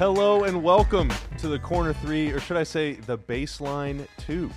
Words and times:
Hello 0.00 0.44
and 0.44 0.62
welcome 0.62 1.12
to 1.36 1.46
the 1.46 1.58
corner 1.58 1.92
three, 1.92 2.30
or 2.30 2.40
should 2.40 2.56
I 2.56 2.62
say 2.62 2.94
the 2.94 3.18
baseline 3.18 4.06
two. 4.16 4.50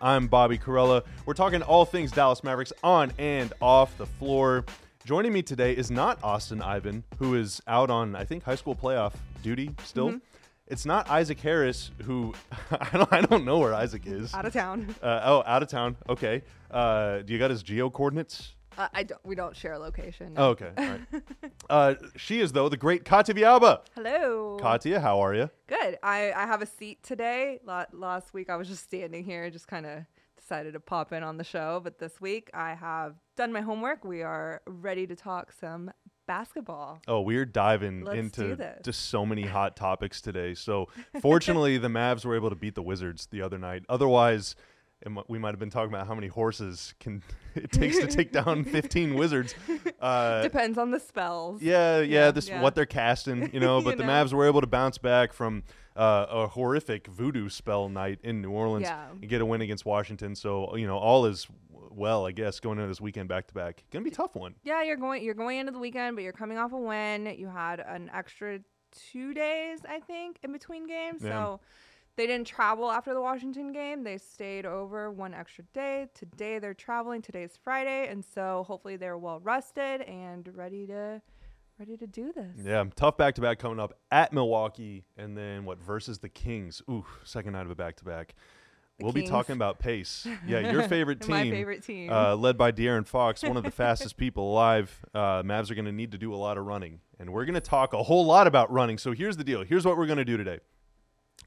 I'm 0.00 0.26
Bobby 0.26 0.56
Karalla. 0.56 1.04
We're 1.26 1.34
talking 1.34 1.60
all 1.60 1.84
things 1.84 2.10
Dallas 2.10 2.42
Mavericks 2.42 2.72
on 2.82 3.12
and 3.18 3.52
off 3.60 3.94
the 3.98 4.06
floor. 4.06 4.64
Joining 5.04 5.34
me 5.34 5.42
today 5.42 5.76
is 5.76 5.90
not 5.90 6.18
Austin 6.24 6.62
Ivan, 6.62 7.04
who 7.18 7.34
is 7.34 7.60
out 7.68 7.90
on, 7.90 8.16
I 8.16 8.24
think, 8.24 8.42
high 8.42 8.54
school 8.54 8.74
playoff 8.74 9.12
duty 9.42 9.74
still. 9.84 10.18
It's 10.66 10.86
not 10.86 11.10
Isaac 11.10 11.40
Harris, 11.40 11.90
who 12.02 12.32
I 12.70 12.88
don't, 12.90 13.12
I 13.12 13.20
don't 13.20 13.44
know 13.44 13.58
where 13.58 13.74
Isaac 13.74 14.06
is. 14.06 14.32
out 14.32 14.46
of 14.46 14.54
town. 14.54 14.94
Uh, 15.02 15.20
oh, 15.24 15.42
out 15.44 15.62
of 15.62 15.68
town. 15.68 15.94
Okay. 16.08 16.42
Uh, 16.70 17.18
do 17.18 17.34
you 17.34 17.38
got 17.38 17.50
his 17.50 17.62
geo 17.62 17.90
coordinates? 17.90 18.54
Uh, 18.76 18.88
I 18.92 19.02
don't. 19.04 19.24
We 19.24 19.34
don't 19.34 19.56
share 19.56 19.72
a 19.74 19.78
location. 19.78 20.34
Oh, 20.36 20.48
okay. 20.48 20.70
All 20.76 20.84
right. 20.84 21.00
uh, 21.70 21.94
she 22.16 22.40
is 22.40 22.52
though 22.52 22.68
the 22.68 22.76
great 22.76 23.04
Katia 23.04 23.34
Vialba. 23.34 23.80
Hello. 23.94 24.58
Katia, 24.60 25.00
how 25.00 25.20
are 25.20 25.34
you? 25.34 25.50
Good. 25.66 25.98
I 26.02 26.32
I 26.32 26.46
have 26.46 26.62
a 26.62 26.66
seat 26.66 27.02
today. 27.02 27.60
La- 27.64 27.86
last 27.92 28.34
week 28.34 28.50
I 28.50 28.56
was 28.56 28.68
just 28.68 28.82
standing 28.84 29.24
here, 29.24 29.48
just 29.50 29.68
kind 29.68 29.86
of 29.86 30.00
decided 30.36 30.72
to 30.74 30.80
pop 30.80 31.12
in 31.12 31.22
on 31.22 31.36
the 31.36 31.44
show. 31.44 31.80
But 31.82 31.98
this 31.98 32.20
week 32.20 32.50
I 32.52 32.74
have 32.74 33.14
done 33.36 33.52
my 33.52 33.60
homework. 33.60 34.04
We 34.04 34.22
are 34.22 34.60
ready 34.66 35.06
to 35.06 35.16
talk 35.16 35.52
some 35.52 35.90
basketball. 36.26 37.00
Oh, 37.06 37.20
we're 37.20 37.44
diving 37.44 38.04
Let's 38.04 38.18
into 38.18 38.56
just 38.82 39.08
so 39.08 39.24
many 39.26 39.42
hot 39.46 39.76
topics 39.76 40.20
today. 40.20 40.54
So, 40.54 40.88
fortunately, 41.20 41.78
the 41.78 41.88
Mavs 41.88 42.24
were 42.24 42.34
able 42.34 42.50
to 42.50 42.56
beat 42.56 42.74
the 42.74 42.82
Wizards 42.82 43.26
the 43.30 43.42
other 43.42 43.58
night. 43.58 43.84
Otherwise, 43.88 44.54
we 45.28 45.38
might 45.38 45.50
have 45.50 45.58
been 45.58 45.70
talking 45.70 45.92
about 45.92 46.06
how 46.06 46.14
many 46.14 46.28
horses 46.28 46.94
can 47.00 47.22
it 47.54 47.70
takes 47.72 47.98
to 47.98 48.06
take 48.06 48.32
down 48.32 48.64
15 48.64 49.14
Wizards. 49.14 49.54
Uh, 50.00 50.42
Depends 50.42 50.78
on 50.78 50.90
the 50.90 51.00
spells. 51.00 51.62
yeah, 51.62 51.98
yeah, 52.00 52.02
Yeah, 52.26 52.30
this 52.30 52.48
yeah. 52.48 52.60
what 52.62 52.74
they're 52.74 52.86
casting, 52.86 53.50
you 53.52 53.60
know. 53.66 53.78
You 53.78 53.84
But 53.84 53.96
the 53.98 54.04
know. 54.04 54.10
Mavs 54.12 54.32
were 54.32 54.46
able 54.46 54.60
to 54.60 54.66
bounce 54.66 54.98
back 54.98 55.32
from 55.32 55.62
uh, 55.96 56.26
a 56.28 56.46
horrific 56.48 57.06
voodoo 57.06 57.48
spell 57.48 57.88
night 57.88 58.18
in 58.22 58.42
New 58.42 58.50
Orleans 58.50 58.84
Yeah. 58.86 59.06
and 59.10 59.28
get 59.28 59.40
a 59.40 59.46
win 59.46 59.60
against 59.60 59.84
Washington. 59.84 60.34
So, 60.34 60.74
you 60.76 60.86
know, 60.86 60.98
all 60.98 61.26
is 61.26 61.46
well, 61.90 62.26
I 62.26 62.32
guess, 62.32 62.58
going 62.58 62.78
into 62.78 62.88
this 62.88 63.00
weekend 63.00 63.28
back 63.28 63.46
to 63.48 63.54
back. 63.54 63.84
Gonna 63.92 64.02
be 64.04 64.10
a 64.10 64.14
tough 64.14 64.34
one. 64.34 64.56
Yeah, 64.64 64.82
you're 64.82 64.96
going 64.96 65.22
you're 65.22 65.34
going 65.34 65.58
into 65.58 65.70
the 65.70 65.78
weekend, 65.78 66.16
but 66.16 66.22
you're 66.24 66.32
coming 66.32 66.58
off 66.58 66.72
a 66.72 66.76
win. 66.78 67.26
You 67.38 67.46
had 67.46 67.78
an 67.78 68.10
extra 68.12 68.58
two 69.12 69.32
days, 69.32 69.78
I 69.88 70.00
think, 70.00 70.38
in 70.42 70.50
between 70.50 70.88
games. 70.88 71.22
Yeah. 71.22 71.30
So 71.44 71.60
they 72.16 72.26
didn't 72.26 72.46
travel 72.46 72.90
after 72.90 73.12
the 73.12 73.20
Washington 73.20 73.72
game. 73.72 74.04
They 74.04 74.18
stayed 74.18 74.66
over 74.66 75.10
one 75.10 75.34
extra 75.34 75.64
day. 75.72 76.08
Today 76.14 76.58
they're 76.58 76.74
traveling. 76.74 77.22
Today's 77.22 77.58
Friday, 77.62 78.08
and 78.08 78.24
so 78.24 78.64
hopefully 78.66 78.96
they're 78.96 79.18
well 79.18 79.40
rested 79.40 80.02
and 80.02 80.48
ready 80.54 80.86
to 80.86 81.20
ready 81.78 81.96
to 81.96 82.06
do 82.06 82.32
this. 82.32 82.56
Yeah, 82.64 82.84
tough 82.94 83.16
back 83.16 83.34
to 83.36 83.40
back 83.40 83.58
coming 83.58 83.80
up 83.80 83.94
at 84.10 84.32
Milwaukee, 84.32 85.04
and 85.16 85.36
then 85.36 85.64
what 85.64 85.78
versus 85.78 86.18
the 86.18 86.28
Kings? 86.28 86.82
Ooh, 86.88 87.04
second 87.24 87.52
night 87.54 87.64
of 87.64 87.70
a 87.70 87.74
back 87.74 87.96
to 87.96 88.04
back. 88.04 88.34
We'll 89.00 89.12
be 89.12 89.26
talking 89.26 89.56
about 89.56 89.80
pace. 89.80 90.24
Yeah, 90.46 90.70
your 90.70 90.82
favorite 90.88 91.20
team, 91.20 91.30
My 91.30 91.50
favorite 91.50 91.82
team. 91.82 92.12
uh, 92.12 92.36
led 92.36 92.56
by 92.56 92.70
De'Aaron 92.70 93.04
Fox, 93.04 93.42
one 93.42 93.56
of 93.56 93.64
the 93.64 93.70
fastest 93.72 94.16
people 94.16 94.52
alive. 94.52 95.04
Uh, 95.12 95.42
Mavs 95.42 95.68
are 95.68 95.74
going 95.74 95.84
to 95.86 95.92
need 95.92 96.12
to 96.12 96.18
do 96.18 96.32
a 96.32 96.36
lot 96.36 96.56
of 96.56 96.64
running, 96.64 97.00
and 97.18 97.30
we're 97.30 97.44
going 97.44 97.54
to 97.54 97.60
talk 97.60 97.92
a 97.92 98.04
whole 98.04 98.24
lot 98.24 98.46
about 98.46 98.70
running. 98.72 98.96
So 98.98 99.10
here's 99.10 99.36
the 99.36 99.42
deal. 99.42 99.64
Here's 99.64 99.84
what 99.84 99.96
we're 99.96 100.06
going 100.06 100.18
to 100.18 100.24
do 100.24 100.36
today. 100.36 100.60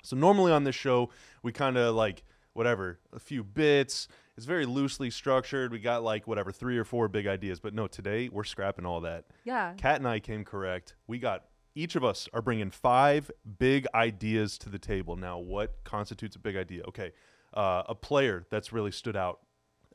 So 0.08 0.16
normally 0.16 0.54
on 0.54 0.64
this 0.64 0.76
show, 0.76 1.10
we 1.44 1.52
kind 1.52 1.78
of 1.78 1.94
like 1.94 2.24
whatever, 2.54 2.98
a 3.12 3.20
few 3.20 3.44
bits. 3.44 4.08
It's 4.38 4.46
very 4.46 4.66
loosely 4.66 5.10
structured. 5.10 5.72
We 5.72 5.80
got 5.80 6.02
like 6.02 6.28
whatever, 6.28 6.52
three 6.52 6.78
or 6.78 6.86
four 6.86 7.10
big 7.10 7.28
ideas. 7.28 7.60
But 7.60 7.74
no, 7.74 7.88
today 7.88 8.30
we're 8.30 8.46
scrapping 8.46 8.86
all 8.86 9.02
that. 9.02 9.26
yeah. 9.44 9.74
Kat 9.78 9.98
and 9.98 10.08
I 10.08 10.20
came 10.20 10.46
correct. 10.46 10.96
We 11.08 11.20
got 11.20 11.44
each 11.76 11.96
of 11.98 12.06
us 12.06 12.30
are 12.34 12.42
bringing 12.42 12.72
five 12.72 13.30
big 13.60 13.86
ideas 13.94 14.58
to 14.60 14.70
the 14.70 14.80
table. 14.80 15.18
Now, 15.18 15.40
what 15.40 15.84
constitutes 15.84 16.38
a 16.38 16.40
big 16.40 16.56
idea? 16.56 16.84
Okay, 16.88 17.12
uh, 17.54 17.84
a 17.88 17.94
player 17.94 18.48
that's 18.50 18.72
really 18.72 18.92
stood 18.92 19.18
out, 19.18 19.42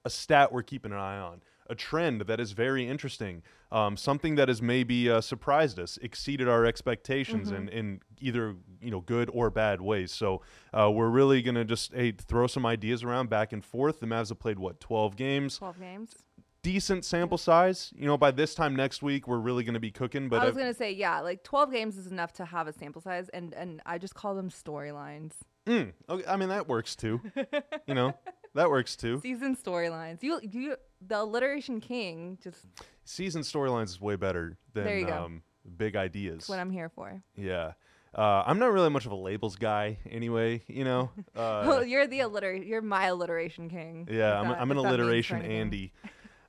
a 0.05 0.11
stat 0.11 0.53
we're 0.53 0.63
keeping 0.63 0.93
an 0.93 0.99
eye 0.99 1.19
on, 1.19 1.41
a 1.73 1.75
trend 1.75 2.21
that 2.23 2.39
is 2.39 2.53
very 2.53 2.87
interesting, 2.87 3.43
um, 3.73 3.97
something 3.97 4.37
that 4.37 4.49
has 4.49 4.63
maybe 4.63 5.11
uh, 5.11 5.21
surprised 5.21 5.79
us, 5.81 5.99
exceeded 6.03 6.47
our 6.49 6.65
expectations 6.65 7.51
in, 7.51 7.69
in 7.71 8.01
either 8.21 8.55
you 8.81 8.91
know 8.93 9.01
good 9.01 9.29
or 9.33 9.51
bad 9.51 9.81
ways. 9.81 10.13
So 10.13 10.43
uh, 10.73 10.91
we're 10.91 11.09
really 11.09 11.43
gonna 11.43 11.65
just 11.65 11.93
hey, 11.93 12.13
throw 12.13 12.47
some 12.47 12.65
ideas 12.65 13.03
around 13.03 13.31
back 13.31 13.53
and 13.53 13.65
forth. 13.65 13.99
The 13.99 14.07
Mavs 14.07 14.29
have 14.29 14.39
played 14.39 14.59
what 14.59 14.79
twelve 14.79 15.17
games 15.17 15.59
Twelve 15.59 15.81
games. 15.81 16.15
decent 16.63 17.05
sample 17.05 17.39
size. 17.39 17.93
You 17.97 18.07
know, 18.07 18.17
by 18.19 18.31
this 18.31 18.55
time 18.55 18.77
next 18.77 19.03
week, 19.03 19.27
we're 19.27 19.39
really 19.39 19.65
going 19.65 19.75
to 19.75 19.81
be 19.81 19.91
cooking. 19.91 20.29
But 20.29 20.43
I 20.43 20.45
was 20.45 20.55
uh, 20.57 20.61
gonna 20.61 20.75
say 20.75 20.93
yeah, 20.93 21.21
like 21.21 21.43
twelve 21.43 21.73
games 21.73 21.97
is 21.97 22.07
enough 22.07 22.33
to 22.35 22.45
have 22.45 22.69
a 22.69 22.73
sample 22.73 23.01
size, 23.01 23.29
and 23.31 23.55
and 23.55 23.81
I 23.87 23.99
just 23.99 24.15
call 24.15 24.35
them 24.35 24.51
storylines. 24.51 25.33
mm, 25.67 25.93
okay, 26.09 26.25
I 26.29 26.37
mean, 26.37 26.51
that 26.51 26.69
works 26.69 26.95
too. 26.95 27.21
you 27.87 27.95
know, 27.95 28.15
that 28.55 28.71
works 28.71 28.97
too. 28.97 29.21
Season 29.21 29.57
storylines. 29.57 30.23
You 30.23 30.41
you 30.43 30.77
the 31.07 31.21
alliteration 31.23 31.81
king. 31.81 32.39
Just 32.43 32.67
Season 33.05 33.43
storylines 33.43 33.87
is 33.91 34.01
way 34.01 34.17
better 34.17 34.57
than 34.75 34.85
There 34.85 34.99
you 34.99 35.07
go. 35.07 35.25
um, 35.25 35.43
big 35.77 35.97
ideas. 35.97 36.35
that's 36.39 36.49
what 36.49 36.59
I'm 36.59 36.71
here 36.71 36.89
for. 36.89 37.23
yeah. 37.35 37.73
Uh, 38.15 38.43
I'm 38.47 38.59
not 38.59 38.71
really 38.73 38.91
much 38.91 39.07
of 39.07 39.13
a 39.13 39.17
labels 39.17 39.57
guy 39.57 39.97
anyway, 40.09 40.61
you 40.67 40.85
know. 40.85 41.11
well, 41.35 41.79
Uh, 41.79 41.81
you're 41.81 42.07
the 42.07 42.19
alliter. 42.21 42.53
You're 42.67 42.83
my 42.83 43.07
alliteration 43.07 43.71
king. 43.71 44.07
yeah, 44.11 44.39
I'm, 44.39 44.49
that- 44.49 44.61
I'm 44.61 44.71
an 44.71 44.77
if 44.77 44.83
that 44.83 44.89
means 44.91 45.01
alliteration. 45.01 45.43
Andy. 45.43 45.93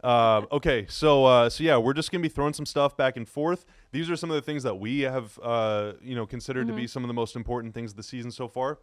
Uh, 0.04 0.42
okay, 0.52 0.86
so 0.90 1.24
uh, 1.24 1.50
so 1.50 1.64
yeah, 1.64 1.78
we're 1.78 1.94
just 1.94 2.12
gonna 2.12 2.22
be 2.22 2.28
throwing 2.28 2.52
some 2.54 2.66
stuff 2.66 2.98
back 2.98 3.16
and 3.16 3.26
forth. 3.30 3.66
These 3.94 4.10
are 4.10 4.18
some 4.18 4.30
of 4.30 4.36
the 4.36 4.42
things 4.42 4.64
that 4.64 4.76
we 4.76 5.02
have, 5.02 5.40
uh, 5.42 5.94
you 6.02 6.16
know, 6.16 6.26
considered 6.26 6.68
to 6.68 6.74
be 6.74 6.86
some 6.86 7.02
of 7.06 7.08
the 7.08 7.14
most 7.14 7.38
important 7.38 7.74
things 7.74 7.92
of 7.92 7.96
the 7.98 8.04
season 8.04 8.30
so 8.32 8.50
far. 8.50 8.80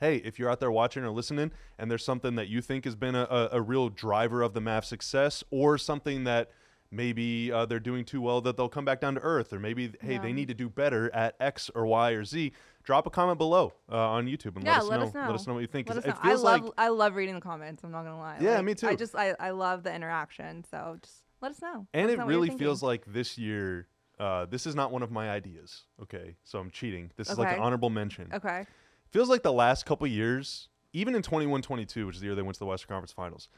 Hey, 0.00 0.16
if 0.16 0.38
you're 0.38 0.50
out 0.50 0.60
there 0.60 0.72
watching 0.72 1.04
or 1.04 1.10
listening, 1.10 1.52
and 1.78 1.90
there's 1.90 2.04
something 2.04 2.34
that 2.36 2.48
you 2.48 2.60
think 2.62 2.84
has 2.86 2.96
been 2.96 3.14
a, 3.14 3.24
a, 3.30 3.48
a 3.52 3.60
real 3.60 3.88
driver 3.90 4.42
of 4.42 4.54
the 4.54 4.60
Mavs' 4.60 4.86
success, 4.86 5.44
or 5.50 5.76
something 5.78 6.24
that 6.24 6.50
maybe 6.90 7.52
uh, 7.52 7.66
they're 7.66 7.78
doing 7.78 8.04
too 8.04 8.20
well 8.20 8.40
that 8.40 8.56
they'll 8.56 8.68
come 8.68 8.84
back 8.84 9.00
down 9.00 9.14
to 9.14 9.20
earth, 9.20 9.52
or 9.52 9.60
maybe 9.60 9.92
hey, 10.00 10.14
Yeah. 10.14 10.18
they 10.22 10.32
need 10.32 10.48
to 10.48 10.54
do 10.54 10.68
better 10.68 11.14
at 11.14 11.36
X 11.38 11.70
or 11.74 11.86
Y 11.86 12.10
or 12.12 12.24
Z. 12.24 12.52
Drop 12.82 13.06
a 13.06 13.10
comment 13.10 13.36
below 13.38 13.74
uh, 13.92 13.94
on 13.96 14.26
YouTube 14.26 14.56
and 14.56 14.64
Yeah, 14.64 14.80
let 14.80 14.82
us 14.82 14.88
let 14.88 14.96
know. 15.00 15.06
us 15.06 15.14
know. 15.14 15.20
Let 15.26 15.34
us 15.34 15.46
know 15.46 15.54
what 15.54 15.60
you 15.60 15.66
think. 15.66 15.88
Let 15.88 15.96
'cause 15.96 16.04
us 16.04 16.08
know. 16.08 16.12
It 16.14 16.24
I 16.24 16.28
feels 16.30 16.42
love 16.42 16.62
like 16.64 16.72
I 16.78 16.88
love 16.88 17.14
reading 17.14 17.34
the 17.34 17.40
comments. 17.42 17.84
I'm 17.84 17.92
not 17.92 18.02
gonna 18.04 18.18
lie. 18.18 18.38
Yeah, 18.40 18.56
Like, 18.56 18.64
me 18.64 18.74
too. 18.74 18.88
I 18.88 18.94
just 18.96 19.14
I, 19.14 19.34
I 19.38 19.50
love 19.50 19.82
the 19.82 19.94
interaction. 19.94 20.64
So 20.64 20.96
just 21.02 21.22
let 21.42 21.50
us 21.52 21.60
know. 21.60 21.86
And 21.92 22.06
us 22.06 22.14
it 22.14 22.18
know 22.18 22.26
really 22.26 22.48
feels 22.48 22.82
like 22.82 23.04
this 23.06 23.36
year, 23.36 23.86
uh, 24.18 24.46
this 24.46 24.66
is 24.66 24.74
not 24.74 24.90
one 24.90 25.02
of 25.02 25.10
my 25.12 25.30
ideas. 25.30 25.84
Okay, 26.02 26.36
so 26.42 26.58
I'm 26.58 26.70
cheating. 26.70 27.12
This 27.16 27.28
is 27.30 27.38
like 27.38 27.52
an 27.52 27.60
honorable 27.60 27.90
mention. 27.90 28.30
okay. 28.32 28.64
Feels 29.10 29.28
like 29.28 29.42
the 29.42 29.52
last 29.52 29.86
couple 29.86 30.06
years, 30.06 30.68
even 30.92 31.14
in 31.14 31.22
21 31.22 31.62
22, 31.62 32.06
which 32.06 32.16
is 32.16 32.20
the 32.20 32.26
year 32.28 32.34
they 32.34 32.42
went 32.42 32.54
to 32.54 32.60
the 32.60 32.66
Western 32.66 32.88
Conference 32.88 33.12
Finals, 33.12 33.48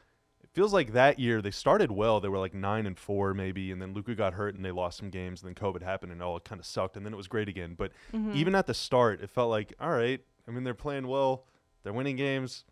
it 0.43 0.49
feels 0.53 0.73
like 0.73 0.93
that 0.93 1.19
year 1.19 1.41
they 1.41 1.51
started 1.51 1.91
well. 1.91 2.19
They 2.19 2.27
were 2.27 2.37
like 2.37 2.53
9 2.53 2.85
and 2.85 2.97
4, 2.99 3.33
maybe, 3.33 3.71
and 3.71 3.81
then 3.81 3.93
Luka 3.93 4.13
got 4.15 4.33
hurt 4.33 4.55
and 4.55 4.65
they 4.65 4.71
lost 4.71 4.97
some 4.97 5.09
games, 5.09 5.41
and 5.41 5.47
then 5.47 5.55
COVID 5.55 5.81
happened 5.83 6.11
and 6.11 6.21
all 6.21 6.35
it 6.37 6.43
kind 6.43 6.59
of 6.59 6.65
sucked, 6.65 6.97
and 6.97 7.05
then 7.05 7.13
it 7.13 7.17
was 7.17 7.27
great 7.27 7.47
again. 7.47 7.75
But 7.77 7.91
Mm-hmm. 8.13 8.35
even 8.35 8.55
at 8.55 8.67
the 8.67 8.73
start, 8.73 9.21
it 9.21 9.29
felt 9.29 9.49
like, 9.49 9.73
all 9.79 9.91
right, 9.91 10.19
I 10.47 10.51
mean, 10.51 10.63
they're 10.63 10.73
playing 10.73 11.07
well, 11.07 11.45
they're 11.83 11.93
winning 11.93 12.15
games. 12.17 12.65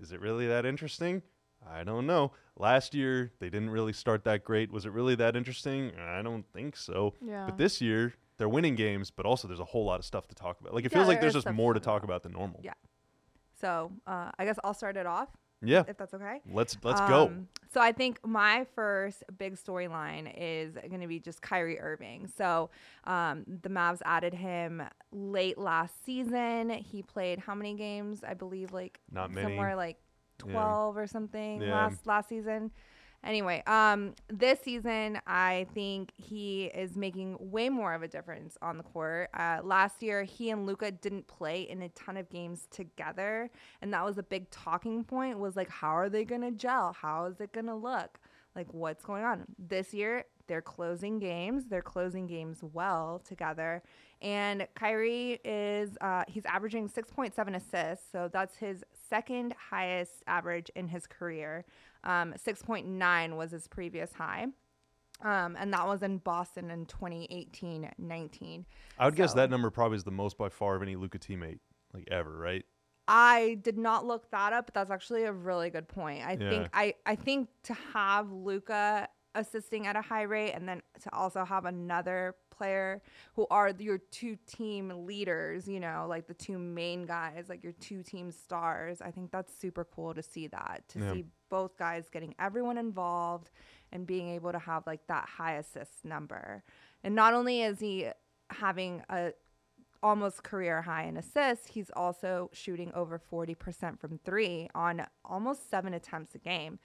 Is 0.00 0.12
it 0.12 0.20
really 0.20 0.46
that 0.46 0.66
interesting? 0.66 1.22
I 1.68 1.82
don't 1.82 2.06
know. 2.06 2.32
Last 2.56 2.94
year, 2.94 3.32
they 3.40 3.48
didn't 3.50 3.70
really 3.70 3.92
start 3.92 4.22
that 4.24 4.44
great. 4.44 4.70
Was 4.70 4.86
it 4.86 4.92
really 4.92 5.14
that 5.16 5.34
interesting? 5.34 5.92
I 5.98 6.22
don't 6.22 6.44
think 6.52 6.76
so. 6.76 7.14
Yeah. 7.24 7.46
But 7.46 7.56
this 7.56 7.80
year, 7.80 8.14
they're 8.38 8.48
winning 8.48 8.74
games, 8.76 9.10
but 9.10 9.26
also 9.26 9.46
there's 9.48 9.60
a 9.60 9.64
whole 9.64 9.84
lot 9.84 9.98
of 9.98 10.04
stuff 10.06 10.26
to 10.28 10.34
talk 10.34 10.60
about. 10.60 10.74
Like, 10.74 10.84
it 10.84 10.92
Yeah, 10.92 10.98
feels 10.98 11.08
like 11.08 11.20
there's 11.20 11.34
just 11.34 11.50
more 11.50 11.74
to 11.74 11.80
talk 11.80 12.04
about 12.04 12.22
than 12.22 12.32
normal. 12.32 12.60
Yeah. 12.62 12.72
So 13.60 13.92
uh, 14.06 14.30
I 14.38 14.44
guess 14.44 14.58
I'll 14.62 14.74
start 14.74 14.96
it 14.96 15.06
off 15.06 15.28
Yeah. 15.60 15.82
if 15.88 15.96
that's 15.96 16.14
okay. 16.14 16.40
Let's 16.50 16.76
let's 16.84 17.00
go. 17.02 17.26
Um, 17.26 17.48
So 17.72 17.80
I 17.80 17.90
think 17.92 18.24
my 18.24 18.64
first 18.76 19.24
big 19.36 19.56
storyline 19.56 20.32
is 20.36 20.74
going 20.74 21.00
to 21.00 21.08
be 21.08 21.18
just 21.18 21.42
Kyrie 21.42 21.80
Irving. 21.80 22.28
So 22.36 22.70
um, 23.04 23.44
the 23.62 23.68
Mavs 23.68 24.00
added 24.04 24.32
him 24.34 24.82
late 25.10 25.58
last 25.58 26.04
season. 26.04 26.70
He 26.70 27.02
played 27.02 27.40
how 27.40 27.54
many 27.56 27.74
games? 27.74 28.22
I 28.26 28.34
believe 28.34 28.72
like 28.72 29.00
Not 29.10 29.32
many. 29.32 29.44
somewhere 29.48 29.74
like 29.74 29.98
Yeah. 30.46 30.52
12 30.52 30.96
or 30.96 31.06
something 31.08 31.60
Yeah. 31.62 31.72
last 31.74 32.06
last 32.06 32.28
season. 32.28 32.70
Anyway, 33.24 33.62
um, 33.66 34.14
this 34.28 34.60
season 34.60 35.18
I 35.26 35.66
think 35.74 36.12
he 36.16 36.66
is 36.66 36.96
making 36.96 37.36
way 37.40 37.68
more 37.68 37.92
of 37.92 38.02
a 38.02 38.08
difference 38.08 38.56
on 38.62 38.76
the 38.78 38.84
court. 38.84 39.28
Uh, 39.34 39.58
last 39.64 40.02
year, 40.02 40.22
he 40.22 40.50
and 40.50 40.66
Luka 40.66 40.92
didn't 40.92 41.26
play 41.26 41.62
in 41.62 41.82
a 41.82 41.88
ton 41.90 42.16
of 42.16 42.30
games 42.30 42.68
together, 42.70 43.50
and 43.82 43.92
that 43.92 44.04
was 44.04 44.18
a 44.18 44.22
big 44.22 44.48
talking 44.50 45.02
point. 45.02 45.38
Was 45.38 45.56
like, 45.56 45.68
how 45.68 45.96
are 45.96 46.08
they 46.08 46.24
gonna 46.24 46.52
gel? 46.52 46.92
How 46.92 47.24
is 47.24 47.40
it 47.40 47.52
gonna 47.52 47.76
look? 47.76 48.20
Like, 48.54 48.72
what's 48.72 49.04
going 49.04 49.24
on 49.24 49.44
this 49.58 49.92
year? 49.92 50.24
They're 50.46 50.62
closing 50.62 51.18
games. 51.18 51.64
They're 51.68 51.82
closing 51.82 52.26
games 52.26 52.60
well 52.62 53.20
together. 53.24 53.82
And 54.20 54.66
Kyrie 54.74 55.40
is 55.44 55.90
uh, 56.00 56.24
he's 56.26 56.44
averaging 56.46 56.88
6.7 56.88 57.54
assists, 57.54 58.06
so 58.10 58.28
that's 58.32 58.56
his 58.56 58.82
second 59.08 59.54
highest 59.70 60.24
average 60.26 60.70
in 60.74 60.88
his 60.88 61.06
career. 61.06 61.64
Um, 62.08 62.32
6.9 62.32 63.36
was 63.36 63.50
his 63.50 63.68
previous 63.68 64.12
high. 64.14 64.46
Um, 65.20 65.56
and 65.58 65.72
that 65.74 65.86
was 65.86 66.02
in 66.02 66.18
Boston 66.18 66.70
in 66.70 66.86
2018-19. 66.86 68.64
I 68.98 69.04
would 69.04 69.14
guess 69.16 69.34
that 69.34 69.50
number 69.50 69.68
probably 69.70 69.96
is 69.96 70.04
the 70.04 70.10
most 70.10 70.38
by 70.38 70.48
far 70.48 70.74
of 70.76 70.82
any 70.82 70.96
Luka 70.96 71.18
teammate 71.18 71.58
like 71.92 72.08
ever, 72.10 72.36
right? 72.38 72.64
I 73.08 73.58
did 73.62 73.76
not 73.78 74.06
look 74.06 74.30
that 74.30 74.52
up, 74.52 74.66
but 74.66 74.74
that's 74.74 74.90
actually 74.90 75.24
a 75.24 75.32
really 75.32 75.70
good 75.70 75.88
point. 75.88 76.24
I 76.24 76.32
Yeah. 76.40 76.50
think 76.50 76.68
I 76.72 76.94
I 77.04 77.16
think 77.16 77.48
to 77.64 77.74
have 77.74 78.30
Luka 78.30 79.08
assisting 79.34 79.86
at 79.86 79.96
a 79.96 80.02
high 80.02 80.22
rate 80.22 80.52
and 80.52 80.68
then 80.68 80.82
to 81.02 81.14
also 81.14 81.44
have 81.44 81.64
another 81.64 82.36
player 82.58 83.00
who 83.36 83.46
are 83.50 83.70
your 83.78 83.98
two 83.98 84.36
team 84.46 84.92
leaders, 85.06 85.66
you 85.68 85.80
know, 85.80 86.06
like 86.08 86.26
the 86.26 86.34
two 86.34 86.58
main 86.58 87.06
guys, 87.06 87.46
like 87.48 87.62
your 87.62 87.72
two 87.80 88.02
team 88.02 88.30
stars. 88.30 89.00
I 89.00 89.10
think 89.10 89.30
that's 89.30 89.52
super 89.56 89.84
cool 89.84 90.12
to 90.14 90.22
see 90.22 90.48
that, 90.48 90.82
to 90.88 90.98
Yeah. 90.98 91.12
see 91.12 91.24
both 91.48 91.78
guys 91.78 92.08
getting 92.10 92.34
everyone 92.38 92.76
involved 92.76 93.50
and 93.92 94.06
being 94.06 94.28
able 94.28 94.52
to 94.52 94.58
have 94.58 94.86
like 94.86 95.06
that 95.06 95.26
high 95.28 95.54
assist 95.54 96.04
number. 96.04 96.62
And 97.02 97.14
not 97.14 97.32
only 97.32 97.62
is 97.62 97.80
he 97.80 98.08
having 98.50 99.02
a 99.08 99.32
almost 100.02 100.42
career 100.44 100.82
high 100.82 101.04
in 101.04 101.16
assists, 101.16 101.68
he's 101.68 101.90
also 101.96 102.50
shooting 102.52 102.92
over 102.94 103.18
40% 103.32 103.98
from 103.98 104.18
three 104.24 104.68
on 104.74 105.04
almost 105.24 105.70
seven 105.70 105.94
attempts 105.94 106.34
a 106.34 106.38
game. 106.38 106.78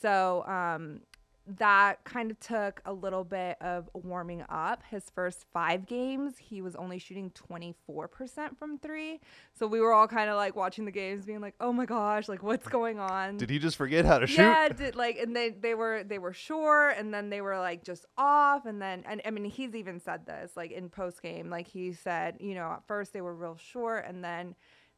So 0.00 0.44
um, 0.46 1.00
that 1.46 2.02
kind 2.04 2.30
of 2.30 2.40
took 2.40 2.80
a 2.86 2.92
little 2.92 3.24
bit 3.24 3.56
of 3.60 3.90
warming 3.92 4.44
up. 4.48 4.82
His 4.90 5.10
first 5.14 5.44
five 5.52 5.86
games, 5.86 6.38
he 6.38 6.62
was 6.62 6.74
only 6.74 6.98
shooting 6.98 7.30
24% 7.50 8.56
from 8.58 8.78
three. 8.78 9.20
So 9.52 9.66
we 9.66 9.80
were 9.80 9.92
all 9.92 10.08
kind 10.08 10.30
of 10.30 10.36
like 10.36 10.56
watching 10.56 10.86
the 10.86 10.90
games, 10.90 11.26
being 11.26 11.40
like, 11.40 11.54
oh 11.60 11.72
my 11.72 11.84
gosh, 11.84 12.28
like 12.28 12.42
what's 12.42 12.66
going 12.68 12.98
on? 12.98 13.36
Did 13.36 13.50
he 13.50 13.58
just 13.58 13.76
forget 13.76 14.04
how 14.04 14.18
to 14.18 14.26
shoot? 14.26 14.42
Yeah, 14.42 14.68
did 14.68 14.96
like 14.96 15.18
and 15.18 15.36
they 15.36 15.50
they 15.50 15.74
were 15.74 16.02
they 16.04 16.18
were 16.18 16.32
short 16.32 16.96
and 16.98 17.12
then 17.12 17.30
they 17.30 17.40
were 17.40 17.58
like 17.58 17.84
just 17.84 18.06
off 18.16 18.66
and 18.66 18.80
then 18.80 19.04
and 19.06 19.20
I 19.24 19.30
mean 19.30 19.44
he's 19.44 19.74
even 19.74 20.00
said 20.00 20.26
this 20.26 20.52
like 20.56 20.70
in 20.70 20.88
post 20.88 21.22
game 21.22 21.50
like 21.50 21.68
he 21.68 21.92
said 21.92 22.36
you 22.40 22.54
know 22.54 22.72
at 22.72 22.86
first 22.86 23.12
they 23.12 23.20
were 23.20 23.34
real 23.34 23.56
short 23.56 24.04
and 24.06 24.24
then 24.24 24.54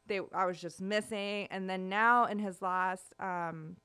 they 0.07 0.21
I 0.33 0.45
was 0.45 0.59
just 0.59 0.81
missing 0.81 1.47
and 1.51 1.69
then 1.69 1.89
now 1.89 2.25
in 2.25 2.39
his 2.39 2.61
last 2.61 3.13
um 3.19 3.75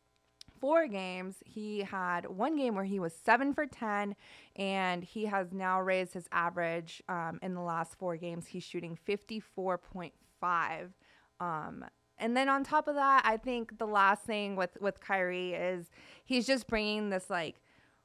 four 0.63 0.87
games 0.87 1.35
he 1.45 1.81
had 1.81 2.25
one 2.27 2.57
game 2.57 2.75
where 2.75 2.85
he 2.85 2.99
was 2.99 3.13
seven 3.13 3.53
for 3.53 3.67
ten 3.67 4.15
and 4.57 5.03
he 5.03 5.27
has 5.27 5.53
now 5.53 5.81
raised 5.81 6.15
his 6.15 6.29
average 6.31 7.03
um, 7.09 7.39
in 7.43 7.53
the 7.53 7.61
last 7.61 7.99
four 7.99 8.17
games 8.17 8.47
he's 8.47 8.63
shooting 8.63 8.97
54.5 9.07 10.13
um, 11.41 11.85
and 12.23 12.37
then 12.37 12.49
on 12.49 12.63
top 12.63 12.87
of 12.87 12.95
that, 12.95 13.23
I 13.25 13.37
think 13.37 13.79
the 13.79 13.87
last 13.87 14.23
thing 14.23 14.55
with 14.55 14.79
with 14.81 15.01
Kyrie 15.01 15.55
is 15.55 15.91
he's 16.25 16.47
just 16.47 16.69
bringing 16.69 17.11
this 17.11 17.29
like 17.29 17.57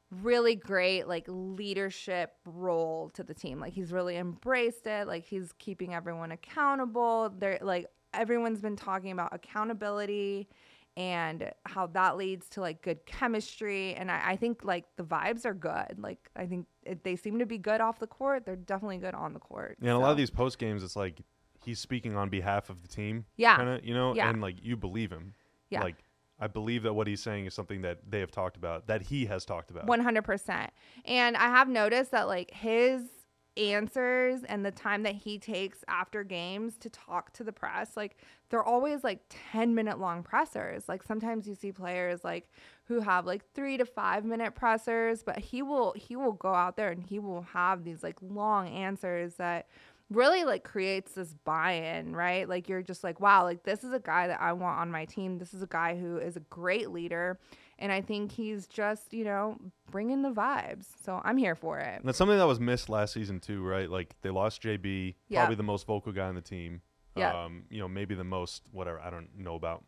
really 0.09 0.55
great 0.55 1.07
like 1.07 1.25
leadership 1.27 2.33
role 2.43 3.09
to 3.11 3.23
the 3.23 3.35
team. 3.35 3.59
Like 3.59 3.73
he's 3.73 3.91
really 3.91 4.17
embraced 4.17 4.87
it. 4.87 5.07
Like 5.07 5.23
he's 5.23 5.51
keeping 5.59 5.93
everyone 5.93 6.31
accountable. 6.31 7.31
They're 7.37 7.59
like 7.61 7.85
everyone's 8.11 8.61
been 8.61 8.75
talking 8.75 9.11
about 9.11 9.35
accountability 9.35 10.47
and 10.97 11.51
how 11.67 11.85
that 11.85 12.17
leads 12.17 12.49
to 12.49 12.59
like 12.59 12.81
good 12.81 13.05
chemistry. 13.05 13.93
And 13.93 14.09
I, 14.09 14.31
I 14.31 14.35
think 14.35 14.65
like 14.65 14.85
the 14.97 15.03
vibes 15.03 15.45
are 15.45 15.53
good. 15.53 15.99
Like 15.99 16.17
I 16.35 16.47
think 16.47 16.65
it, 16.81 17.03
they 17.03 17.15
seem 17.15 17.37
to 17.37 17.45
be 17.45 17.59
good 17.59 17.81
off 17.81 17.99
the 17.99 18.07
court. 18.07 18.47
They're 18.47 18.55
definitely 18.55 18.97
good 18.97 19.13
on 19.13 19.33
the 19.33 19.39
court. 19.39 19.77
Yeah, 19.79 19.91
and 19.91 19.97
a 19.97 19.99
lot 19.99 20.11
of 20.11 20.17
these 20.17 20.31
post 20.31 20.57
games, 20.57 20.83
it's 20.83 20.95
like 20.95 21.21
he's 21.63 21.79
speaking 21.79 22.17
on 22.17 22.29
behalf 22.29 22.71
of 22.71 22.81
the 22.81 22.87
team. 22.87 23.25
Yeah. 23.37 23.57
Kind 23.57 23.69
of, 23.69 23.85
you 23.85 23.93
know, 23.93 24.15
Yeah. 24.15 24.27
and 24.27 24.41
like 24.41 24.55
you 24.63 24.75
believe 24.75 25.11
him. 25.11 25.35
Yeah. 25.69 25.83
Like 25.83 25.97
I 26.39 26.47
believe 26.47 26.81
that 26.83 26.93
what 26.93 27.05
he's 27.05 27.21
saying 27.21 27.45
is 27.45 27.53
something 27.53 27.83
that 27.83 27.99
they 28.09 28.19
have 28.19 28.31
talked 28.31 28.57
about, 28.57 28.87
that 28.87 29.03
he 29.03 29.27
has 29.27 29.45
talked 29.45 29.69
about. 29.69 29.85
One 29.85 29.99
hundred 29.99 30.23
percent. 30.23 30.71
And 31.05 31.37
I 31.37 31.49
have 31.49 31.69
noticed 31.69 32.09
that 32.09 32.27
like 32.27 32.49
his 32.51 33.03
answers 33.57 34.43
and 34.43 34.65
the 34.65 34.71
time 34.71 35.03
that 35.03 35.15
he 35.15 35.37
takes 35.39 35.79
after 35.87 36.23
games 36.23 36.77
to 36.77 36.89
talk 36.89 37.33
to 37.33 37.43
the 37.43 37.51
press, 37.51 37.97
like 37.97 38.17
they're 38.49 38.63
always 38.63 39.03
like 39.03 39.19
ten 39.51 39.75
minute 39.75 39.99
long 39.99 40.23
pressers. 40.23 40.87
Like 40.87 41.03
sometimes 41.03 41.47
you 41.47 41.55
see 41.55 41.71
players 41.71 42.23
like 42.23 42.49
who 42.85 42.99
have 43.01 43.25
like 43.25 43.43
three 43.53 43.77
to 43.77 43.85
five 43.85 44.23
minute 44.23 44.55
pressers, 44.55 45.23
but 45.23 45.39
he 45.39 45.61
will 45.61 45.93
he 45.93 46.15
will 46.15 46.33
go 46.33 46.53
out 46.53 46.77
there 46.77 46.91
and 46.91 47.03
he 47.03 47.19
will 47.19 47.41
have 47.53 47.83
these 47.83 48.03
like 48.03 48.17
long 48.21 48.67
answers 48.69 49.35
that 49.35 49.67
really 50.09 50.45
like 50.45 50.63
creates 50.63 51.13
this 51.13 51.33
buy-in 51.43 52.15
right? 52.15 52.47
Like 52.47 52.69
you're 52.69 52.81
just 52.81 53.03
like 53.03 53.19
wow 53.19 53.43
like 53.43 53.63
this 53.63 53.83
is 53.83 53.91
a 53.91 53.99
guy 53.99 54.27
that 54.27 54.39
i 54.39 54.53
want 54.53 54.79
on 54.79 54.91
my 54.91 55.05
team. 55.05 55.37
This 55.37 55.53
is 55.53 55.61
a 55.61 55.67
guy 55.67 55.97
who 55.97 56.17
is 56.17 56.37
a 56.37 56.41
great 56.41 56.91
leader 56.91 57.39
and 57.79 57.91
i 57.91 58.01
think 58.01 58.31
he's 58.31 58.67
just 58.67 59.13
you 59.13 59.23
know 59.23 59.57
bringing 59.91 60.21
the 60.21 60.31
vibes 60.31 60.85
so 61.03 61.21
i'm 61.23 61.37
here 61.37 61.55
for 61.55 61.79
it 61.79 61.95
And 61.99 62.05
that's 62.05 62.17
something 62.17 62.37
that 62.37 62.47
was 62.47 62.59
missed 62.59 62.89
last 62.89 63.13
season 63.13 63.39
too, 63.39 63.63
right? 63.63 63.89
Like 63.89 64.15
they 64.21 64.29
lost 64.29 64.61
JB, 64.63 65.15
Yeah. 65.29 65.41
probably 65.41 65.55
the 65.55 65.63
most 65.63 65.85
vocal 65.87 66.11
guy 66.11 66.27
on 66.27 66.35
the 66.35 66.41
team. 66.41 66.81
Yeah. 67.15 67.45
Um, 67.45 67.63
you 67.69 67.79
know, 67.79 67.87
maybe 67.87 68.13
the 68.15 68.23
most 68.23 68.63
whatever 68.71 68.99
I 68.99 69.09
don't 69.09 69.29
know 69.37 69.55
about 69.55 69.83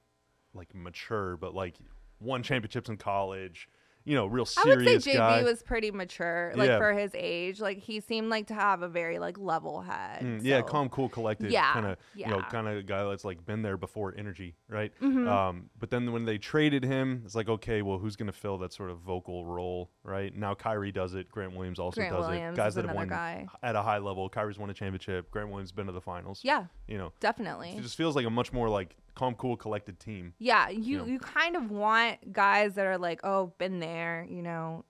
like 0.54 0.74
mature, 0.74 1.38
but 1.38 1.54
like 1.54 1.76
won 2.20 2.42
championships 2.44 2.90
in 2.90 2.98
college. 2.98 3.68
You 4.10 4.16
know, 4.16 4.26
real 4.26 4.46
serious. 4.46 4.76
i 4.88 4.92
would 4.94 5.04
say 5.04 5.12
jb 5.12 5.18
guy. 5.18 5.44
was 5.44 5.62
pretty 5.62 5.92
mature 5.92 6.52
like 6.56 6.68
Yeah. 6.70 6.80
for 6.80 6.94
his 6.94 7.12
age 7.14 7.60
like 7.62 7.78
he 7.78 8.00
seemed 8.00 8.30
like 8.30 8.48
to 8.48 8.56
have 8.56 8.82
a 8.82 8.88
very 8.88 9.20
like 9.20 9.38
level 9.38 9.82
head 9.82 10.24
Mm, 10.24 10.40
yeah, 10.44 10.62
calm, 10.64 10.90
cool, 10.90 11.10
collected, 11.10 11.52
Yeah, 11.52 11.72
kind 11.74 11.86
of, 11.86 11.98
you 12.16 12.26
know, 12.26 12.42
kind 12.50 12.68
of 12.68 12.86
guy 12.88 13.04
that's 13.08 13.24
like 13.24 13.46
been 13.46 13.62
there 13.62 13.78
before, 13.78 14.14
energy, 14.18 14.56
right? 14.68 14.92
Mhm. 15.00 15.28
Um, 15.30 15.70
but 15.78 15.90
then 15.92 16.12
when 16.12 16.26
they 16.26 16.38
traded 16.40 16.84
him, 16.84 17.22
it's 17.24 17.36
like, 17.36 17.48
okay, 17.50 17.82
well, 17.84 18.00
who's 18.00 18.16
gonna 18.16 18.32
fill 18.32 18.58
that 18.60 18.74
sort 18.74 18.90
of 18.90 18.98
vocal 19.00 19.46
role, 19.46 19.92
right? 20.04 20.36
Now 20.36 20.56
Kyrie 20.56 20.92
does 20.92 21.14
it. 21.14 21.30
Grant 21.30 21.56
Williams 21.56 21.78
also 21.80 22.02
grant 22.02 22.16
does 22.16 22.28
williams 22.28 22.58
it. 22.58 22.62
Guys 22.62 22.74
that 22.76 22.86
have 22.86 22.96
won 22.96 23.08
guy 23.08 23.46
at 23.62 23.76
a 23.76 23.82
high 23.84 24.00
level. 24.00 24.28
Kyrie's 24.30 24.58
won 24.58 24.70
a 24.72 24.74
championship. 24.74 25.30
Grant 25.32 25.50
Williams 25.50 25.72
been 25.72 25.86
to 25.86 25.92
the 25.94 26.02
finals. 26.02 26.42
yeah 26.44 26.66
You 26.88 26.98
know, 26.98 27.14
definitely 27.20 27.72
it 27.78 27.82
just 27.84 27.96
feels 27.96 28.16
like 28.16 28.26
a 28.26 28.30
much 28.32 28.52
more 28.52 28.70
like 28.70 28.96
calm, 29.20 29.36
cool, 29.36 29.58
collected 29.58 30.00
team. 30.00 30.34
Yeah, 30.40 30.70
you 30.70 30.98
know. 30.98 31.06
you 31.06 31.20
kind 31.20 31.56
of 31.56 31.70
want 31.72 32.32
guys 32.34 32.76
that 32.76 32.86
are 32.86 32.98
like, 32.98 33.20
oh, 33.24 33.54
been 33.58 33.80
there, 33.80 34.26
you 34.30 34.42
know, 34.42 34.86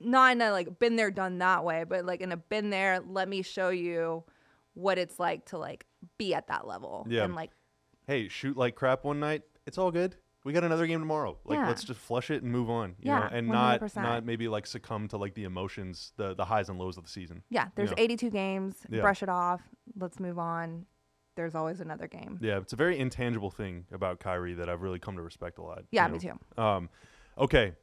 not 0.00 0.32
in 0.32 0.42
a 0.42 0.50
like 0.50 0.78
been 0.78 0.96
there, 0.96 1.10
done 1.10 1.38
that 1.38 1.64
way, 1.64 1.84
but 1.88 2.04
like 2.04 2.20
in 2.20 2.32
a 2.32 2.36
been 2.36 2.70
there. 2.70 3.00
Let 3.00 3.28
me 3.28 3.42
show 3.42 3.70
you 3.70 4.24
what 4.74 4.98
it's 4.98 5.18
like 5.18 5.46
to 5.46 5.58
like 5.58 5.86
be 6.18 6.34
at 6.34 6.48
that 6.48 6.66
level. 6.66 7.06
Yeah. 7.08 7.24
and 7.24 7.34
like 7.34 7.50
Hey, 8.06 8.28
shoot 8.28 8.56
like 8.56 8.74
crap 8.74 9.04
one 9.04 9.18
night. 9.20 9.42
It's 9.66 9.78
all 9.78 9.90
good. 9.90 10.16
We 10.44 10.52
got 10.52 10.62
another 10.62 10.86
game 10.86 11.00
tomorrow. 11.00 11.38
Like 11.44 11.58
Yeah. 11.58 11.66
let's 11.66 11.82
just 11.82 11.98
flush 11.98 12.30
it 12.30 12.42
and 12.42 12.52
move 12.52 12.68
on. 12.70 12.90
You 13.00 13.10
Yeah, 13.10 13.18
know, 13.20 13.28
and 13.32 13.48
not 13.48 13.80
100%. 13.80 14.02
not 14.02 14.24
maybe 14.24 14.46
like 14.48 14.66
succumb 14.66 15.08
to 15.08 15.16
like 15.16 15.34
the 15.34 15.44
emotions, 15.44 16.12
the 16.16 16.34
the 16.34 16.44
highs 16.44 16.68
and 16.68 16.78
lows 16.78 16.96
of 16.98 17.04
the 17.04 17.10
season. 17.10 17.42
yeah, 17.48 17.68
there's 17.74 17.90
know. 17.90 17.96
82 17.98 18.30
games. 18.30 18.76
Yeah. 18.90 19.00
Brush 19.00 19.22
it 19.22 19.28
off. 19.28 19.62
Let's 19.98 20.20
move 20.20 20.38
on. 20.38 20.86
There's 21.36 21.54
always 21.54 21.80
another 21.80 22.08
game. 22.08 22.38
Yeah, 22.42 22.58
it's 22.58 22.72
a 22.72 22.76
very 22.76 22.98
intangible 22.98 23.50
thing 23.50 23.84
about 23.92 24.18
Kyrie 24.20 24.54
that 24.54 24.68
I've 24.68 24.80
really 24.82 24.98
come 24.98 25.16
to 25.16 25.22
respect 25.22 25.58
a 25.58 25.62
lot. 25.62 25.84
Yeah, 25.90 26.06
know? 26.06 26.12
me 26.14 26.18
too. 26.18 26.62
Um, 26.62 26.88
okay, 27.38 27.74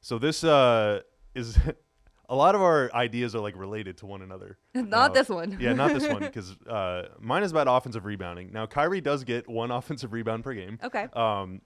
so 0.00 0.18
this 0.18 0.44
uh, 0.44 1.00
is 1.34 1.58
a 2.28 2.34
lot 2.36 2.54
of 2.54 2.62
our 2.62 2.88
ideas 2.94 3.34
are 3.34 3.40
like 3.40 3.56
related 3.56 3.98
to 3.98 4.06
one 4.06 4.22
another. 4.22 4.58
not 4.74 5.10
Uh, 5.10 5.14
this 5.14 5.28
one. 5.28 5.58
yeah, 5.60 5.72
not 5.72 5.92
this 5.92 6.06
one 6.08 6.20
because 6.20 6.56
uh, 6.68 7.08
mine 7.18 7.42
is 7.42 7.50
about 7.50 7.66
offensive 7.68 8.04
rebounding. 8.04 8.52
Now 8.52 8.66
Kyrie 8.66 9.00
does 9.00 9.24
get 9.24 9.48
one 9.48 9.70
offensive 9.72 10.12
rebound 10.12 10.44
per 10.44 10.54
game. 10.54 10.78
okay. 10.82 11.08
Um, 11.12 11.60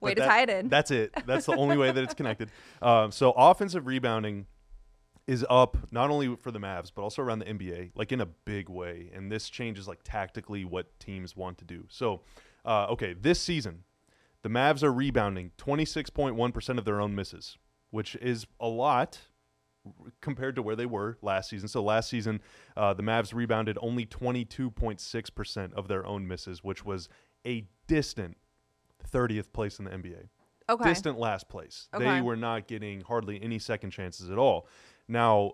Way 0.00 0.14
to 0.14 0.20
that- 0.22 0.26
tie 0.26 0.42
it 0.44 0.48
in. 0.48 0.68
That's 0.70 0.90
it. 0.90 1.12
That's 1.26 1.44
the 1.44 1.54
only 1.54 1.76
way 1.76 1.92
that 1.92 2.02
it's 2.02 2.14
connected. 2.14 2.50
Um, 2.80 3.12
so 3.12 3.32
offensive 3.32 3.86
rebounding 3.86 4.46
is 5.26 5.46
up 5.48 5.76
not 5.92 6.10
only 6.10 6.36
for 6.36 6.50
the 6.50 6.58
Mavs 6.58 6.90
but 6.94 7.02
also 7.02 7.22
around 7.22 7.40
the 7.40 7.46
NBA, 7.46 7.92
like 7.94 8.12
in 8.12 8.20
a 8.20 8.26
big 8.26 8.68
way. 8.68 9.10
And 9.14 9.30
this 9.30 9.48
changes 9.48 9.86
like 9.86 10.00
tactically 10.04 10.64
what 10.64 10.98
teams 10.98 11.36
want 11.36 11.58
to 11.58 11.64
do. 11.64 11.84
So, 11.88 12.22
uh, 12.64 12.86
okay, 12.90 13.14
this 13.14 13.40
season, 13.40 13.84
the 14.42 14.48
Mavs 14.48 14.82
are 14.82 14.92
rebounding 14.92 15.52
26.1% 15.58 16.78
of 16.78 16.84
their 16.84 17.00
own 17.00 17.14
misses, 17.14 17.56
which 17.90 18.16
is 18.16 18.46
a 18.60 18.68
lot 18.68 19.20
compared 20.20 20.54
to 20.56 20.62
where 20.62 20.76
they 20.76 20.86
were 20.86 21.18
last 21.22 21.50
season. 21.50 21.68
So 21.68 21.82
last 21.82 22.08
season, 22.08 22.40
uh, 22.76 22.94
the 22.94 23.02
Mavs 23.02 23.34
rebounded 23.34 23.78
only 23.80 24.06
22.6% 24.06 25.72
of 25.74 25.88
their 25.88 26.06
own 26.06 26.26
misses, 26.26 26.62
which 26.62 26.84
was 26.84 27.08
a 27.46 27.66
distant 27.88 28.36
30th 29.12 29.52
place 29.52 29.78
in 29.78 29.84
the 29.84 29.90
NBA 29.90 30.28
okay. 30.68 30.88
distant 30.88 31.18
last 31.18 31.48
place. 31.48 31.88
Okay. 31.94 32.04
They 32.04 32.20
were 32.20 32.36
not 32.36 32.66
getting 32.66 33.00
hardly 33.02 33.42
any 33.42 33.58
second 33.58 33.90
chances 33.90 34.30
at 34.30 34.38
all. 34.38 34.66
Now, 35.12 35.52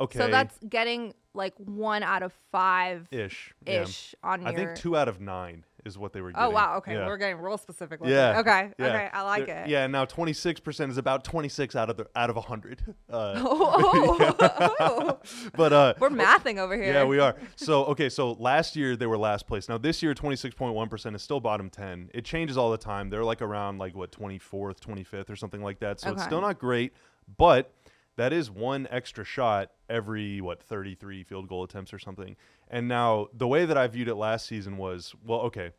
okay, 0.00 0.18
So 0.18 0.28
that's 0.28 0.58
getting 0.68 1.14
like 1.34 1.54
one 1.56 2.02
out 2.02 2.22
of 2.22 2.32
five 2.50 3.08
ish. 3.10 3.54
yeah. 3.66 3.82
ish 3.84 4.14
on 4.22 4.44
I 4.46 4.50
your. 4.50 4.58
think 4.58 4.76
two 4.76 4.96
out 4.98 5.08
of 5.08 5.18
nine 5.18 5.64
is 5.86 5.96
what 5.96 6.12
they 6.12 6.20
were 6.20 6.30
getting. 6.30 6.44
oh 6.46 6.50
wow. 6.50 6.76
Okay, 6.76 6.92
Yeah. 6.92 7.06
we're 7.06 7.16
getting 7.16 7.38
real 7.38 7.56
specific. 7.56 8.00
Yeah. 8.04 8.36
It. 8.36 8.40
Okay. 8.40 8.70
Yeah. 8.78 8.86
Okay. 8.86 9.08
I 9.12 9.22
like 9.22 9.46
They're- 9.46 9.62
it. 9.64 9.68
Yeah. 9.70 9.86
Now 9.86 10.04
twenty 10.04 10.34
six 10.34 10.60
percent 10.60 10.92
is 10.92 10.98
about 10.98 11.24
twenty 11.24 11.48
six 11.48 11.74
out 11.74 11.88
of 11.88 11.96
the 11.96 12.06
out 12.14 12.28
of 12.28 12.36
hundred. 12.36 12.82
Uh, 13.10 13.34
Oh, 14.80 15.18
but 15.54 15.72
uh, 15.72 15.94
we're 15.98 16.10
mathing 16.10 16.58
over 16.58 16.74
here. 16.76 16.92
Yeah, 16.92 17.04
we 17.04 17.18
are. 17.18 17.34
So 17.56 17.84
okay, 17.86 18.08
so 18.10 18.32
last 18.32 18.76
year 18.76 18.94
they 18.96 19.06
were 19.06 19.16
last 19.18 19.46
place. 19.46 19.68
Now 19.70 19.78
this 19.78 20.02
year, 20.02 20.12
twenty 20.14 20.36
six 20.36 20.54
point 20.54 20.74
one 20.74 20.88
percent 20.90 21.16
is 21.16 21.22
still 21.22 21.40
bottom 21.40 21.70
ten. 21.70 22.10
It 22.12 22.24
changes 22.26 22.58
all 22.58 22.70
the 22.70 22.76
time. 22.78 23.08
They're 23.10 23.24
like 23.24 23.40
around 23.42 23.78
like 23.78 23.94
what 23.96 24.12
twenty 24.12 24.38
fourth, 24.38 24.80
twenty 24.80 25.02
fifth, 25.04 25.30
or 25.30 25.36
something 25.36 25.62
like 25.62 25.78
that. 25.80 26.00
So 26.00 26.10
it's 26.12 26.22
still 26.24 26.40
not 26.42 26.58
great, 26.58 26.92
but 27.38 27.72
that 28.16 28.32
is 28.32 28.50
one 28.50 28.86
extra 28.90 29.24
shot 29.24 29.70
every 29.88 30.40
what 30.40 30.62
33 30.62 31.22
field 31.22 31.48
goal 31.48 31.64
attempts 31.64 31.92
or 31.92 31.98
something. 31.98 32.36
And 32.68 32.88
now 32.88 33.28
the 33.32 33.48
way 33.48 33.64
that 33.64 33.76
I 33.76 33.86
viewed 33.86 34.08
it 34.08 34.14
last 34.14 34.46
season 34.46 34.76
was, 34.76 35.14
well, 35.24 35.40
okay, 35.40 35.70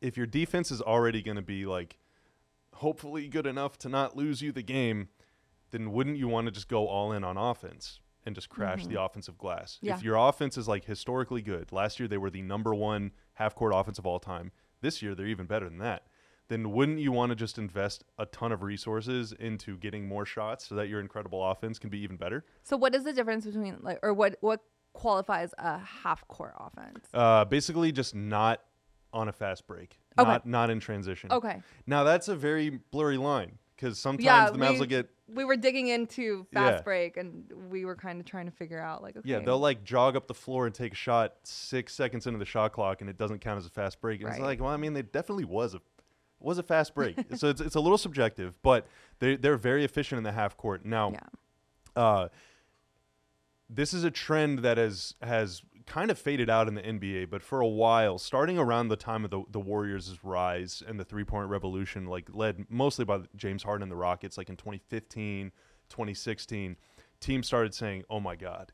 if 0.00 0.16
your 0.16 0.26
defense 0.26 0.70
is 0.70 0.82
already 0.82 1.22
going 1.22 1.36
to 1.36 1.42
be 1.42 1.66
like 1.66 1.98
hopefully 2.74 3.28
good 3.28 3.46
enough 3.46 3.78
to 3.78 3.88
not 3.88 4.16
lose 4.16 4.42
you 4.42 4.52
the 4.52 4.62
game, 4.62 5.08
then 5.70 5.92
wouldn't 5.92 6.18
you 6.18 6.28
want 6.28 6.46
to 6.46 6.50
just 6.50 6.68
go 6.68 6.86
all 6.86 7.12
in 7.12 7.24
on 7.24 7.36
offense 7.36 8.00
and 8.24 8.34
just 8.34 8.48
crash 8.48 8.82
mm-hmm. 8.82 8.92
the 8.92 9.02
offensive 9.02 9.38
glass? 9.38 9.78
Yeah. 9.80 9.96
If 9.96 10.02
your 10.02 10.16
offense 10.16 10.58
is 10.58 10.68
like 10.68 10.84
historically 10.84 11.42
good, 11.42 11.72
last 11.72 11.98
year 11.98 12.08
they 12.08 12.18
were 12.18 12.30
the 12.30 12.42
number 12.42 12.74
one 12.74 13.12
half 13.34 13.54
court 13.54 13.72
offense 13.74 13.98
of 13.98 14.06
all 14.06 14.18
time. 14.18 14.52
This 14.82 15.00
year 15.00 15.14
they're 15.14 15.26
even 15.26 15.46
better 15.46 15.68
than 15.68 15.78
that. 15.78 16.06
Then 16.48 16.70
wouldn't 16.72 17.00
you 17.00 17.10
want 17.12 17.30
to 17.30 17.36
just 17.36 17.58
invest 17.58 18.04
a 18.18 18.26
ton 18.26 18.52
of 18.52 18.62
resources 18.62 19.32
into 19.32 19.76
getting 19.78 20.06
more 20.06 20.24
shots 20.24 20.66
so 20.66 20.74
that 20.76 20.88
your 20.88 21.00
incredible 21.00 21.44
offense 21.44 21.78
can 21.78 21.90
be 21.90 21.98
even 21.98 22.16
better? 22.16 22.44
So 22.62 22.76
what 22.76 22.94
is 22.94 23.04
the 23.04 23.12
difference 23.12 23.44
between 23.46 23.78
like 23.82 23.98
or 24.02 24.14
what 24.14 24.36
what 24.40 24.60
qualifies 24.92 25.52
a 25.58 25.78
half 25.78 26.26
court 26.28 26.54
offense? 26.58 27.06
Uh, 27.12 27.44
basically, 27.44 27.90
just 27.92 28.14
not 28.14 28.62
on 29.12 29.28
a 29.28 29.32
fast 29.32 29.66
break, 29.66 29.98
Okay. 30.18 30.28
not 30.28 30.46
not 30.46 30.70
in 30.70 30.78
transition. 30.78 31.32
Okay. 31.32 31.62
Now 31.86 32.04
that's 32.04 32.28
a 32.28 32.36
very 32.36 32.80
blurry 32.90 33.16
line 33.16 33.58
because 33.74 33.98
sometimes 33.98 34.24
Yeah, 34.24 34.50
the 34.50 34.58
Mavs 34.58 34.74
we, 34.74 34.78
will 34.78 34.86
get 34.86 35.10
we 35.28 35.44
were 35.44 35.56
digging 35.56 35.88
into 35.88 36.46
fast 36.52 36.78
Yeah. 36.78 36.82
break 36.82 37.16
and 37.16 37.50
we 37.68 37.84
were 37.84 37.96
kind 37.96 38.20
of 38.20 38.26
trying 38.26 38.46
to 38.46 38.52
figure 38.52 38.80
out 38.80 39.02
like 39.02 39.16
okay. 39.16 39.28
Yeah, 39.28 39.40
they'll 39.40 39.58
like 39.58 39.82
jog 39.82 40.14
up 40.14 40.28
the 40.28 40.34
floor 40.34 40.66
and 40.66 40.74
take 40.74 40.92
a 40.92 40.96
shot 40.96 41.34
six 41.42 41.92
seconds 41.92 42.26
into 42.28 42.38
the 42.38 42.44
shot 42.44 42.72
clock, 42.72 43.00
and 43.00 43.10
it 43.10 43.18
doesn't 43.18 43.40
count 43.40 43.58
as 43.58 43.66
a 43.66 43.70
fast 43.70 44.00
break. 44.00 44.20
And 44.20 44.30
it's 44.30 44.38
like, 44.38 44.60
well, 44.60 44.70
I 44.70 44.76
mean, 44.76 44.92
they 44.92 45.02
definitely 45.02 45.44
was 45.44 45.74
a 45.74 45.80
was 46.46 46.58
a 46.58 46.62
fast 46.62 46.94
break. 46.94 47.16
so 47.36 47.48
it's, 47.48 47.60
it's 47.60 47.74
a 47.74 47.80
little 47.80 47.98
subjective, 47.98 48.54
but 48.62 48.86
they 49.18 49.36
they're 49.36 49.56
very 49.58 49.84
efficient 49.84 50.16
in 50.18 50.24
the 50.24 50.32
half 50.32 50.56
court. 50.56 50.84
Now, 50.84 51.12
Yeah. 51.12 52.02
uh, 52.02 52.28
this 53.68 53.92
is 53.92 54.04
a 54.04 54.10
trend 54.10 54.60
that 54.60 54.78
has 54.78 55.14
has 55.22 55.62
kind 55.86 56.10
of 56.10 56.18
faded 56.18 56.50
out 56.50 56.66
in 56.68 56.74
the 56.74 56.82
NBA, 56.82 57.30
but 57.30 57.42
for 57.42 57.60
a 57.60 57.66
while, 57.66 58.18
starting 58.18 58.58
around 58.58 58.88
the 58.88 58.96
time 58.96 59.24
of 59.24 59.30
the, 59.30 59.42
the 59.50 59.60
Warriors' 59.60 60.18
rise 60.24 60.82
and 60.86 60.98
the 60.98 61.04
three 61.04 61.24
point 61.24 61.48
revolution, 61.48 62.06
like 62.06 62.28
led 62.32 62.66
mostly 62.68 63.04
by 63.04 63.20
James 63.36 63.62
Harden 63.62 63.82
and 63.84 63.92
the 63.92 63.96
Rockets, 63.96 64.36
like 64.38 64.48
in 64.48 64.56
2015, 64.56 65.52
2016, 65.88 66.76
teams 67.20 67.46
started 67.46 67.72
saying, 67.74 68.02
oh 68.10 68.18
my 68.20 68.34
God, 68.36 68.72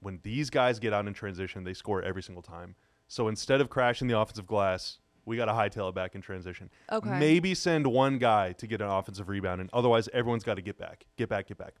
when 0.00 0.20
these 0.22 0.48
guys 0.50 0.78
get 0.78 0.92
out 0.92 1.06
in 1.06 1.12
transition, 1.14 1.64
they 1.64 1.74
score 1.74 2.02
every 2.02 2.22
single 2.22 2.42
time. 2.42 2.74
So 3.08 3.28
instead 3.28 3.60
of 3.60 3.68
crashing 3.70 4.08
the 4.08 4.18
offensive 4.18 4.46
glass, 4.46 4.98
we 5.28 5.36
got 5.36 5.44
to 5.44 5.52
hightail 5.52 5.90
it 5.90 5.94
back 5.94 6.14
in 6.14 6.20
transition. 6.20 6.70
Okay. 6.90 7.18
Maybe 7.18 7.54
send 7.54 7.86
one 7.86 8.18
guy 8.18 8.52
to 8.52 8.66
get 8.66 8.80
an 8.80 8.88
offensive 8.88 9.28
rebound, 9.28 9.60
and 9.60 9.70
otherwise 9.72 10.08
everyone's 10.12 10.42
got 10.42 10.54
to 10.54 10.62
get 10.62 10.78
back, 10.78 11.04
get 11.16 11.28
back, 11.28 11.48
get 11.48 11.58
back. 11.58 11.74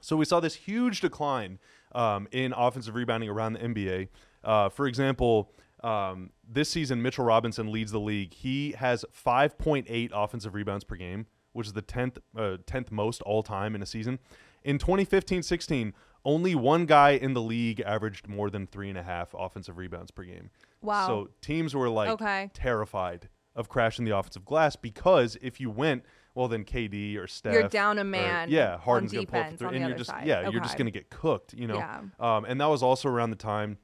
So 0.00 0.16
we 0.16 0.24
saw 0.24 0.40
this 0.40 0.54
huge 0.54 1.00
decline 1.02 1.58
um, 1.92 2.26
in 2.32 2.52
offensive 2.56 2.94
rebounding 2.94 3.28
around 3.28 3.52
the 3.52 3.60
NBA. 3.60 4.08
Uh, 4.42 4.70
for 4.70 4.86
example, 4.86 5.52
um, 5.84 6.30
this 6.48 6.70
season 6.70 7.02
Mitchell 7.02 7.24
Robinson 7.24 7.70
leads 7.70 7.92
the 7.92 8.00
league. 8.00 8.32
He 8.32 8.72
has 8.72 9.04
5.8 9.14 10.10
offensive 10.12 10.54
rebounds 10.54 10.84
per 10.84 10.96
game, 10.96 11.26
which 11.52 11.66
is 11.66 11.74
the 11.74 11.82
10th 11.82 12.16
uh, 12.36 12.56
10th 12.66 12.90
most 12.90 13.20
all 13.22 13.42
time 13.42 13.74
in 13.74 13.82
a 13.82 13.86
season. 13.86 14.18
In 14.64 14.78
2015-16, 14.78 15.92
only 16.24 16.54
one 16.54 16.86
guy 16.86 17.10
in 17.10 17.32
the 17.34 17.40
league 17.40 17.80
averaged 17.80 18.28
more 18.28 18.50
than 18.50 18.66
three 18.66 18.88
and 18.88 18.98
a 18.98 19.02
half 19.02 19.34
offensive 19.34 19.78
rebounds 19.78 20.10
per 20.10 20.22
game. 20.24 20.50
Wow. 20.82 21.06
So 21.06 21.28
teams 21.40 21.74
were 21.74 21.88
like 21.88 22.10
Okay. 22.10 22.50
terrified 22.54 23.28
of 23.54 23.68
crashing 23.68 24.04
the 24.04 24.16
offensive 24.16 24.44
glass 24.44 24.76
because 24.76 25.36
if 25.42 25.60
you 25.60 25.70
went, 25.70 26.04
well, 26.34 26.46
then 26.48 26.64
KD 26.64 27.16
or 27.18 27.26
Steph, 27.26 27.52
you're 27.52 27.68
down 27.68 27.98
a 27.98 28.02
or- 28.02 28.04
man 28.04 28.48
yeah, 28.50 28.78
Harden's 28.78 29.12
gonna 29.12 29.26
pull 29.26 29.40
up 29.40 29.52
three, 29.58 29.76
and 29.76 29.88
you're 29.88 29.96
just 29.98 30.10
side. 30.10 30.26
yeah, 30.26 30.48
you're 30.48 30.62
just 30.62 30.78
gonna 30.78 30.90
get 30.92 31.10
cooked, 31.10 31.52
you 31.54 31.66
know. 31.66 31.76
Yeah. 31.76 32.00
Um, 32.18 32.44
and 32.44 32.60
that 32.60 32.66
was 32.66 32.82
also 32.82 33.08
around 33.08 33.30
the 33.30 33.36
time 33.36 33.78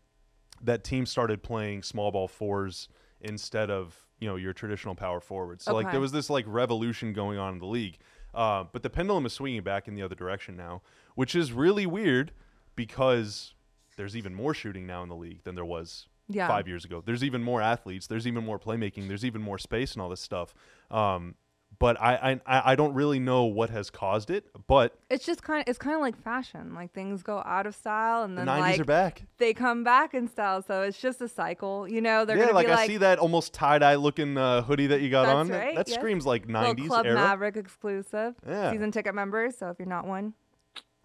that 0.62 0.85
teams 0.85 1.11
started 1.11 1.43
playing 1.43 1.83
small 1.83 2.11
ball 2.12 2.29
fours 2.29 2.88
instead 3.21 3.71
of 3.71 4.07
you 4.21 4.29
know 4.29 4.37
your 4.37 4.53
traditional 4.53 4.95
power 4.95 5.21
forwards. 5.21 5.65
So 5.65 5.75
like 5.75 5.91
there 5.91 6.00
was 6.00 6.12
this 6.12 6.31
like 6.31 6.45
revolution 6.49 7.12
going 7.12 7.38
on 7.38 7.55
in 7.55 7.59
the 7.59 7.67
league. 7.67 7.99
Uh, 8.33 8.65
but 8.73 8.83
the 8.83 8.91
pendulum 8.91 9.25
is 9.26 9.33
swinging 9.33 9.62
back 9.62 9.88
in 9.88 9.95
the 9.95 10.03
other 10.03 10.15
direction 10.15 10.57
now, 10.57 10.83
which 11.15 11.35
is 11.35 11.53
really 11.53 11.87
weird 11.87 12.33
because 12.76 13.55
there's 13.97 14.17
even 14.17 14.35
more 14.35 14.55
shooting 14.55 14.87
now 14.87 15.03
in 15.03 15.09
the 15.09 15.17
league 15.17 15.43
than 15.45 15.55
there 15.55 15.65
was 15.65 16.07
Yeah. 16.28 16.49
five 16.49 16.66
years 16.66 16.85
ago. 16.85 17.02
There's 17.04 17.23
even 17.23 17.42
more 17.42 17.62
athletes. 17.62 18.06
There's 18.06 18.26
even 18.26 18.45
more 18.45 18.59
playmaking. 18.59 19.09
There's 19.09 19.25
even 19.25 19.42
more 19.42 19.59
space 19.59 19.92
and 19.92 20.02
all 20.02 20.09
this 20.09 20.21
stuff. 20.21 20.54
Um, 20.90 21.37
but 21.78 22.00
I, 22.00 22.40
I 22.47 22.73
I 22.73 22.75
don't 22.75 22.95
really 22.95 23.18
know 23.18 23.45
what 23.45 23.71
has 23.71 23.90
caused 23.90 24.30
it. 24.30 24.47
But 24.66 24.99
It's 25.11 25.26
just 25.26 25.42
kind 25.42 25.61
of 25.61 25.68
it's 25.68 25.78
kind 25.78 25.95
of 25.95 26.00
like 26.00 26.16
fashion. 26.21 26.75
Like 26.75 26.92
things 26.92 27.23
go 27.23 27.42
out 27.45 27.66
of 27.66 27.75
style 27.75 28.23
and 28.23 28.37
the 28.37 28.45
then 28.45 28.49
'90s 28.49 28.61
like 28.61 28.80
are 28.80 28.85
back. 28.85 29.23
they 29.38 29.52
come 29.52 29.85
back 29.85 30.14
in 30.14 30.28
style. 30.28 30.62
So 30.62 30.83
it's 30.83 30.99
just 30.99 31.21
a 31.21 31.28
cycle. 31.28 31.87
You 31.88 32.00
know, 32.00 32.25
they're 32.25 32.37
yeah, 32.38 32.47
gonna 32.47 32.54
like 32.54 32.68
I 32.68 32.87
see 32.87 32.97
that 32.99 33.18
almost 33.18 33.52
tie 33.52 33.78
dye 33.78 33.97
looking 33.97 34.38
uh, 34.38 34.62
hoodie 34.62 34.87
that 34.88 35.02
you 35.02 35.11
got 35.11 35.26
on. 35.26 35.49
That- 35.49 35.59
right, 35.59 35.76
that 35.76 35.88
yes. 35.88 35.97
screams 35.99 36.25
like 36.25 36.47
little 36.47 36.75
'90s 36.75 36.87
Club 36.87 37.06
era. 37.06 37.14
Maverick 37.14 37.56
exclusive. 37.56 38.35
Yeah. 38.47 38.73
Season 38.73 38.90
ticket 38.90 39.14
members. 39.14 39.56
So 39.59 39.68
if 39.68 39.78
you're 39.78 39.88
not 39.88 40.06
one. 40.06 40.35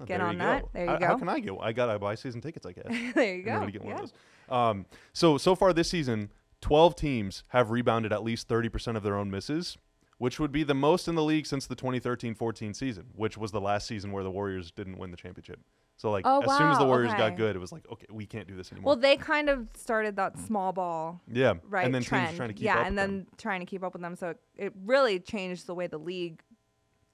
Get 0.05 0.17
there 0.17 0.25
on 0.27 0.37
that. 0.39 0.63
go. 0.63 0.69
There 0.73 0.85
you 0.85 0.89
How- 0.91 1.07
How 1.07 1.17
can 1.17 1.29
I 1.29 1.39
get? 1.39 1.55
one? 1.55 1.67
I 1.67 1.73
got 1.73 1.93
to 1.93 1.99
buy 1.99 2.15
season 2.15 2.41
tickets. 2.41 2.65
I 2.65 2.71
guess. 2.71 2.85
there 3.13 3.35
you 3.35 3.43
go. 3.43 3.63
to 3.63 3.71
get 3.71 3.81
one 3.83 3.89
yeah. 3.89 3.95
of 3.95 4.01
those. 4.01 4.13
Um, 4.51 4.85
so 5.13 5.37
so 5.37 5.55
far 5.55 5.73
this 5.73 5.89
season, 5.89 6.31
12 6.61 6.95
teams 6.95 7.43
have 7.49 7.71
rebounded 7.71 8.13
at 8.13 8.23
least 8.23 8.47
30% 8.47 8.95
of 8.95 9.03
their 9.03 9.17
own 9.17 9.31
misses, 9.31 9.77
which 10.17 10.39
would 10.39 10.51
be 10.51 10.63
the 10.63 10.75
most 10.75 11.07
in 11.07 11.15
the 11.15 11.23
league 11.23 11.45
since 11.47 11.65
the 11.65 11.75
2013-14 11.75 12.75
season, 12.75 13.05
which 13.15 13.37
was 13.37 13.51
the 13.51 13.61
last 13.61 13.87
season 13.87 14.11
where 14.11 14.23
the 14.23 14.29
Warriors 14.31 14.71
didn't 14.71 14.97
win 14.97 15.09
the 15.11 15.17
championship. 15.17 15.59
So 15.97 16.09
like 16.11 16.23
Oh, 16.25 16.41
as 16.41 16.57
soon 16.57 16.69
as 16.69 16.77
the 16.77 16.83
wow, 16.83 16.89
Warriors 16.89 17.13
got 17.13 17.37
good, 17.37 17.55
it 17.55 17.59
was 17.59 17.71
like 17.71 17.83
okay, 17.91 18.07
we 18.11 18.25
can't 18.25 18.47
do 18.47 18.55
this 18.55 18.71
anymore. 18.71 18.89
Well, 18.93 18.95
they 19.01 19.17
kind 19.17 19.49
of 19.49 19.67
started 19.75 20.15
that 20.15 20.37
small 20.39 20.71
ball 20.73 21.21
yeah, 21.31 21.53
right 21.69 21.85
and 21.85 21.93
then 21.93 22.01
trend. 22.03 22.27
teams 22.27 22.37
trying 22.37 22.49
to 22.49 22.53
keep 22.55 22.63
yeah, 22.65 22.73
up 22.75 22.81
Yeah, 22.81 22.87
and 22.87 22.97
then 22.97 23.09
them. 23.17 23.27
trying 23.37 23.59
to 23.59 23.65
keep 23.67 23.83
up 23.83 23.93
with 23.93 24.01
them. 24.01 24.15
So 24.15 24.29
it, 24.29 24.37
it 24.57 24.73
really 24.83 25.19
changed 25.19 25.67
the 25.67 25.75
way 25.75 25.87
the 25.87 25.99
league 25.99 26.41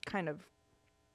kind 0.05 0.29
of 0.29 0.45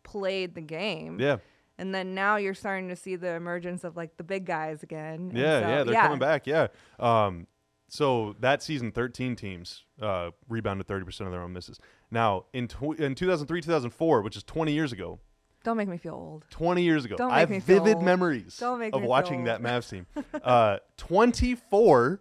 played 0.03 0.55
the 0.55 0.61
game. 0.61 1.19
Yeah, 1.19 1.37
And 1.79 1.95
then 1.95 2.15
now 2.15 2.37
you're 2.37 2.55
starting 2.55 2.89
to 2.91 2.97
see 2.97 3.17
the 3.17 3.35
emergence 3.35 3.83
of 3.85 3.97
like 3.97 4.17
the 4.17 4.25
big 4.25 4.45
guys 4.47 4.83
again. 4.83 5.33
Yeah, 5.35 5.61
so- 5.61 5.69
yeah. 5.69 5.85
They're 5.85 5.95
coming 6.03 6.19
back. 6.19 6.47
Yeah. 6.47 6.69
Um, 7.01 7.47
so 7.89 8.37
that 8.41 8.63
season, 8.63 8.91
13 8.93 9.37
teams 9.37 9.85
uh, 10.01 10.31
rebounded 10.49 10.87
30% 10.87 11.27
of 11.27 11.31
their 11.33 11.43
own 11.43 11.53
misses. 11.53 11.79
Now 12.11 12.47
in 12.53 12.69
tw- 12.69 12.99
in 12.99 13.15
2003, 13.15 13.61
2004, 13.61 14.23
which 14.23 14.37
is 14.37 14.43
20 14.45 14.73
years 14.73 14.93
ago, 14.93 15.19
Don't 15.65 15.77
make 15.77 15.89
me 15.89 15.97
feel 15.99 16.15
old. 16.15 16.45
20 16.51 16.83
years 16.83 17.05
ago. 17.05 17.17
I 17.21 17.41
have 17.41 17.49
vivid 17.51 17.97
old. 17.97 18.03
memories 18.05 18.57
Don't 18.59 18.79
make 18.79 18.95
of 18.95 19.03
me 19.03 19.09
watching 19.09 19.45
that. 19.45 19.61
Mavs 19.63 19.91
team. 19.91 20.07
Uh, 20.43 20.79
24 20.97 22.21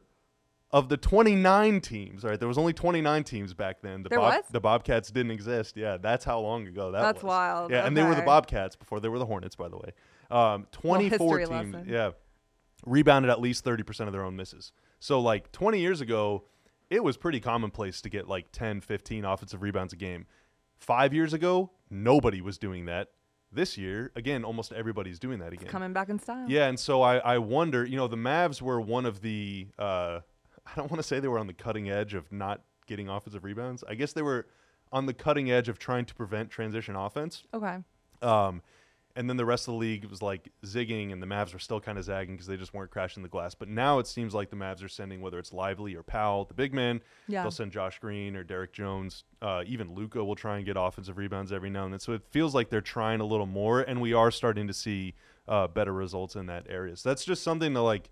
of 0.73 0.87
the 0.89 0.97
29 0.97 1.81
teams. 1.81 2.23
All 2.23 2.29
right, 2.29 2.39
there 2.39 2.47
was 2.47 2.57
only 2.57 2.73
29 2.73 3.23
teams 3.23 3.53
back 3.53 3.81
then. 3.81 4.03
The, 4.03 4.09
There 4.09 4.19
was? 4.19 4.43
the 4.51 4.59
Bobcats 4.61 5.11
didn't 5.11 5.31
exist. 5.31 5.75
Yeah, 5.75 5.97
that's 5.97 6.23
how 6.23 6.39
long 6.39 6.67
ago 6.67 6.91
that 6.91 7.01
That's 7.01 7.23
was. 7.23 7.29
wild. 7.29 7.71
Yeah, 7.71 7.85
and 7.85 7.95
they 7.95 8.03
were 8.03 8.15
the 8.15 8.21
Bobcats 8.21 8.75
before 8.75 8.99
they 8.99 9.09
were 9.09 9.19
the 9.19 9.25
Hornets, 9.25 9.55
by 9.55 9.67
the 9.69 9.77
way. 9.77 9.91
Um, 10.29 10.67
24 10.71 11.39
history 11.39 11.57
teams. 11.59 11.73
lesson. 11.73 11.89
Yeah, 11.89 12.11
rebounded 12.85 13.29
at 13.29 13.41
least 13.41 13.65
30% 13.65 14.07
of 14.07 14.13
their 14.13 14.23
own 14.23 14.35
misses. 14.35 14.71
So 14.99 15.19
like 15.19 15.51
20 15.51 15.79
years 15.79 15.99
ago, 16.01 16.45
it 16.89 17.03
was 17.03 17.17
pretty 17.17 17.39
commonplace 17.39 18.01
to 18.01 18.09
get 18.09 18.27
like 18.27 18.51
10, 18.51 18.81
15 18.81 19.25
offensive 19.25 19.61
rebounds 19.61 19.93
a 19.93 19.97
game. 19.97 20.25
Five 20.77 21.13
years 21.13 21.33
ago, 21.33 21.71
nobody 21.89 22.41
was 22.41 22.57
doing 22.57 22.85
that. 22.85 23.09
This 23.51 23.77
year, 23.77 24.11
again, 24.15 24.45
almost 24.45 24.71
everybody's 24.71 25.19
doing 25.19 25.39
that 25.39 25.51
again. 25.51 25.67
Coming 25.67 25.91
back 25.91 26.07
in 26.07 26.17
style. 26.19 26.45
Yeah, 26.49 26.67
and 26.67 26.79
so 26.79 27.01
I, 27.01 27.17
I 27.17 27.37
wonder, 27.37 27.83
you 27.85 27.97
know, 27.97 28.07
the 28.07 28.15
Mavs 28.15 28.61
were 28.61 28.79
one 28.79 29.05
of 29.05 29.21
the, 29.21 29.67
uh, 29.77 30.21
I 30.65 30.75
don't 30.75 30.89
want 30.89 31.01
to 31.01 31.07
say 31.07 31.19
they 31.19 31.27
were 31.27 31.39
on 31.39 31.47
the 31.47 31.53
cutting 31.53 31.89
edge 31.89 32.13
of 32.13 32.31
not 32.31 32.61
getting 32.87 33.09
offensive 33.09 33.43
rebounds. 33.43 33.83
I 33.87 33.95
guess 33.95 34.13
they 34.13 34.21
were 34.21 34.47
on 34.91 35.05
the 35.05 35.13
cutting 35.13 35.49
edge 35.51 35.69
of 35.69 35.79
trying 35.79 36.05
to 36.05 36.15
prevent 36.15 36.49
transition 36.49 36.95
offense. 36.95 37.43
Okay. 37.53 37.77
Um, 38.21 38.61
and 39.15 39.29
then 39.29 39.35
the 39.35 39.45
rest 39.45 39.67
of 39.67 39.73
the 39.73 39.77
league 39.77 40.05
was 40.05 40.21
like 40.21 40.51
zigging, 40.65 41.11
and 41.11 41.21
the 41.21 41.27
Mavs 41.27 41.53
were 41.53 41.59
still 41.59 41.81
kind 41.81 41.97
of 41.97 42.05
zagging 42.05 42.35
because 42.35 42.47
they 42.47 42.55
just 42.55 42.73
weren't 42.73 42.91
crashing 42.91 43.23
the 43.23 43.29
glass. 43.29 43.53
But 43.55 43.67
now 43.67 43.99
it 43.99 44.07
seems 44.07 44.33
like 44.33 44.49
the 44.49 44.55
Mavs 44.55 44.83
are 44.83 44.89
sending 44.89 45.21
whether 45.21 45.37
it's 45.37 45.51
Lively 45.51 45.95
or 45.95 46.03
Powell, 46.03 46.45
the 46.45 46.53
big 46.53 46.73
man. 46.73 47.01
Yeah. 47.27 47.41
They'll 47.41 47.51
send 47.51 47.71
Josh 47.71 47.99
Green 47.99 48.35
or 48.35 48.43
Derrick 48.43 48.71
Jones. 48.71 49.25
Uh, 49.41 49.63
even 49.65 49.93
Luka 49.93 50.23
will 50.23 50.35
try 50.35 50.57
and 50.57 50.65
get 50.65 50.77
offensive 50.77 51.17
rebounds 51.17 51.51
every 51.51 51.69
now 51.69 51.83
and 51.83 51.93
then. 51.93 51.99
So 51.99 52.13
it 52.13 52.21
feels 52.29 52.55
like 52.55 52.69
they're 52.69 52.79
trying 52.79 53.19
a 53.19 53.25
little 53.25 53.45
more, 53.45 53.81
and 53.81 53.99
we 53.99 54.13
are 54.13 54.31
starting 54.31 54.67
to 54.67 54.73
see 54.73 55.13
uh, 55.47 55.67
better 55.67 55.93
results 55.93 56.35
in 56.35 56.45
that 56.45 56.67
area. 56.69 56.95
So 56.95 57.09
that's 57.09 57.25
just 57.25 57.43
something 57.43 57.73
to 57.73 57.81
like, 57.81 58.11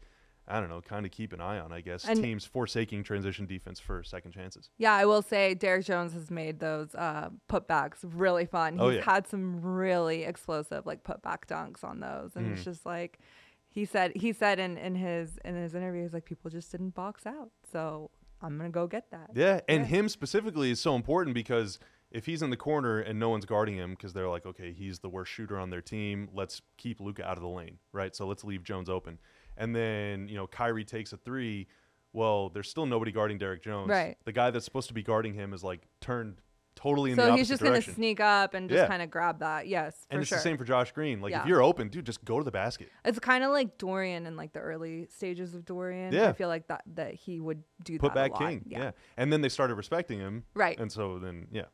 I 0.49 0.59
don't 0.59 0.69
know, 0.69 0.81
kind 0.81 1.05
of 1.05 1.11
keep 1.11 1.31
an 1.33 1.41
eye 1.41 1.59
on. 1.59 1.71
I 1.71 1.81
guess 1.81 2.05
And- 2.07 2.21
teams 2.21 2.43
forsaking 2.45 3.03
transition 3.03 3.45
defense 3.45 3.79
for 3.79 4.03
second 4.03 4.31
chances. 4.31 4.69
Yeah, 4.77 4.93
I 4.93 5.05
will 5.05 5.21
say 5.21 5.53
Derrick 5.53 5.85
Jones 5.85 6.13
has 6.13 6.31
made 6.31 6.59
those 6.59 6.95
uh, 6.95 7.29
putbacks 7.49 7.97
really 8.03 8.45
fun. 8.45 8.73
He's 8.73 8.81
Oh, 8.81 8.89
yeah. 8.89 9.01
had 9.03 9.27
some 9.27 9.61
really 9.61 10.23
explosive 10.23 10.85
like 10.85 11.03
putback 11.03 11.45
dunks 11.47 11.83
on 11.83 11.99
those, 11.99 12.35
and 12.35 12.45
Mm-hmm. 12.45 12.53
it's 12.55 12.63
just 12.63 12.85
like 12.85 13.19
he 13.69 13.85
said. 13.85 14.13
He 14.15 14.33
said 14.33 14.57
in, 14.59 14.77
in 14.77 14.95
his 14.95 15.37
in 15.45 15.55
his 15.55 15.75
interview, 15.75 16.01
he's 16.03 16.13
like, 16.13 16.25
people 16.25 16.49
just 16.49 16.71
didn't 16.71 16.95
box 16.95 17.25
out, 17.27 17.51
so 17.71 18.09
I'm 18.41 18.57
gonna 18.57 18.69
go 18.69 18.87
get 18.87 19.11
that. 19.11 19.29
Yeah, 19.35 19.61
and 19.69 19.81
Yeah. 19.81 19.87
him 19.87 20.09
specifically 20.09 20.71
is 20.71 20.79
so 20.79 20.95
important 20.95 21.33
because 21.35 21.77
if 22.09 22.25
he's 22.25 22.41
in 22.41 22.49
the 22.49 22.57
corner 22.57 22.99
and 22.99 23.19
no 23.19 23.29
one's 23.29 23.45
guarding 23.45 23.75
him 23.75 23.91
because 23.91 24.13
they're 24.13 24.27
like, 24.29 24.43
okay, 24.43 24.73
he's 24.73 24.97
the 24.99 25.09
worst 25.09 25.31
shooter 25.31 25.59
on 25.59 25.69
their 25.69 25.81
team. 25.81 26.27
Let's 26.33 26.63
keep 26.77 26.99
Luka 26.99 27.23
out 27.23 27.37
of 27.37 27.43
the 27.43 27.49
lane, 27.49 27.77
right? 27.91 28.15
So 28.15 28.25
let's 28.25 28.43
leave 28.43 28.63
Jones 28.63 28.89
open. 28.89 29.19
And 29.59 29.75
then 29.75 30.27
you 30.27 30.35
know 30.35 30.47
Kyrie 30.47 30.85
takes 30.85 31.13
a 31.13 31.17
three. 31.17 31.67
Well, 32.13 32.49
there's 32.49 32.67
still 32.69 32.87
nobody 32.87 33.11
guarding 33.11 33.37
Derrick 33.37 33.61
Jones. 33.61 33.89
Right. 33.89 34.17
The 34.25 34.31
guy 34.31 34.49
that's 34.49 34.65
supposed 34.65 34.87
to 34.87 34.95
be 34.95 35.03
guarding 35.03 35.35
him 35.35 35.53
is 35.53 35.63
like 35.63 35.81
turned 36.01 36.41
totally 36.75 37.11
in 37.11 37.17
the 37.17 37.23
So 37.23 37.27
opposite 37.27 37.39
he's 37.39 37.49
just 37.49 37.61
gonna 37.61 37.81
sneak 37.81 38.19
up 38.21 38.53
and 38.53 38.69
just 38.69 38.79
Yeah. 38.79 38.87
kind 38.87 39.01
of 39.01 39.11
grab 39.11 39.39
that. 39.39 39.67
Yes, 39.67 40.05
for 40.07 40.13
and 40.13 40.21
it's 40.21 40.29
sure. 40.29 40.37
the 40.37 40.41
same 40.41 40.57
for 40.57 40.63
Josh 40.63 40.91
Green. 40.93 41.21
Like 41.21 41.31
Yeah. 41.31 41.41
if 41.41 41.47
you're 41.47 41.61
open, 41.61 41.89
dude, 41.89 42.05
just 42.05 42.23
go 42.23 42.39
to 42.39 42.43
the 42.43 42.51
basket. 42.51 42.89
It's 43.03 43.19
kind 43.19 43.43
of 43.43 43.51
like 43.51 43.77
Dorian 43.77 44.25
in 44.25 44.37
like 44.37 44.53
the 44.53 44.59
early 44.61 45.05
stages 45.09 45.53
of 45.53 45.65
Dorian. 45.65 46.13
Yeah. 46.13 46.29
I 46.29 46.33
feel 46.33 46.47
like 46.47 46.67
that 46.67 46.83
that 46.95 47.13
he 47.15 47.39
would 47.41 47.63
do 47.83 47.99
Put 47.99 48.13
that 48.13 48.27
a 48.27 48.29
back. 48.29 48.39
King. 48.39 48.63
Yeah. 48.65 48.91
And 49.17 49.31
then 49.31 49.41
they 49.41 49.49
started 49.49 49.75
respecting 49.75 50.19
him. 50.19 50.45
Right. 50.55 50.79
And 50.79 50.89
so 50.91 51.19
then 51.19 51.47
yeah. 51.51 51.65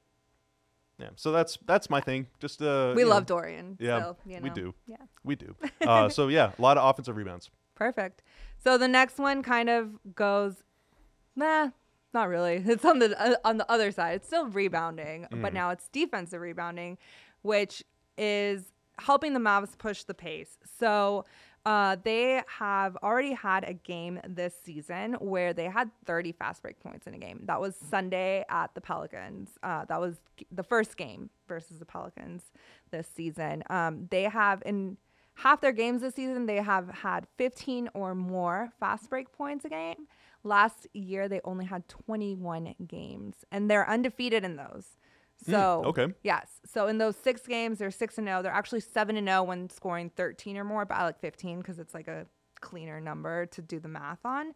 Yeah. 0.98 1.10
So 1.16 1.32
that's 1.32 1.60
that's 1.66 1.90
my 1.90 2.02
thing. 2.02 2.28
Just 2.40 2.62
uh 2.62 2.94
we 2.96 3.04
you 3.04 3.08
know, 3.08 3.14
love 3.16 3.26
Dorian. 3.26 3.78
Yeah, 3.80 4.00
so, 4.00 4.18
you 4.26 4.40
we 4.42 4.50
do. 4.50 4.74
Yeah. 4.88 4.98
We 5.24 5.36
do. 5.36 5.56
Uh, 5.82 6.10
so 6.10 6.30
yeah, 6.30 6.52
a 6.58 6.62
lot 6.62 6.78
of 6.78 6.90
offensive 6.90 7.16
rebounds. 7.16 7.52
Perfect. 7.76 8.22
So 8.64 8.78
the 8.78 8.88
next 8.88 9.18
one 9.18 9.44
kind 9.44 9.70
of 9.70 9.92
goes, 10.16 10.64
nah, 11.36 11.70
not 12.14 12.30
really. 12.30 12.64
It's 12.66 12.86
on 12.86 13.00
the 13.00 13.20
uh, 13.22 13.36
on 13.44 13.58
the 13.58 13.70
other 13.72 13.92
side. 13.92 14.16
It's 14.16 14.28
still 14.28 14.48
rebounding, 14.48 15.28
but 15.30 15.52
Mm. 15.52 15.54
now 15.54 15.70
it's 15.72 15.88
defensive 15.90 16.42
rebounding, 16.42 16.98
which 17.42 17.84
is 18.18 18.72
helping 19.00 19.34
the 19.34 19.40
Mavs 19.40 19.78
push 19.78 20.04
the 20.04 20.14
pace. 20.14 20.58
So. 20.80 21.26
Uh, 21.68 21.96
they 22.04 22.44
have 22.46 22.96
already 23.02 23.34
had 23.34 23.64
a 23.68 23.74
game 23.74 24.20
this 24.30 24.54
season 24.64 25.14
where 25.14 25.52
they 25.52 25.66
had 25.66 25.90
30 26.06 26.32
fast 26.34 26.62
break 26.62 26.80
points 26.80 27.08
in 27.08 27.16
a 27.16 27.18
game. 27.18 27.40
That 27.46 27.60
was 27.60 27.76
Sunday 27.76 28.46
at 28.50 28.76
the 28.76 28.82
Pelicans. 28.82 29.50
Uh, 29.64 29.84
that 29.86 30.00
was 30.00 30.18
the 30.52 30.62
first 30.62 30.96
game 30.96 31.32
versus 31.48 31.80
the 31.80 31.86
Pelicans 31.86 32.44
this 32.92 33.08
season. 33.16 33.64
Um, 33.72 34.06
they 34.12 34.26
have 34.26 34.62
in 34.64 34.98
half 35.36 35.62
their 35.62 35.72
games 35.72 36.02
this 36.02 36.16
season, 36.16 36.46
they 36.46 36.58
have 36.58 36.90
had 36.90 37.28
15 37.38 37.90
or 37.94 38.16
more 38.16 38.72
fast 38.80 39.10
break 39.10 39.32
points 39.32 39.66
a 39.66 39.70
game. 39.70 40.08
Last 40.44 40.88
year, 40.94 41.28
they 41.28 41.42
only 41.44 41.66
had 41.66 41.88
21 41.88 42.76
games, 42.88 43.36
and 43.52 43.70
they're 43.70 43.88
undefeated 43.90 44.44
in 44.44 44.56
those. 44.56 44.98
So, 45.44 45.84
okay. 45.88 46.08
yes. 46.24 46.48
So, 46.66 46.88
in 46.88 46.98
those 46.98 47.16
six 47.16 47.42
games, 47.46 47.80
they're 47.80 47.92
6 47.92 48.18
and 48.18 48.28
0. 48.28 48.42
They're 48.42 48.52
actually 48.52 48.80
7 48.80 49.18
and 49.18 49.28
0 49.28 49.44
when 49.44 49.70
scoring 49.70 50.10
13 50.16 50.58
or 50.58 50.64
more, 50.64 50.86
but 50.86 50.96
I 50.96 51.04
like 51.04 51.20
15 51.20 51.60
because 51.60 51.78
it's 51.78 51.94
like 51.94 52.08
a 52.08 52.26
cleaner 52.62 53.02
number 53.02 53.46
to 53.48 53.62
do 53.62 53.80
the 53.80 53.90
math 53.90 54.24
on. 54.24 54.54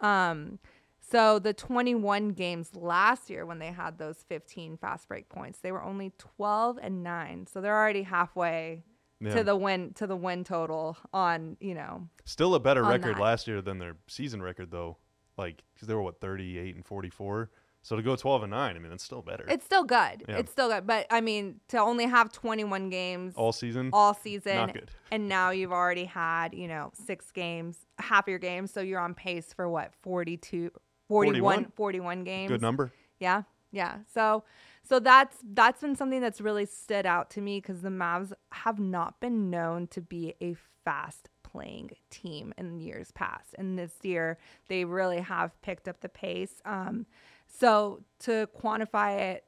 Um, 0.00 0.58
so, 1.00 1.38
the 1.38 1.52
21 1.52 2.30
games 2.30 2.74
last 2.74 3.28
year 3.28 3.44
when 3.44 3.58
they 3.58 3.72
had 3.72 3.98
those 3.98 4.24
15 4.28 4.78
fast 4.78 5.06
break 5.08 5.28
points, 5.28 5.58
they 5.58 5.72
were 5.72 5.82
only 5.82 6.12
12 6.18 6.78
and 6.80 7.02
9. 7.02 7.46
So, 7.52 7.60
they're 7.60 7.76
already 7.76 8.04
halfway 8.04 8.84
Yeah. 9.22 9.34
to 9.36 9.44
the 9.44 9.54
win 9.56 9.92
to 9.94 10.06
the 10.06 10.16
win 10.16 10.42
total 10.44 10.96
on 11.12 11.56
you 11.60 11.74
know 11.74 12.08
Still 12.24 12.54
a 12.54 12.60
better 12.60 12.82
record 12.82 13.16
that. 13.16 13.22
last 13.22 13.46
year 13.46 13.62
than 13.62 13.78
their 13.78 13.96
season 14.08 14.42
record 14.42 14.70
though. 14.70 14.96
like 15.38 15.62
because 15.74 15.86
they 15.88 15.94
were 15.94 16.02
what 16.02 16.20
38 16.20 16.74
and 16.74 16.84
44. 16.84 17.50
So 17.84 17.96
to 17.96 18.02
go 18.02 18.14
12 18.14 18.44
and 18.44 18.50
9, 18.52 18.76
I 18.76 18.78
mean, 18.78 18.90
that's 18.90 19.02
still 19.02 19.22
better. 19.22 19.44
it's 19.48 19.64
still 19.64 19.82
good 19.84 20.24
Yeah. 20.28 20.36
it's 20.38 20.52
still 20.52 20.68
good 20.68 20.86
but 20.86 21.06
i 21.10 21.20
mean 21.20 21.60
to 21.68 21.78
only 21.78 22.06
have 22.06 22.30
21 22.32 22.90
games 22.90 23.34
all 23.36 23.52
season. 23.52 23.90
all 23.92 24.14
season 24.14 24.54
Not 24.56 24.74
good. 24.74 24.90
and 25.10 25.28
now 25.28 25.50
you've 25.50 25.72
already 25.72 26.04
had 26.04 26.54
you 26.54 26.68
know 26.68 26.90
six 26.94 27.30
games 27.32 27.78
half 27.98 28.28
your 28.28 28.38
games 28.38 28.72
so 28.72 28.80
you're 28.80 29.00
on 29.00 29.14
pace 29.14 29.52
for 29.52 29.68
what 29.68 29.92
42 30.02 30.70
41 31.08 31.42
41? 31.42 31.72
41 31.74 32.24
games 32.24 32.50
Good 32.50 32.62
number. 32.62 32.92
Yeah, 33.18 33.42
yeah. 33.70 33.98
So, 34.12 34.44
so 34.92 35.00
that's 35.00 35.38
that's 35.54 35.80
been 35.80 35.96
something 35.96 36.20
that's 36.20 36.38
really 36.38 36.66
stood 36.66 37.06
out 37.06 37.30
to 37.30 37.40
me 37.40 37.60
because 37.62 37.80
the 37.80 37.88
Mavs 37.88 38.32
have 38.52 38.78
not 38.78 39.20
been 39.20 39.48
known 39.48 39.86
to 39.86 40.02
be 40.02 40.34
a 40.42 40.54
fast 40.84 41.30
playing 41.42 41.92
team 42.10 42.52
in 42.58 42.78
years 42.78 43.10
past, 43.12 43.54
and 43.56 43.78
this 43.78 43.92
year 44.02 44.36
they 44.68 44.84
really 44.84 45.20
have 45.20 45.58
picked 45.62 45.88
up 45.88 46.00
the 46.02 46.10
pace. 46.10 46.60
Um, 46.66 47.06
so 47.46 48.02
to 48.20 48.46
quantify 48.60 49.18
it, 49.32 49.44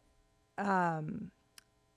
um, 0.57 1.31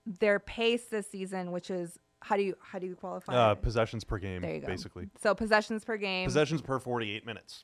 their 0.05 0.39
pace 0.39 0.83
this 0.85 1.09
season, 1.09 1.53
which 1.53 1.69
is 1.69 1.97
how 2.21 2.35
do 2.35 2.43
you 2.43 2.53
how 2.61 2.79
do 2.79 2.85
you 2.87 2.95
qualify 2.95 3.33
Uh, 3.33 3.55
possessions 3.55 4.03
per 4.03 4.17
game, 4.17 4.41
There 4.41 4.55
you 4.55 4.59
go. 4.59 4.67
basically. 4.67 5.07
So 5.21 5.33
possessions 5.33 5.85
per 5.85 5.95
game. 5.95 6.25
Possessions 6.25 6.61
per 6.61 6.79
48 6.79 7.25
minutes. 7.25 7.63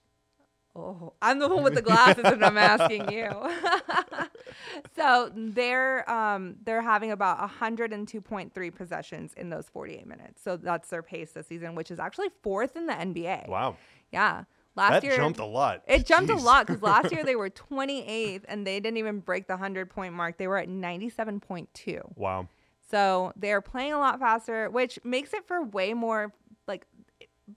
Oh, 0.76 1.14
I'm 1.22 1.38
the 1.38 1.48
one 1.48 1.64
with 1.64 1.76
the 1.76 1.84
glasses, 1.84 2.24
and 2.26 2.44
I'm 2.44 2.58
asking 2.58 3.12
you. 3.12 3.30
so 4.96 5.32
they're 5.36 6.10
um 6.10 6.56
they're 6.64 6.82
having 6.82 7.12
about 7.12 7.38
102.3 7.48 8.76
possessions 8.76 9.34
in 9.36 9.50
those 9.50 9.70
48 9.70 10.08
minutes. 10.08 10.42
So 10.42 10.58
that's 10.58 10.90
their 10.90 11.04
pace 11.04 11.32
this 11.32 11.48
season, 11.48 11.76
which 11.76 11.92
is 11.92 12.00
actually 12.00 12.30
fourth 12.42 12.76
in 12.76 12.88
the 12.88 12.94
NBA. 12.94 13.48
Wow. 13.48 13.78
Yeah, 14.12 14.46
last 14.76 14.94
that 14.94 15.04
year 15.04 15.16
jumped 15.16 15.40
a 15.40 15.46
lot. 15.46 15.84
It 15.88 16.08
jumped 16.08 16.32
Jeez. 16.32 16.40
a 16.40 16.44
lot 16.44 16.66
because 16.66 16.82
last 16.82 17.12
year 17.12 17.24
they 17.26 17.36
were 17.36 17.52
28th, 17.52 18.44
and 18.48 18.66
they 18.66 18.80
didn't 18.80 18.98
even 18.98 19.20
break 19.20 19.48
the 19.48 19.54
100 19.54 19.92
point 19.92 20.16
mark. 20.16 20.38
They 20.38 20.48
were 20.48 20.58
at 20.58 20.70
97.2. 20.70 22.18
Wow. 22.18 22.48
So 22.90 23.34
they're 23.36 23.62
playing 23.62 23.94
a 23.94 24.00
lot 24.00 24.20
faster, 24.20 24.70
which 24.70 25.00
makes 25.04 25.34
it 25.34 25.48
for 25.48 25.64
way 25.64 25.94
more 25.94 26.34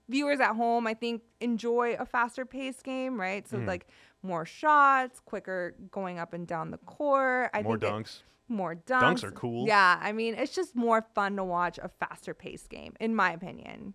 viewers 0.09 0.39
at 0.39 0.55
home, 0.55 0.85
I 0.87 0.93
think, 0.93 1.21
enjoy 1.39 1.95
a 1.99 2.05
faster 2.05 2.45
paced 2.45 2.83
game, 2.83 3.19
right? 3.19 3.47
So 3.47 3.57
Mhm. 3.57 3.67
like 3.67 3.87
more 4.23 4.45
shots, 4.45 5.19
quicker 5.19 5.75
going 5.91 6.19
up 6.19 6.33
and 6.33 6.45
down 6.47 6.71
the 6.71 6.77
court. 6.79 7.49
I 7.53 7.61
More 7.61 7.77
think 7.77 7.83
it- 7.83 7.95
dunks. 7.95 8.23
more 8.49 8.75
dunks. 8.75 9.01
Dunks 9.01 9.23
are 9.23 9.31
cool. 9.31 9.67
Yeah, 9.67 9.99
I 10.01 10.11
mean, 10.11 10.33
it's 10.35 10.53
just 10.55 10.75
more 10.75 11.01
fun 11.13 11.35
to 11.37 11.43
watch 11.43 11.77
a 11.77 11.87
faster 11.89 12.33
paced 12.33 12.69
game, 12.69 12.95
in 12.99 13.13
my 13.15 13.31
opinion. 13.31 13.93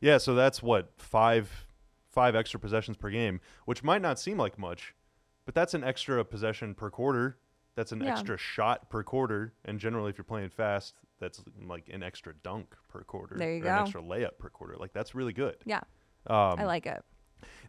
Yeah, 0.00 0.18
so 0.18 0.34
that's 0.34 0.62
what 0.62 0.92
five 1.00 1.66
five 2.10 2.34
extra 2.34 2.58
possessions 2.58 2.96
per 2.96 3.10
game, 3.10 3.40
which 3.64 3.84
might 3.84 4.02
not 4.02 4.18
seem 4.18 4.38
like 4.38 4.58
much, 4.58 4.94
but 5.44 5.54
that's 5.54 5.74
an 5.74 5.84
extra 5.84 6.24
possession 6.24 6.74
per 6.74 6.90
quarter. 6.90 7.38
That's 7.76 7.92
an 7.92 8.00
Yeah. 8.00 8.10
extra 8.12 8.36
shot 8.36 8.90
per 8.90 9.04
quarter, 9.04 9.54
and 9.64 9.78
generally, 9.78 10.10
if 10.10 10.18
you're 10.18 10.24
playing 10.24 10.48
fast, 10.50 10.96
that's 11.20 11.42
like 11.66 11.88
an 11.92 12.02
extra 12.02 12.34
dunk 12.42 12.74
per 12.88 13.02
quarter. 13.02 13.36
There 13.36 13.52
you 13.52 13.60
or 13.60 13.64
go. 13.64 13.74
An 13.74 13.82
extra 13.82 14.02
layup 14.02 14.38
per 14.38 14.48
quarter. 14.48 14.76
Like 14.78 14.92
that's 14.92 15.14
really 15.14 15.32
good. 15.32 15.56
Yeah, 15.64 15.80
Um, 16.26 16.58
I 16.58 16.64
like 16.64 16.86
it. 16.86 17.02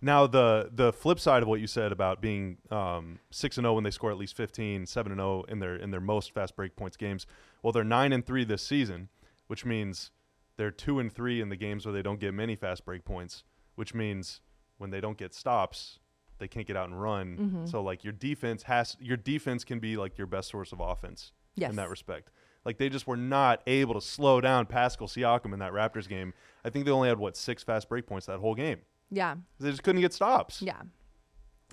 Now 0.01 0.25
the 0.27 0.69
the 0.73 0.91
flip 0.91 1.19
side 1.19 1.43
of 1.43 1.49
what 1.49 1.59
you 1.59 1.67
said 1.67 1.91
about 1.91 2.21
being 2.21 2.57
um, 2.71 3.19
six 3.31 3.57
and 3.57 3.65
zero 3.65 3.75
when 3.75 3.83
they 3.83 3.91
score 3.91 4.09
at 4.11 4.17
least 4.17 4.35
15, 4.35 4.85
7 4.85 5.11
and 5.11 5.19
zero 5.19 5.43
in 5.47 5.59
their 5.59 5.75
in 5.75 5.91
their 5.91 6.01
most 6.01 6.33
fast 6.33 6.55
break 6.55 6.75
points 6.75 6.97
games. 6.97 7.27
Well, 7.61 7.71
they're 7.73 7.83
nine 7.83 8.11
and 8.13 8.25
three 8.25 8.43
this 8.45 8.63
season, 8.65 9.09
which 9.47 9.65
means 9.65 10.11
they're 10.57 10.71
two 10.71 10.99
and 10.99 11.11
three 11.11 11.39
in 11.41 11.49
the 11.49 11.55
games 11.55 11.85
where 11.85 11.93
they 11.93 12.01
don't 12.01 12.19
get 12.19 12.33
many 12.33 12.55
fast 12.55 12.83
break 12.85 13.05
points. 13.05 13.43
Which 13.75 13.93
means 13.93 14.41
when 14.77 14.89
they 14.89 14.99
don't 15.01 15.17
get 15.17 15.33
stops, 15.33 15.99
they 16.39 16.47
can't 16.47 16.65
get 16.67 16.75
out 16.75 16.89
and 16.89 16.99
run. 16.99 17.37
Mm-hmm. 17.37 17.65
So 17.67 17.81
like 17.83 18.03
your 18.03 18.13
defense 18.13 18.63
has 18.63 18.97
your 18.99 19.17
defense 19.17 19.63
can 19.63 19.79
be 19.79 19.97
like 19.97 20.17
your 20.17 20.27
best 20.27 20.49
source 20.49 20.71
of 20.71 20.79
offense 20.79 21.31
Yes. 21.55 21.69
in 21.71 21.75
that 21.75 21.89
respect. 21.89 22.29
Like 22.65 22.77
they 22.77 22.89
just 22.89 23.07
were 23.07 23.17
not 23.17 23.61
able 23.67 23.93
to 23.95 24.01
slow 24.01 24.41
down 24.41 24.65
Pascal 24.65 25.07
Siakam 25.07 25.53
in 25.53 25.59
that 25.59 25.71
Raptors 25.71 26.07
game. 26.07 26.33
I 26.63 26.69
think 26.69 26.85
they 26.85 26.91
only 26.91 27.09
had 27.09 27.17
what 27.19 27.37
six 27.37 27.63
fast 27.63 27.87
break 27.89 28.05
points 28.05 28.25
that 28.27 28.39
whole 28.39 28.55
game. 28.55 28.79
Yeah, 29.11 29.35
They 29.59 29.71
just 29.71 29.81
couldn't 29.83 30.01
get 30.01 30.13
stops. 30.13 30.61
yeah. 30.61 30.81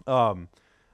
Um, 0.06 0.48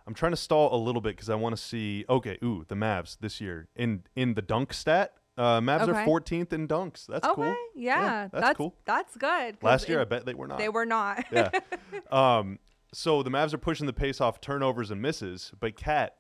I'm 0.07 0.15
trying 0.15 0.33
to 0.33 0.37
stall 0.37 0.75
a 0.75 0.81
little 0.83 1.01
bit 1.01 1.15
because 1.17 1.31
I 1.31 1.35
want 1.35 1.57
to 1.57 1.63
see. 1.63 2.05
Okay, 2.09 2.39
ooh, 2.43 2.65
the 2.67 2.75
Mavs 2.75 3.17
this 3.21 3.41
year 3.41 3.69
in 3.77 4.03
in 4.17 4.35
the 4.35 4.43
dunk 4.43 4.73
stat. 4.73 5.13
Uh, 5.39 5.61
Mavs 5.61 5.89
Okay. 5.89 6.03
are 6.03 6.07
14th 6.07 6.53
in 6.53 6.69
dunks. 6.69 7.07
That's 7.07 7.27
okay, 7.27 7.35
cool. 7.35 7.57
yeah, 7.75 8.29
that's 8.33 8.57
cool. 8.57 8.75
That's 8.85 9.17
good. 9.17 9.57
Last 9.63 9.89
year, 9.89 10.01
I 10.01 10.05
bet 10.05 10.27
they 10.27 10.35
were 10.35 10.47
not. 10.47 10.59
they 10.59 10.69
were 10.69 10.85
not. 10.87 11.25
yeah. 11.33 11.51
Um, 12.11 12.59
so 12.93 13.23
the 13.23 13.31
Mavs 13.31 13.55
are 13.55 13.59
pushing 13.59 13.87
the 13.87 13.93
pace 13.95 14.21
off 14.21 14.41
turnovers 14.41 14.91
and 14.91 15.01
misses, 15.01 15.53
but 15.59 15.77
Cat, 15.77 16.17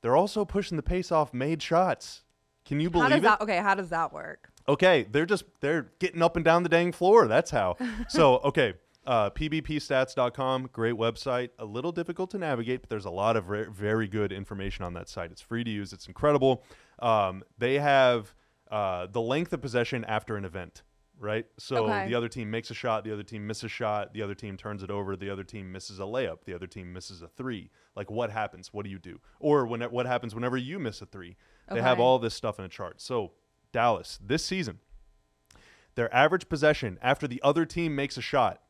they're 0.00 0.14
also 0.16 0.44
pushing 0.44 0.76
the 0.76 0.82
pace 0.82 1.10
off 1.10 1.34
made 1.34 1.60
shots. 1.62 2.22
Can 2.64 2.80
you 2.80 2.88
how 2.88 2.92
believe 2.92 3.10
does 3.10 3.18
it? 3.18 3.22
that? 3.22 3.40
Okay, 3.40 3.56
how 3.58 3.74
does 3.74 3.88
that 3.90 4.12
work? 4.12 4.48
Okay, 4.68 5.06
they're 5.10 5.26
just 5.26 5.44
they're 5.60 5.90
getting 5.98 6.22
up 6.22 6.36
and 6.36 6.44
down 6.44 6.62
the 6.62 6.68
dang 6.68 6.92
floor. 6.92 7.26
That's 7.26 7.50
how. 7.50 7.76
so 8.08 8.36
okay, 8.44 8.74
uh, 9.06 9.30
pbpstats.com, 9.30 10.70
great 10.72 10.94
website. 10.94 11.50
A 11.58 11.64
little 11.64 11.92
difficult 11.92 12.30
to 12.30 12.38
navigate, 12.38 12.82
but 12.82 12.90
there's 12.90 13.04
a 13.04 13.10
lot 13.10 13.36
of 13.36 13.48
re- 13.48 13.66
very 13.70 14.08
good 14.08 14.32
information 14.32 14.84
on 14.84 14.94
that 14.94 15.08
site. 15.08 15.30
It's 15.32 15.40
free 15.40 15.64
to 15.64 15.70
use. 15.70 15.92
It's 15.92 16.06
incredible. 16.06 16.62
Um, 17.00 17.42
they 17.58 17.78
have 17.78 18.34
uh, 18.70 19.06
the 19.10 19.20
length 19.20 19.52
of 19.52 19.60
possession 19.60 20.04
after 20.04 20.36
an 20.36 20.44
event. 20.44 20.82
Right, 21.18 21.46
so 21.56 21.84
Okay. 21.84 22.08
the 22.08 22.16
other 22.16 22.28
team 22.28 22.50
makes 22.50 22.72
a 22.72 22.74
shot, 22.74 23.04
the 23.04 23.12
other 23.12 23.22
team 23.22 23.46
misses 23.46 23.64
a 23.64 23.68
shot, 23.68 24.12
the 24.12 24.22
other 24.22 24.34
team 24.34 24.56
turns 24.56 24.82
it 24.82 24.90
over, 24.90 25.14
the 25.14 25.30
other 25.30 25.44
team 25.44 25.70
misses 25.70 26.00
a 26.00 26.02
layup, 26.02 26.42
the 26.46 26.52
other 26.54 26.66
team 26.66 26.92
misses 26.92 27.22
a 27.22 27.28
three. 27.28 27.70
Like, 27.94 28.10
what 28.10 28.32
happens? 28.32 28.72
What 28.72 28.84
do 28.84 28.90
you 28.90 28.98
do? 28.98 29.20
Or 29.38 29.64
when 29.64 29.82
what 29.82 30.06
happens 30.06 30.34
whenever 30.34 30.56
you 30.56 30.80
miss 30.80 31.00
a 31.00 31.06
three? 31.06 31.36
They 31.74 31.82
have 31.82 32.00
all 32.00 32.18
this 32.18 32.34
stuff 32.34 32.58
in 32.58 32.64
a 32.64 32.68
chart. 32.68 33.00
So 33.00 33.32
Dallas 33.72 34.18
this 34.24 34.44
season, 34.44 34.78
their 35.94 36.12
average 36.14 36.48
possession 36.48 36.98
after 37.02 37.26
the 37.26 37.40
other 37.42 37.64
team 37.66 37.94
makes 37.94 38.16
a 38.16 38.22
shot. 38.22 38.62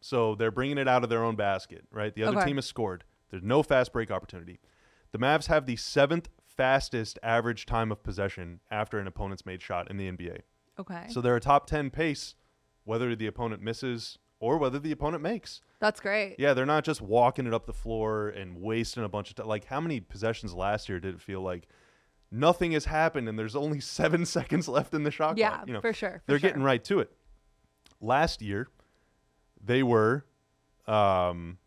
So 0.00 0.34
they're 0.34 0.50
bringing 0.50 0.78
it 0.78 0.88
out 0.88 1.04
of 1.04 1.10
their 1.10 1.22
own 1.24 1.36
basket, 1.36 1.84
right? 1.92 2.14
The 2.14 2.24
other 2.24 2.38
Okay. 2.38 2.46
team 2.46 2.56
has 2.56 2.66
scored. 2.66 3.04
There's 3.30 3.42
no 3.42 3.62
fast 3.62 3.92
break 3.92 4.10
opportunity. 4.10 4.58
The 5.12 5.18
Mavs 5.18 5.46
have 5.46 5.66
the 5.66 5.76
seventh 5.76 6.28
fastest 6.44 7.18
average 7.22 7.66
time 7.66 7.92
of 7.92 8.02
possession 8.02 8.60
after 8.70 8.98
an 8.98 9.06
opponent's 9.06 9.46
made 9.46 9.62
shot 9.62 9.90
in 9.90 9.96
the 9.96 10.08
NBA. 10.10 10.40
Okay. 10.78 11.06
So 11.08 11.20
they're 11.20 11.36
a 11.36 11.40
top 11.40 11.66
10 11.66 11.90
pace, 11.90 12.34
whether 12.84 13.14
the 13.14 13.26
opponent 13.26 13.62
misses 13.62 14.18
or 14.40 14.58
whether 14.58 14.78
the 14.78 14.90
opponent 14.90 15.22
makes. 15.22 15.60
That's 15.78 16.00
great. 16.00 16.36
Yeah, 16.38 16.52
they're 16.52 16.66
not 16.66 16.84
just 16.84 17.00
walking 17.00 17.46
it 17.46 17.54
up 17.54 17.66
the 17.66 17.72
floor 17.72 18.28
and 18.28 18.60
wasting 18.60 19.04
a 19.04 19.08
bunch 19.08 19.30
of 19.30 19.36
time. 19.36 19.46
Like, 19.46 19.66
how 19.66 19.80
many 19.80 20.00
possessions 20.00 20.52
last 20.52 20.88
year 20.88 20.98
did 20.98 21.14
it 21.14 21.20
feel 21.20 21.40
like 21.42 21.68
nothing 22.32 22.72
has 22.72 22.86
happened 22.86 23.28
and 23.28 23.38
there's 23.38 23.54
only 23.54 23.78
seven 23.98 24.24
seconds 24.26 24.66
left 24.66 24.94
in 24.94 25.04
the 25.04 25.10
shot 25.10 25.38
Yeah, 25.38 25.50
clock? 25.50 25.66
You 25.68 25.72
know, 25.74 25.80
for 25.80 25.92
sure. 25.92 26.10
for 26.18 26.22
they're 26.26 26.38
sure. 26.38 26.50
getting 26.50 26.62
right 26.62 26.82
to 26.84 27.00
it. 27.00 27.12
Last 28.00 28.42
year, 28.42 28.68
they 29.62 29.82
were, 29.84 30.24
um, 30.88 31.58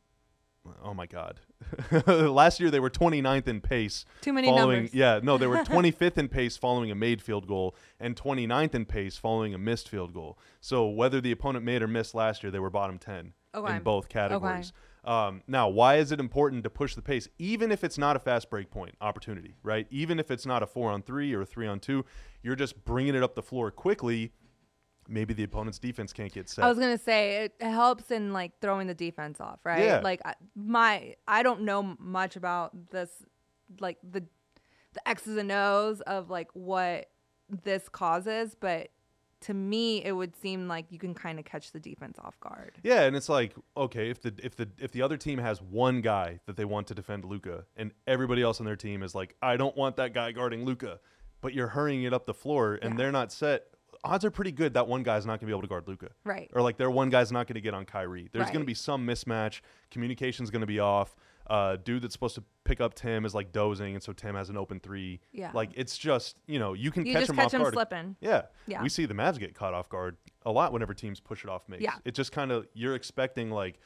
oh 0.83 0.93
my 0.93 1.05
God. 1.05 1.39
Last 2.07 2.59
year, 2.59 2.69
they 2.69 2.81
were 2.81 2.89
29th 2.89 3.47
in 3.47 3.61
pace. 3.61 4.03
Too 4.21 4.33
many 4.33 4.47
following, 4.49 4.75
numbers. 4.83 4.93
Yeah, 4.93 5.19
no, 5.23 5.37
they 5.37 5.47
were 5.47 5.57
25th 5.63 6.17
in 6.17 6.27
pace 6.27 6.57
following 6.57 6.91
a 6.91 6.95
made 6.95 7.21
field 7.21 7.47
goal 7.47 7.75
and 7.99 8.15
29th 8.15 8.75
in 8.75 8.85
pace 8.85 9.17
following 9.17 9.53
a 9.53 9.57
missed 9.57 9.87
field 9.87 10.13
goal. 10.13 10.37
So 10.59 10.87
whether 10.87 11.21
the 11.21 11.31
opponent 11.31 11.63
made 11.63 11.81
or 11.81 11.87
missed 11.87 12.13
last 12.13 12.43
year, 12.43 12.51
they 12.51 12.59
were 12.59 12.69
bottom 12.69 12.97
10 12.97 13.33
Okay. 13.55 13.77
in 13.77 13.83
both 13.83 14.09
categories. 14.09 14.73
Um, 15.05 15.43
now, 15.47 15.69
why 15.69 15.97
is 15.97 16.11
it 16.11 16.19
important 16.19 16.63
to 16.63 16.69
push 16.69 16.95
the 16.95 17.01
pace, 17.01 17.29
even 17.37 17.71
if 17.71 17.83
it's 17.83 17.97
not 17.97 18.15
a 18.15 18.19
fast 18.19 18.49
break 18.49 18.71
point 18.71 18.95
opportunity, 19.01 19.55
right? 19.61 19.85
Even 19.91 20.19
if 20.19 20.31
it's 20.31 20.45
not 20.45 20.63
a 20.63 20.67
four 20.67 20.91
on 20.91 21.03
three 21.03 21.33
or 21.33 21.41
a 21.41 21.45
three 21.45 21.67
on 21.67 21.79
two, 21.79 22.05
you're 22.41 22.55
just 22.55 22.83
bringing 22.85 23.13
it 23.13 23.21
up 23.21 23.35
the 23.35 23.43
floor 23.43 23.69
quickly. 23.69 24.31
Maybe 25.07 25.35
the 25.35 25.43
opponent's 25.43 25.77
defense 25.77 26.11
can't 26.11 26.33
get 26.33 26.49
set. 26.49 26.65
I 26.65 26.67
was 26.67 26.79
gonna 26.79 26.97
say 26.97 27.45
it 27.45 27.61
helps 27.61 28.09
in 28.09 28.33
like 28.33 28.53
throwing 28.59 28.87
the 28.87 28.95
defense 28.95 29.39
off, 29.39 29.59
right? 29.63 29.83
Yeah. 29.83 29.99
Like 30.03 30.21
my, 30.55 31.15
I 31.27 31.43
don't 31.43 31.61
know 31.61 31.95
much 31.99 32.35
about 32.35 32.89
this, 32.89 33.11
like 33.79 33.99
the, 34.01 34.23
the 34.93 35.07
X's 35.07 35.37
and 35.37 35.51
O's 35.51 36.01
of 36.01 36.31
like 36.31 36.49
what 36.53 37.11
this 37.63 37.87
causes, 37.89 38.55
but 38.59 38.89
to 39.41 39.53
me, 39.53 40.03
it 40.03 40.13
would 40.13 40.35
seem 40.35 40.67
like 40.67 40.85
you 40.91 40.97
can 40.99 41.13
kind 41.13 41.37
of 41.39 41.45
catch 41.45 41.71
the 41.71 41.79
defense 41.79 42.17
off 42.23 42.39
guard. 42.39 42.73
Yeah, 42.83 43.01
and 43.03 43.15
it's 43.15 43.29
like 43.29 43.53
okay, 43.77 44.09
if 44.09 44.21
the 44.21 44.33
if 44.43 44.55
the 44.55 44.69
if 44.79 44.91
the 44.91 45.01
other 45.01 45.17
team 45.17 45.39
has 45.39 45.61
one 45.61 46.01
guy 46.01 46.39
that 46.45 46.55
they 46.57 46.65
want 46.65 46.87
to 46.87 46.95
defend 46.95 47.25
Luka, 47.25 47.65
and 47.75 47.91
everybody 48.07 48.41
else 48.41 48.59
on 48.59 48.65
their 48.65 48.75
team 48.75 49.03
is 49.03 49.13
like, 49.13 49.35
I 49.41 49.57
don't 49.57 49.75
want 49.75 49.97
that 49.97 50.13
guy 50.13 50.31
guarding 50.31 50.65
Luka, 50.65 50.99
but 51.41 51.53
you're 51.53 51.67
hurrying 51.67 52.03
it 52.03 52.13
up 52.13 52.25
the 52.25 52.33
floor, 52.33 52.79
and 52.81 52.93
Yeah. 52.93 52.97
they're 52.97 53.11
not 53.11 53.31
set. 53.31 53.65
Odds 54.03 54.23
are 54.23 54.29
pretty 54.31 54.51
good 54.51 54.73
that 54.75 54.87
one 54.87 55.01
guy's 55.03 55.25
not 55.25 55.39
going 55.39 55.41
to 55.41 55.45
be 55.47 55.51
able 55.51 55.61
to 55.63 55.67
guard 55.67 55.87
Luka, 55.87 56.09
Right. 56.23 56.49
or 56.53 56.61
like 56.61 56.77
their 56.77 56.91
one 56.91 57.09
guy's 57.09 57.31
not 57.31 57.47
going 57.47 57.55
to 57.55 57.61
get 57.61 57.73
on 57.73 57.85
Kyrie. 57.85 58.29
There's 58.31 58.47
going 58.47 58.59
to 58.59 58.65
be 58.65 58.73
some 58.75 59.05
mismatch. 59.07 59.61
Communication's 59.89 60.51
going 60.51 60.61
to 60.61 60.67
be 60.67 60.79
off. 60.79 61.15
Uh, 61.47 61.77
dude 61.77 62.01
that's 62.01 62.13
supposed 62.13 62.35
to 62.35 62.43
pick 62.63 62.81
up 62.81 62.95
Tim 62.95 63.23
is 63.23 63.35
like 63.35 63.51
dozing, 63.51 63.93
and 63.93 64.03
so 64.03 64.13
Tim 64.13 64.33
has 64.35 64.49
an 64.49 64.57
open 64.57 64.79
three. 64.79 65.19
Yeah. 65.31 65.51
Like 65.53 65.69
it's 65.75 65.97
just 65.97 66.37
you 66.47 66.57
know 66.57 66.73
you 66.73 66.91
can 66.91 67.05
You 67.05 67.13
catch 67.13 67.21
just 67.21 67.29
him 67.29 67.35
catch 67.35 67.45
off 67.45 67.53
him 67.53 67.61
guard. 67.61 67.73
slipping. 67.73 68.15
Yeah. 68.19 68.43
Yeah. 68.65 68.81
We 68.81 68.89
see 68.89 69.05
the 69.05 69.13
Mavs 69.13 69.37
get 69.37 69.53
caught 69.53 69.73
off 69.73 69.87
guard 69.87 70.17
a 70.45 70.51
lot 70.51 70.73
whenever 70.73 70.93
teams 70.93 71.19
push 71.19 71.43
it 71.43 71.49
off 71.49 71.69
makes. 71.69 71.83
Yeah. 71.83 71.95
It 72.03 72.15
just 72.15 72.31
kind 72.31 72.51
of 72.51 72.67
you're 72.73 72.95
expecting 72.95 73.51
like, 73.51 73.79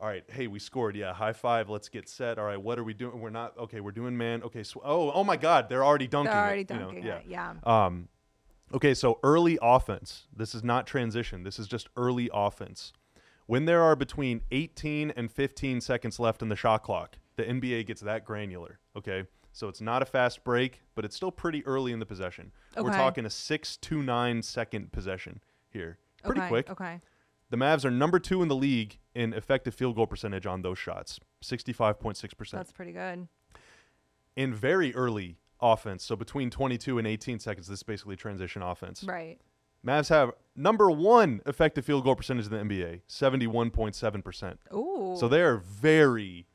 all 0.00 0.08
right, 0.08 0.24
hey, 0.28 0.48
we 0.48 0.58
scored. 0.58 0.96
Yeah, 0.96 1.12
high 1.14 1.32
five. 1.32 1.70
Let's 1.70 1.88
get 1.88 2.08
set. 2.08 2.38
All 2.38 2.44
right, 2.44 2.60
what 2.60 2.78
are 2.78 2.84
we 2.84 2.94
doing? 2.94 3.20
We're 3.20 3.30
not 3.30 3.56
okay. 3.58 3.80
We're 3.80 3.92
doing 3.92 4.16
man. 4.16 4.42
Okay. 4.42 4.64
Oh, 4.84 5.12
oh 5.12 5.22
my 5.22 5.36
God, 5.36 5.68
they're 5.68 5.84
already 5.84 6.08
dunking. 6.08 6.32
They're 6.32 6.40
it, 6.40 6.46
already 6.46 6.66
you 6.68 6.80
know, 6.80 6.86
dunking 6.86 7.04
yeah. 7.04 7.16
it. 7.18 7.24
Yeah. 7.28 7.54
Um, 7.86 8.08
okay, 8.72 8.94
so 8.94 9.20
early 9.22 9.56
offense. 9.62 10.26
This 10.36 10.52
is 10.54 10.64
not 10.64 10.86
transition. 10.88 11.44
This 11.44 11.60
is 11.60 11.68
just 11.68 11.88
early 11.96 12.28
offense. 12.34 12.92
When 13.46 13.66
there 13.66 13.82
are 13.82 13.94
between 13.94 14.40
18 14.50 15.10
and 15.10 15.30
15 15.30 15.80
seconds 15.80 16.18
left 16.18 16.42
in 16.42 16.48
the 16.48 16.56
shot 16.56 16.82
clock, 16.82 17.18
the 17.36 17.42
NBA 17.44 17.86
gets 17.86 18.00
that 18.00 18.24
granular. 18.24 18.78
Okay, 18.96 19.24
so 19.52 19.68
it's 19.68 19.80
not 19.80 20.02
a 20.02 20.06
fast 20.06 20.44
break, 20.44 20.80
but 20.94 21.04
it's 21.04 21.14
still 21.14 21.30
pretty 21.30 21.64
early 21.66 21.92
in 21.92 21.98
the 21.98 22.06
possession. 22.06 22.52
We're 22.76 22.90
talking 22.90 23.26
a 23.26 23.30
six 23.30 23.76
to 23.78 24.02
nine 24.02 24.42
second 24.42 24.92
possession 24.92 25.40
here. 25.70 25.98
Pretty 26.24 26.40
okay. 26.40 26.48
quick. 26.48 26.70
Okay. 26.70 27.00
The 27.50 27.56
Mavs 27.58 27.84
are 27.84 27.90
number 27.90 28.18
two 28.18 28.42
in 28.42 28.48
the 28.48 28.56
league 28.56 28.98
in 29.14 29.32
effective 29.34 29.74
field 29.74 29.96
goal 29.96 30.06
percentage 30.06 30.46
on 30.46 30.62
those 30.62 30.78
shots, 30.78 31.20
65.6%. 31.44 32.50
That's 32.50 32.72
pretty 32.72 32.92
good. 32.92 33.28
in 34.34 34.54
very 34.54 34.94
early 34.94 35.36
offense, 35.60 36.02
so 36.02 36.16
between 36.16 36.50
22 36.50 36.98
and 36.98 37.06
18 37.06 37.38
seconds, 37.38 37.68
this 37.68 37.80
is 37.80 37.82
basically 37.82 38.16
transition 38.16 38.62
offense. 38.62 39.04
Right. 39.04 39.38
Mavs 39.84 40.08
have 40.08 40.32
number 40.56 40.90
one 40.90 41.40
effective 41.46 41.84
field 41.84 42.04
goal 42.04 42.16
percentage 42.16 42.46
in 42.46 42.52
the 42.52 42.58
NBA, 42.58 43.02
71.7%. 43.08 44.56
Ooh. 44.74 45.16
So 45.18 45.28
they 45.28 45.42
are 45.42 45.56
very, 45.58 46.46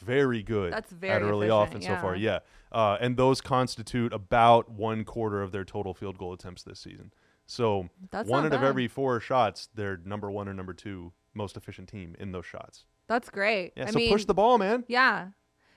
very 0.00 0.42
good 0.42 0.72
That's 0.72 0.92
at 0.92 0.98
very 0.98 1.22
early 1.22 1.48
efficient, 1.48 1.68
offense 1.68 1.86
so 1.86 1.96
far. 1.96 2.16
yeah. 2.16 2.30
Yeah. 2.32 2.38
Uh, 2.72 2.96
and 3.00 3.16
those 3.16 3.40
constitute 3.40 4.12
about 4.12 4.70
one 4.70 5.04
quarter 5.04 5.42
of 5.42 5.50
their 5.52 5.64
total 5.64 5.92
field 5.92 6.18
goal 6.18 6.32
attempts 6.32 6.62
this 6.62 6.78
season. 6.78 7.12
So 7.46 7.88
That's 8.12 8.28
one 8.28 8.46
out 8.46 8.52
of 8.52 8.62
every 8.62 8.86
four 8.86 9.18
shots, 9.18 9.68
they're 9.74 9.98
number 10.04 10.30
one 10.30 10.48
or 10.48 10.54
number 10.54 10.72
two 10.72 11.12
most 11.34 11.56
efficient 11.56 11.88
team 11.88 12.14
in 12.20 12.30
those 12.30 12.46
shots. 12.46 12.84
That's 13.08 13.28
great. 13.28 13.72
Yeah, 13.76 13.88
I 13.88 13.90
so 13.90 13.98
mean, 13.98 14.12
push 14.12 14.24
the 14.24 14.34
ball, 14.34 14.56
man. 14.56 14.84
Yeah, 14.86 15.28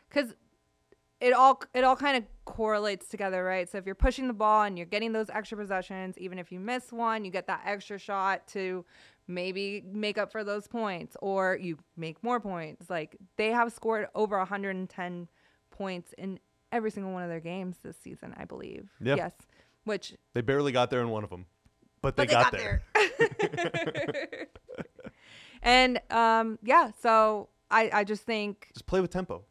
because 0.07 0.35
it 1.23 1.31
all 1.31 1.61
it 1.73 1.85
all 1.85 1.95
kind 1.95 2.17
of 2.17 2.25
correlates 2.43 3.07
together, 3.07 3.45
right? 3.45 3.69
So 3.69 3.77
if 3.77 3.85
you're 3.85 3.95
pushing 3.95 4.27
the 4.27 4.33
ball 4.33 4.63
and 4.63 4.77
you're 4.77 4.85
getting 4.85 5.13
those 5.13 5.29
extra 5.29 5.57
possessions, 5.57 6.17
even 6.17 6.37
if 6.37 6.51
you 6.51 6.59
miss 6.59 6.91
one, 6.91 7.23
you 7.23 7.31
get 7.31 7.47
that 7.47 7.61
extra 7.65 7.97
shot 7.97 8.45
to 8.49 8.83
maybe 9.25 9.81
make 9.89 10.17
up 10.17 10.33
for 10.33 10.43
those 10.43 10.67
points, 10.67 11.15
or 11.21 11.57
you 11.61 11.77
make 11.95 12.21
more 12.23 12.41
points. 12.41 12.89
Like 12.89 13.15
they 13.37 13.51
have 13.51 13.71
scored 13.71 14.07
over 14.13 14.37
110 14.37 15.29
points 15.71 16.13
in 16.17 16.39
every 16.73 16.91
single 16.91 17.13
one 17.13 17.23
of 17.23 17.29
their 17.29 17.39
games 17.39 17.77
this 17.81 17.95
season, 18.03 18.33
I 18.35 18.43
believe. 18.43 18.89
Yeah. 18.99 19.15
Yes, 19.15 19.31
which 19.85 20.15
They 20.33 20.41
barely 20.41 20.73
got 20.73 20.89
there 20.89 20.99
in 20.99 21.09
one 21.09 21.23
of 21.23 21.29
them, 21.29 21.45
but 22.01 22.17
they, 22.17 22.25
but 22.25 22.27
they 22.27 22.33
got, 22.33 22.51
got 22.51 22.59
there. 22.59 22.81
there. 23.39 24.47
and 25.63 26.01
um, 26.11 26.59
yeah, 26.63 26.91
so 27.01 27.47
I 27.71 27.89
I 27.93 28.03
just 28.03 28.23
think 28.23 28.67
Just 28.73 28.87
play 28.87 28.99
with 28.99 29.09
tempo. 29.09 29.45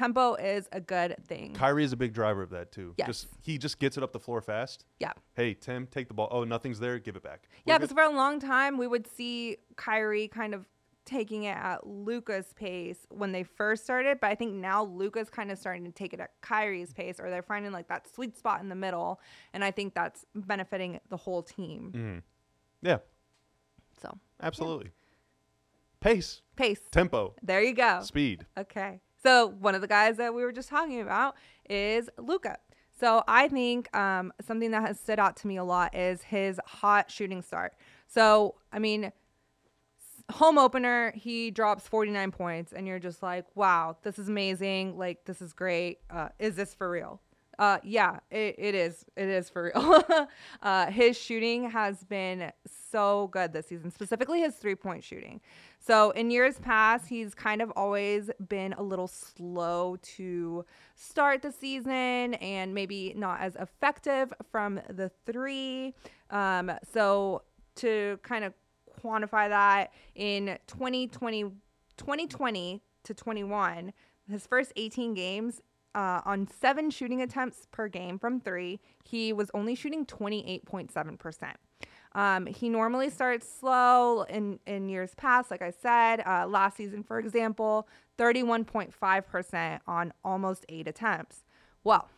Tempo 0.00 0.34
is 0.36 0.66
a 0.72 0.80
good 0.80 1.14
thing. 1.26 1.52
Kyrie 1.52 1.84
is 1.84 1.92
a 1.92 1.96
big 1.96 2.14
driver 2.14 2.40
of 2.42 2.48
that 2.50 2.72
too. 2.72 2.94
Yes. 2.96 3.06
Just 3.06 3.26
he 3.42 3.58
just 3.58 3.78
gets 3.78 3.98
it 3.98 4.02
up 4.02 4.14
the 4.14 4.18
floor 4.18 4.40
fast. 4.40 4.86
Yeah. 4.98 5.12
Hey 5.34 5.52
Tim, 5.52 5.86
take 5.86 6.08
the 6.08 6.14
ball. 6.14 6.28
Oh, 6.30 6.42
nothing's 6.44 6.80
there. 6.80 6.98
Give 6.98 7.16
it 7.16 7.22
back. 7.22 7.42
Yeah, 7.66 7.74
We're 7.74 7.80
because 7.80 7.92
for 7.92 8.02
a 8.04 8.08
long 8.08 8.40
time 8.40 8.78
we 8.78 8.86
would 8.86 9.06
see 9.06 9.58
Kyrie 9.76 10.26
kind 10.26 10.54
of 10.54 10.64
taking 11.04 11.42
it 11.42 11.54
at 11.56 11.86
Luka's 11.86 12.54
pace 12.54 13.06
when 13.10 13.32
they 13.32 13.42
first 13.42 13.84
started, 13.84 14.20
but 14.22 14.28
I 14.28 14.34
think 14.34 14.54
now 14.54 14.84
Luka's 14.84 15.28
kind 15.28 15.50
of 15.50 15.58
starting 15.58 15.84
to 15.84 15.90
take 15.92 16.14
it 16.14 16.20
at 16.20 16.30
Kyrie's 16.40 16.94
pace, 16.94 17.20
or 17.20 17.28
they're 17.28 17.42
finding 17.42 17.72
like 17.72 17.88
that 17.88 18.06
sweet 18.14 18.38
spot 18.38 18.62
in 18.62 18.70
the 18.70 18.74
middle, 18.74 19.20
and 19.52 19.62
I 19.62 19.70
think 19.70 19.92
that's 19.94 20.24
benefiting 20.34 20.98
the 21.10 21.16
whole 21.18 21.42
team. 21.42 21.92
Mhm. 21.94 22.22
yeah, 22.80 22.98
So 24.00 24.16
absolutely. 24.42 24.92
Pace, 26.00 26.40
pace, 26.56 26.80
tempo, 26.90 27.34
there 27.42 27.62
you 27.62 27.74
go. 27.74 28.00
speed. 28.02 28.46
Okay. 28.56 29.00
So 29.22 29.46
one 29.46 29.74
of 29.74 29.80
the 29.80 29.86
guys 29.86 30.16
that 30.16 30.34
we 30.34 30.42
were 30.42 30.52
just 30.52 30.68
talking 30.68 31.00
about 31.00 31.36
is 31.68 32.08
Luka. 32.18 32.58
So 32.98 33.22
I 33.26 33.48
think 33.48 33.94
um, 33.96 34.32
something 34.46 34.70
that 34.72 34.82
has 34.82 35.00
stood 35.00 35.18
out 35.18 35.36
to 35.38 35.46
me 35.46 35.56
a 35.56 35.64
lot 35.64 35.94
is 35.94 36.22
his 36.22 36.60
hot 36.66 37.10
shooting 37.10 37.42
start. 37.42 37.74
So 38.06 38.56
I 38.72 38.78
mean, 38.78 39.12
home 40.30 40.58
opener, 40.58 41.12
he 41.16 41.50
drops 41.50 41.86
49 41.88 42.30
points, 42.30 42.72
and 42.72 42.86
you're 42.86 42.98
just 42.98 43.22
like, 43.22 43.46
wow, 43.54 43.96
this 44.02 44.18
is 44.18 44.28
amazing. 44.28 44.98
Like 44.98 45.24
this 45.24 45.42
is 45.42 45.52
great. 45.52 45.98
Uh, 46.10 46.28
is 46.38 46.56
this 46.56 46.74
for 46.74 46.90
real? 46.90 47.20
Uh, 47.60 47.78
yeah, 47.84 48.20
it, 48.30 48.54
it 48.56 48.74
is. 48.74 49.04
It 49.16 49.28
is 49.28 49.50
for 49.50 49.64
real. 49.64 50.02
uh, 50.62 50.86
his 50.86 51.18
shooting 51.18 51.68
has 51.68 52.02
been 52.04 52.50
so 52.90 53.28
good 53.32 53.52
this 53.52 53.66
season, 53.66 53.90
specifically 53.90 54.40
his 54.40 54.54
three 54.54 54.74
point 54.74 55.04
shooting. 55.04 55.42
So 55.78 56.10
in 56.12 56.30
years 56.30 56.58
past, 56.58 57.06
he's 57.06 57.34
kind 57.34 57.60
of 57.60 57.70
always 57.76 58.30
been 58.48 58.72
a 58.72 58.82
little 58.82 59.08
slow 59.08 59.96
to 60.16 60.64
start 60.94 61.42
the 61.42 61.52
season 61.52 62.32
and 62.34 62.74
maybe 62.74 63.12
not 63.14 63.42
as 63.42 63.56
effective 63.56 64.32
from 64.50 64.80
the 64.88 65.10
three. 65.26 65.94
Um, 66.30 66.72
so 66.94 67.42
to 67.76 68.18
kind 68.22 68.44
of 68.44 68.54
quantify 69.04 69.50
that 69.50 69.92
in 70.14 70.58
2020, 70.66 71.42
2020 71.98 72.80
to 73.04 73.14
21, 73.14 73.92
his 74.30 74.46
first 74.46 74.72
18 74.76 75.12
games, 75.12 75.60
uh, 75.94 76.20
on 76.24 76.48
seven 76.48 76.90
shooting 76.90 77.20
attempts 77.22 77.66
per 77.70 77.88
game 77.88 78.18
from 78.18 78.40
three, 78.40 78.80
he 79.04 79.32
was 79.32 79.50
only 79.54 79.74
shooting 79.74 80.06
28.7%. 80.06 81.54
Um, 82.12 82.46
he 82.46 82.68
normally 82.68 83.08
starts 83.08 83.48
slow 83.48 84.22
in, 84.22 84.58
in 84.66 84.88
years 84.88 85.14
past, 85.14 85.50
like 85.50 85.62
I 85.62 85.70
said. 85.70 86.22
Uh, 86.26 86.46
last 86.46 86.76
season, 86.76 87.02
for 87.02 87.18
example, 87.18 87.86
31.5% 88.18 89.80
on 89.86 90.12
almost 90.24 90.66
eight 90.68 90.88
attempts. 90.88 91.44
Well, 91.84 92.08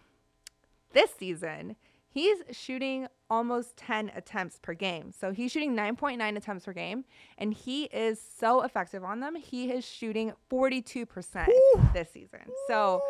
this 0.93 1.11
season, 1.19 1.77
he's 2.09 2.39
shooting 2.51 3.07
almost 3.31 3.77
10 3.77 4.13
attempts 4.15 4.59
per 4.61 4.75
game. 4.75 5.13
So 5.13 5.33
he's 5.33 5.53
shooting 5.53 5.75
9.9 5.75 6.37
attempts 6.37 6.65
per 6.65 6.73
game, 6.73 7.05
and 7.39 7.55
he 7.55 7.85
is 7.85 8.21
so 8.21 8.63
effective 8.63 9.05
on 9.05 9.21
them. 9.21 9.37
He 9.37 9.71
is 9.71 9.87
shooting 9.87 10.33
42% 10.51 11.47
this 11.93 12.11
season. 12.11 12.41
So 12.67 13.03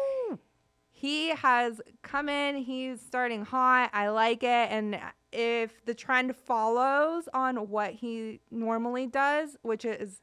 he 1.02 1.30
has 1.30 1.80
come 2.02 2.28
in. 2.28 2.56
He's 2.56 3.00
starting 3.00 3.44
hot. 3.44 3.90
I 3.92 4.08
like 4.10 4.44
it. 4.44 4.46
And 4.70 5.00
if 5.32 5.84
the 5.84 5.94
trend 5.94 6.36
follows 6.36 7.28
on 7.34 7.68
what 7.68 7.92
he 7.94 8.38
normally 8.52 9.06
does, 9.08 9.56
which 9.62 9.84
is 9.84 10.20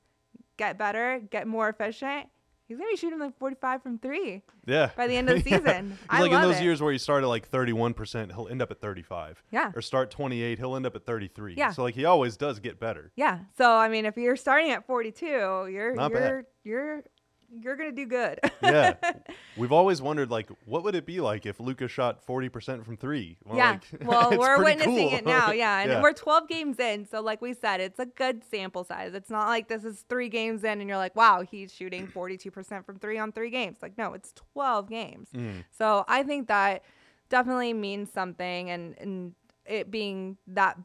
get 0.55 0.77
better, 0.77 1.19
get 1.31 1.47
more 1.47 1.67
efficient, 1.67 2.27
he's 2.67 2.77
gonna 2.77 2.89
be 2.91 2.95
shooting 2.95 3.19
like 3.19 3.37
45 3.37 3.83
from 3.83 3.97
three 3.99 4.41
Yeah. 4.65 4.91
by 4.95 5.07
the 5.07 5.17
end 5.17 5.29
of 5.29 5.43
the 5.43 5.49
season. 5.49 5.89
He's 5.91 5.99
I 6.09 6.21
like 6.21 6.31
love 6.31 6.43
in 6.43 6.49
those 6.49 6.61
it. 6.61 6.63
years 6.63 6.81
where 6.81 6.93
he 6.93 6.97
started 6.97 7.27
like 7.27 7.51
31%, 7.51 8.31
he'll 8.33 8.47
end 8.47 8.61
up 8.61 8.71
at 8.71 8.79
35. 8.79 9.43
Yeah. 9.51 9.71
Or 9.75 9.81
start 9.81 10.11
28, 10.11 10.59
he'll 10.59 10.75
end 10.77 10.85
up 10.85 10.95
at 10.95 11.05
33. 11.05 11.55
Yeah. 11.57 11.71
So 11.71 11.83
like 11.83 11.95
he 11.95 12.05
always 12.05 12.37
does 12.37 12.59
get 12.59 12.79
better. 12.79 13.11
Yeah. 13.17 13.39
So 13.57 13.69
I 13.69 13.89
mean, 13.89 14.05
if 14.05 14.15
you're 14.15 14.37
starting 14.37 14.71
at 14.71 14.87
42, 14.87 15.25
you're 15.25 15.93
Not 15.95 16.13
bad. 16.13 16.45
you're 16.63 17.03
you're 17.51 17.75
gonna 17.75 17.91
do 17.91 18.05
good. 18.05 18.39
Yeah. 18.61 18.95
We've 19.57 19.71
always 19.71 20.01
wondered 20.01 20.29
like 20.29 20.49
what 20.65 20.83
would 20.83 20.95
it 20.95 21.05
be 21.05 21.19
like 21.19 21.45
if 21.45 21.59
Luka 21.59 21.87
shot 21.87 22.25
40% 22.25 22.85
from 22.85 22.97
3? 22.97 23.37
Well, 23.45 23.57
yeah. 23.57 23.71
like, 23.71 23.83
well, 24.07 24.37
we're 24.37 24.63
witnessing 24.63 25.09
cool. 25.09 25.13
it 25.13 25.25
now. 25.25 25.51
Yeah. 25.51 25.79
And 25.79 25.91
Yeah. 25.91 26.01
we're 26.01 26.13
12 26.13 26.47
games 26.47 26.79
in. 26.79 27.07
So, 27.07 27.21
like 27.21 27.41
we 27.41 27.53
said, 27.53 27.81
it's 27.81 27.99
a 27.99 28.05
good 28.05 28.43
sample 28.49 28.83
size. 28.83 29.13
It's 29.13 29.29
not 29.29 29.47
like 29.47 29.67
this 29.67 29.83
is 29.83 30.05
three 30.09 30.29
games 30.29 30.63
in 30.63 30.79
and 30.79 30.87
you're 30.87 30.97
like, 30.97 31.15
wow, 31.15 31.41
he's 31.49 31.73
shooting 31.73 32.07
42% 32.15 32.85
from 32.85 32.99
three 32.99 33.17
on 33.17 33.31
three 33.31 33.49
games. 33.49 33.77
Like, 33.81 33.97
no, 33.97 34.13
it's 34.13 34.33
12 34.53 34.89
games. 34.89 35.29
Mm. 35.35 35.63
So, 35.77 36.05
I 36.07 36.23
think 36.23 36.47
that 36.47 36.83
definitely 37.29 37.73
means 37.73 38.11
something. 38.11 38.69
And, 38.69 38.95
and 38.99 39.33
it 39.65 39.91
being 39.91 40.37
that 40.47 40.77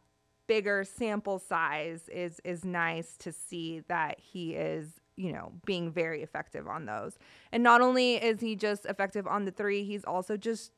bigger 0.47 0.85
sample 0.85 1.39
size 1.39 2.03
is 2.13 2.41
is 2.45 2.65
nice 2.65 3.17
to 3.17 3.33
see 3.33 3.81
that 3.89 4.21
he 4.21 4.55
is 4.55 4.89
you 5.17 5.33
know 5.33 5.53
being 5.65 5.91
very 5.91 6.23
effective 6.23 6.67
on 6.67 6.87
those 6.87 7.19
and 7.53 7.63
not 7.63 7.81
only 7.81 8.17
is 8.17 8.41
he 8.41 8.57
just 8.57 8.87
effective 8.87 9.27
on 9.27 9.45
the 9.45 9.51
three 9.51 9.85
he's 9.85 10.05
also 10.05 10.37
just 10.37 10.73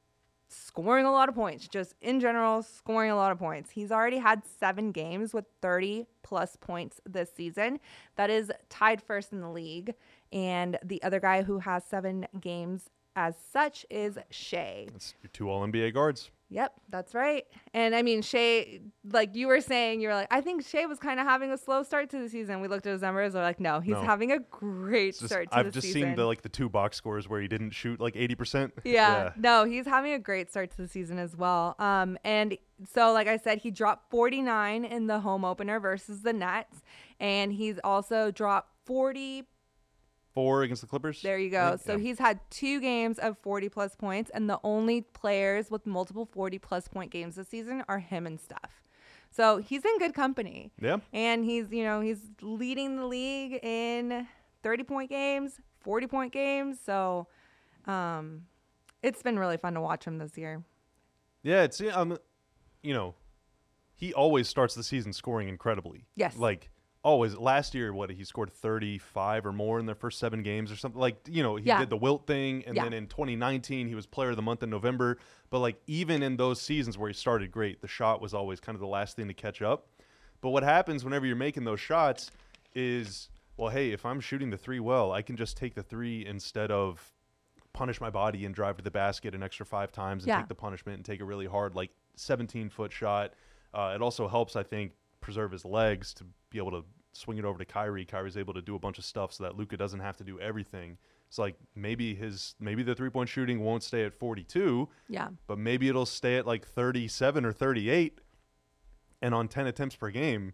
scoring 0.49 1.05
a 1.05 1.11
lot 1.11 1.29
of 1.29 1.35
points 1.35 1.67
just 1.67 1.95
in 2.01 2.21
general 2.21 2.63
scoring 2.63 3.11
a 3.11 3.17
lot 3.17 3.33
of 3.33 3.39
points 3.39 3.71
he's 3.71 3.91
already 3.91 4.19
had 4.19 4.43
seven 4.61 4.93
games 4.93 5.35
with 5.35 5.45
30 5.61 6.07
plus 6.23 6.57
points 6.57 7.01
this 7.05 7.31
season 7.35 7.81
that 8.15 8.31
is 8.31 8.53
tied 8.69 9.03
first 9.03 9.33
in 9.33 9.41
the 9.41 9.51
league 9.51 9.95
and 10.33 10.79
the 10.85 11.03
other 11.03 11.19
guy 11.19 11.43
who 11.43 11.59
has 11.59 11.85
seven 11.85 12.27
games 12.41 12.91
as 13.17 13.35
such 13.51 13.87
is 13.91 14.19
Shai. 14.31 14.87
That's 14.93 15.15
your 15.23 15.31
two 15.33 15.51
all 15.51 15.67
NBA 15.67 15.95
guards. 15.95 16.31
Yep, 16.49 16.75
that's 16.91 17.13
right. 17.13 17.45
And 17.75 17.93
I 17.93 18.03
mean, 18.03 18.23
Shai, 18.23 18.79
like 19.11 19.35
you 19.35 19.49
were 19.49 19.61
saying, 19.61 20.01
you 20.01 20.07
were 20.07 20.15
like, 20.15 20.29
I 20.31 20.41
think 20.41 20.65
Shai 20.65 20.87
was 20.87 21.01
kind 21.01 21.19
of 21.19 21.27
having 21.27 21.51
a 21.51 21.59
slow 21.59 21.83
start 21.83 22.09
to 22.11 22.19
the 22.21 22.29
season. 22.29 22.61
We 22.61 22.69
looked 22.69 22.87
at 22.87 22.93
his 22.93 23.03
numbers. 23.03 23.35
We're 23.35 23.43
like, 23.43 23.59
no, 23.59 23.81
he's 23.81 23.95
No. 23.95 24.03
having 24.03 24.31
a 24.31 24.39
great 24.39 25.15
just- 25.15 25.27
start 25.27 25.51
to 25.51 25.59
I've 25.59 25.67
the 25.67 25.73
just 25.73 25.89
season. 25.89 26.03
seen 26.03 26.15
the 26.15 26.25
like 26.25 26.43
the 26.43 26.49
two 26.49 26.69
box 26.69 26.97
scores 26.97 27.29
where 27.29 27.41
he 27.41 27.49
didn't 27.49 27.71
shoot 27.71 28.01
like 28.01 28.15
80%. 28.15 28.71
yeah, 28.85 29.33
no, 29.37 29.65
he's 29.65 29.87
having 29.87 30.13
a 30.13 30.21
great 30.21 30.49
start 30.49 30.71
to 30.71 30.77
the 30.77 30.87
season 30.89 31.19
as 31.19 31.37
well. 31.37 31.75
Um, 31.81 32.17
and 32.23 32.57
so, 32.93 33.13
like 33.13 33.27
I 33.27 33.39
said, 33.39 33.59
he 33.59 33.73
dropped 33.73 34.09
49 34.11 34.85
in 34.85 35.09
the 35.09 35.21
home 35.21 35.45
opener 35.45 35.81
versus 35.81 36.23
the 36.23 36.33
Nets, 36.33 36.81
and 37.19 37.53
he's 37.53 37.81
also 37.83 38.31
dropped 38.31 38.71
40 38.87 39.45
Four 40.37 40.65
against 40.65 40.83
the 40.83 40.87
Clippers. 40.87 41.23
There 41.23 41.39
you 41.39 41.49
go. 41.49 41.71
think, 41.71 41.81
So 41.81 41.93
yeah. 41.93 41.99
he's 41.99 42.19
had 42.19 42.39
two 42.51 42.79
games 42.79 43.19
of 43.19 43.39
40 43.39 43.71
plus 43.71 43.97
points, 43.97 44.31
and 44.35 44.51
the 44.51 44.61
only 44.63 45.01
players 45.01 45.71
with 45.71 45.87
multiple 45.87 46.27
40 46.27 46.59
plus 46.59 46.89
point 46.89 47.11
games 47.11 47.37
this 47.37 47.49
season 47.49 47.83
are 47.89 47.99
him 47.99 48.27
and 48.27 48.39
Steph. 48.39 48.83
So 49.31 49.57
he's 49.57 49.83
in 49.83 49.99
good 49.99 50.13
company. 50.13 50.73
Yeah. 50.79 50.99
And 51.13 51.43
he's, 51.43 51.71
you 51.71 51.85
know, 51.85 52.03
he's 52.03 52.21
leading 52.43 52.97
the 52.97 53.07
league 53.07 53.65
in 53.65 54.27
30 54.63 54.85
point 54.85 55.09
games, 55.09 55.59
40 55.81 56.07
point 56.07 56.33
games. 56.35 56.79
So 56.85 57.29
um, 57.87 58.43
it's 59.03 59.23
been 59.23 59.39
really 59.39 59.57
fun 59.57 59.73
to 59.73 59.81
watch 59.81 60.05
him 60.05 60.19
this 60.19 60.37
year. 60.37 60.63
Yeah, 61.43 61.63
it's 61.63 61.81
um, 61.81 62.19
you 62.83 62.93
know, 62.93 63.15
he 63.95 64.13
always 64.13 64.49
starts 64.49 64.75
the 64.75 64.83
season 64.83 65.13
scoring 65.15 65.49
incredibly. 65.49 66.05
Yes. 66.15 66.37
Like 66.37 66.69
always. 67.07 67.37
Last 67.37 67.75
year, 67.75 67.93
what 67.95 68.11
he 68.11 68.25
scored 68.25 68.53
thirty 68.53 68.99
five 68.99 69.47
or 69.47 69.53
more 69.53 69.79
in 69.79 69.87
their 69.87 69.95
first 69.95 70.19
seven 70.19 70.43
games 70.43 70.71
or 70.73 70.77
something. 70.77 71.01
Like 71.01 71.17
you 71.29 71.43
know, 71.43 71.55
he 71.57 71.65
Yeah. 71.67 71.79
did 71.79 71.89
the 71.91 71.97
Wilt 71.97 72.27
thing, 72.27 72.65
and 72.67 72.75
Yeah. 72.77 72.83
then 72.85 72.93
in 72.93 73.07
2019 73.07 73.87
he 73.89 73.95
was 73.95 74.07
Player 74.07 74.31
of 74.31 74.37
the 74.37 74.43
Month 74.43 74.63
in 74.63 74.71
November. 74.71 75.17
But 75.49 75.61
like 75.61 75.81
even 75.87 76.23
in 76.23 76.37
those 76.37 76.61
seasons 76.61 76.99
where 76.99 77.09
he 77.09 77.15
started 77.15 77.51
great, 77.53 77.81
the 77.81 77.89
shot 77.89 78.21
was 78.21 78.35
always 78.35 78.59
kind 78.61 78.75
of 78.75 78.81
the 78.81 78.87
last 78.89 79.17
thing 79.17 79.29
to 79.29 79.35
catch 79.35 79.63
up. 79.63 79.87
But 80.41 80.51
what 80.51 80.65
happens 80.65 81.05
whenever 81.05 81.25
you're 81.27 81.37
making 81.37 81.65
those 81.65 81.81
shots 81.81 82.31
is, 82.75 83.31
well, 83.57 83.71
hey, 83.71 83.93
if 83.93 84.05
I'm 84.05 84.21
shooting 84.21 84.51
the 84.51 84.59
three 84.59 84.81
well, 84.81 85.13
I 85.13 85.23
can 85.23 85.37
just 85.37 85.57
take 85.57 85.75
the 85.75 85.83
three 85.83 86.27
instead 86.27 86.71
of 86.71 87.13
punish 87.73 88.01
my 88.01 88.11
body 88.11 88.45
and 88.45 88.55
drive 88.55 88.77
to 88.79 88.83
the 88.83 88.91
basket 88.91 89.35
an 89.35 89.43
extra 89.43 89.65
five 89.65 89.93
times 89.93 90.25
and 90.25 90.29
Yeah. 90.29 90.39
take 90.39 90.49
the 90.49 90.55
punishment 90.55 90.97
and 90.97 91.05
take 91.05 91.21
a 91.21 91.25
really 91.25 91.47
hard, 91.47 91.75
like 91.75 91.91
17 92.17 92.69
foot 92.69 92.93
shot. 92.93 93.35
Uh, 93.73 93.93
it 93.95 94.03
also 94.03 94.29
helps, 94.29 94.57
I 94.57 94.63
think, 94.63 94.93
preserve 95.21 95.53
his 95.53 95.65
legs 95.65 96.13
to 96.15 96.25
be 96.51 96.59
able 96.59 96.71
to 96.71 96.85
swing 97.21 97.39
it 97.39 97.45
over 97.45 97.59
to 97.59 97.65
Kyrie. 97.65 98.05
Kyrie's 98.05 98.37
able 98.37 98.55
to 98.55 98.63
do 98.63 98.75
a 98.75 98.79
bunch 98.79 98.99
of 98.99 99.05
stuff 99.05 99.33
so 99.33 99.45
that 99.45 99.57
Luka 99.57 99.77
doesn't 99.77 100.01
have 100.01 100.17
to 100.19 100.25
do 100.25 100.39
everything. 100.41 100.99
It's 101.29 101.39
like 101.39 101.57
maybe 101.75 102.15
his 102.15 102.55
maybe 102.61 102.83
the 102.83 102.95
three 102.95 103.11
point 103.11 103.29
shooting 103.29 103.61
won't 103.65 103.83
stay 103.83 104.05
at 104.05 104.15
42, 104.15 104.89
Yeah. 105.09 105.29
but 105.47 105.59
maybe 105.59 105.89
it'll 105.89 106.07
stay 106.07 106.37
at 106.37 106.47
like 106.47 106.67
37 106.67 107.45
or 107.45 107.53
38. 107.53 108.21
And 109.23 109.35
on 109.35 109.49
10 109.49 109.67
attempts 109.67 109.97
per 109.97 110.11
game, 110.11 110.53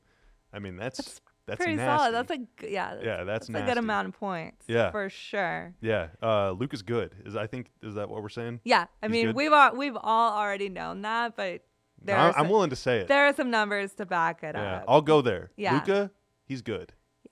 I 0.53 0.59
mean 0.59 0.77
that's 0.77 1.20
that's, 1.44 1.59
Pretty 1.59 1.75
nasty. 1.75 1.98
solid. 1.98 2.14
That's 2.14 2.31
a, 2.31 2.70
yeah. 2.70 2.94
Yeah, 3.03 3.25
that's 3.25 3.48
a 3.48 3.53
nasty. 3.53 3.66
good 3.66 3.79
amount 3.79 4.07
of 4.09 4.14
points. 4.14 4.64
Yeah. 4.68 4.92
For 4.92 5.11
sure. 5.11 5.75
yeah. 5.81 6.09
Uh, 6.22 6.53
Luka's 6.53 6.83
good. 6.83 7.16
Is 7.27 7.35
I 7.35 7.48
think 7.48 7.70
is 7.83 7.96
that 7.96 8.09
what 8.09 8.22
we're 8.22 8.29
saying? 8.29 8.61
Yeah. 8.64 8.87
I 9.03 9.07
He's 9.07 9.12
mean, 9.12 9.27
good? 9.27 9.35
we've 9.37 9.53
all, 9.53 9.75
we've 9.75 9.96
all 10.01 10.33
already 10.38 10.68
known 10.68 11.03
that, 11.03 11.35
but 11.37 11.62
there 12.01 12.16
I'm, 12.16 12.33
some, 12.33 12.44
I'm 12.44 12.48
willing 12.51 12.70
to 12.70 12.77
say 12.77 12.98
it. 13.01 13.09
there 13.09 13.27
are 13.27 13.35
some 13.35 13.51
numbers 13.51 13.92
to 13.94 14.07
back 14.07 14.44
it 14.44 14.55
Yeah, 14.55 14.77
up. 14.77 14.85
I'll 14.87 15.03
go 15.03 15.20
there. 15.20 15.51
Yeah. 15.57 15.75
Luka, 15.75 16.12
he's 16.52 16.62
good. 16.62 16.92
Yeah. 17.24 17.30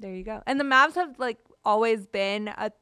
There 0.00 0.14
you 0.14 0.24
go. 0.24 0.42
And 0.46 0.58
the 0.58 0.64
Mavs 0.64 0.94
have 0.94 1.18
like 1.18 1.38
always 1.64 2.06
been 2.06 2.48
a 2.48 2.72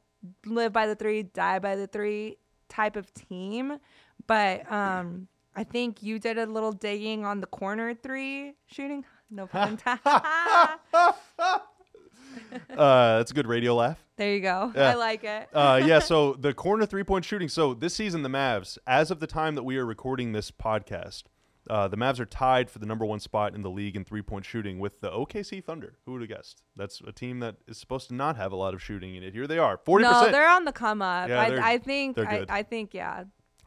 live 0.45 0.71
by 0.73 0.87
the 0.87 0.95
three, 0.95 1.23
die 1.23 1.59
by 1.59 1.75
the 1.75 1.87
three 1.87 2.37
type 2.69 2.95
of 2.95 3.13
team. 3.13 3.77
But 4.25 4.71
um 4.71 5.27
I 5.55 5.63
think 5.63 6.01
you 6.01 6.17
did 6.17 6.37
a 6.39 6.45
little 6.47 6.71
digging 6.71 7.25
on 7.25 7.39
the 7.41 7.47
corner 7.47 7.93
three 7.93 8.55
shooting. 8.65 9.05
No 9.29 9.47
pun. 9.47 9.79
Uh, 12.69 13.17
that's 13.17 13.31
a 13.31 13.33
good 13.33 13.47
radio 13.47 13.75
laugh. 13.75 14.03
there 14.15 14.33
you 14.33 14.39
go. 14.41 14.71
Yeah. 14.75 14.91
I 14.91 14.93
like 14.95 15.23
it. 15.23 15.49
Uh, 15.53 15.81
yeah, 15.83 15.99
so 15.99 16.33
the 16.39 16.53
corner 16.53 16.85
three 16.85 17.03
point 17.03 17.25
shooting. 17.25 17.49
So 17.49 17.73
this 17.73 17.93
season, 17.93 18.21
the 18.23 18.29
Mavs, 18.29 18.77
as 18.87 19.11
of 19.11 19.19
the 19.19 19.27
time 19.27 19.55
that 19.55 19.63
we 19.63 19.77
are 19.77 19.85
recording 19.85 20.31
this 20.31 20.49
podcast, 20.51 21.23
uh, 21.69 21.87
the 21.87 21.97
Mavs 21.97 22.19
are 22.19 22.25
tied 22.25 22.69
for 22.69 22.79
the 22.79 22.85
number 22.85 23.05
one 23.05 23.19
spot 23.19 23.55
in 23.55 23.61
the 23.61 23.69
league 23.69 23.95
in 23.95 24.03
three 24.03 24.21
point 24.21 24.45
shooting 24.45 24.79
with 24.79 24.99
the 25.01 25.09
OKC 25.09 25.63
Thunder. 25.63 25.95
Who 26.05 26.13
would 26.13 26.21
have 26.21 26.29
guessed? 26.29 26.63
That's 26.75 27.01
a 27.07 27.11
team 27.11 27.39
that 27.39 27.55
is 27.67 27.77
supposed 27.77 28.07
to 28.09 28.15
not 28.15 28.35
have 28.35 28.51
a 28.51 28.55
lot 28.55 28.73
of 28.73 28.81
shooting 28.81 29.15
in 29.15 29.23
it. 29.23 29.33
Here 29.33 29.47
they 29.47 29.57
are, 29.57 29.77
forty 29.77 30.03
no, 30.03 30.29
they're 30.31 30.49
on 30.49 30.65
the 30.65 30.73
come 30.73 31.01
up. 31.01 31.29
Yeah, 31.29 31.41
I, 31.41 31.73
I 31.73 31.77
think 31.77 32.17
I. 32.17 32.45
I 32.49 32.63
think 32.63 32.93
yeah. 32.93 33.23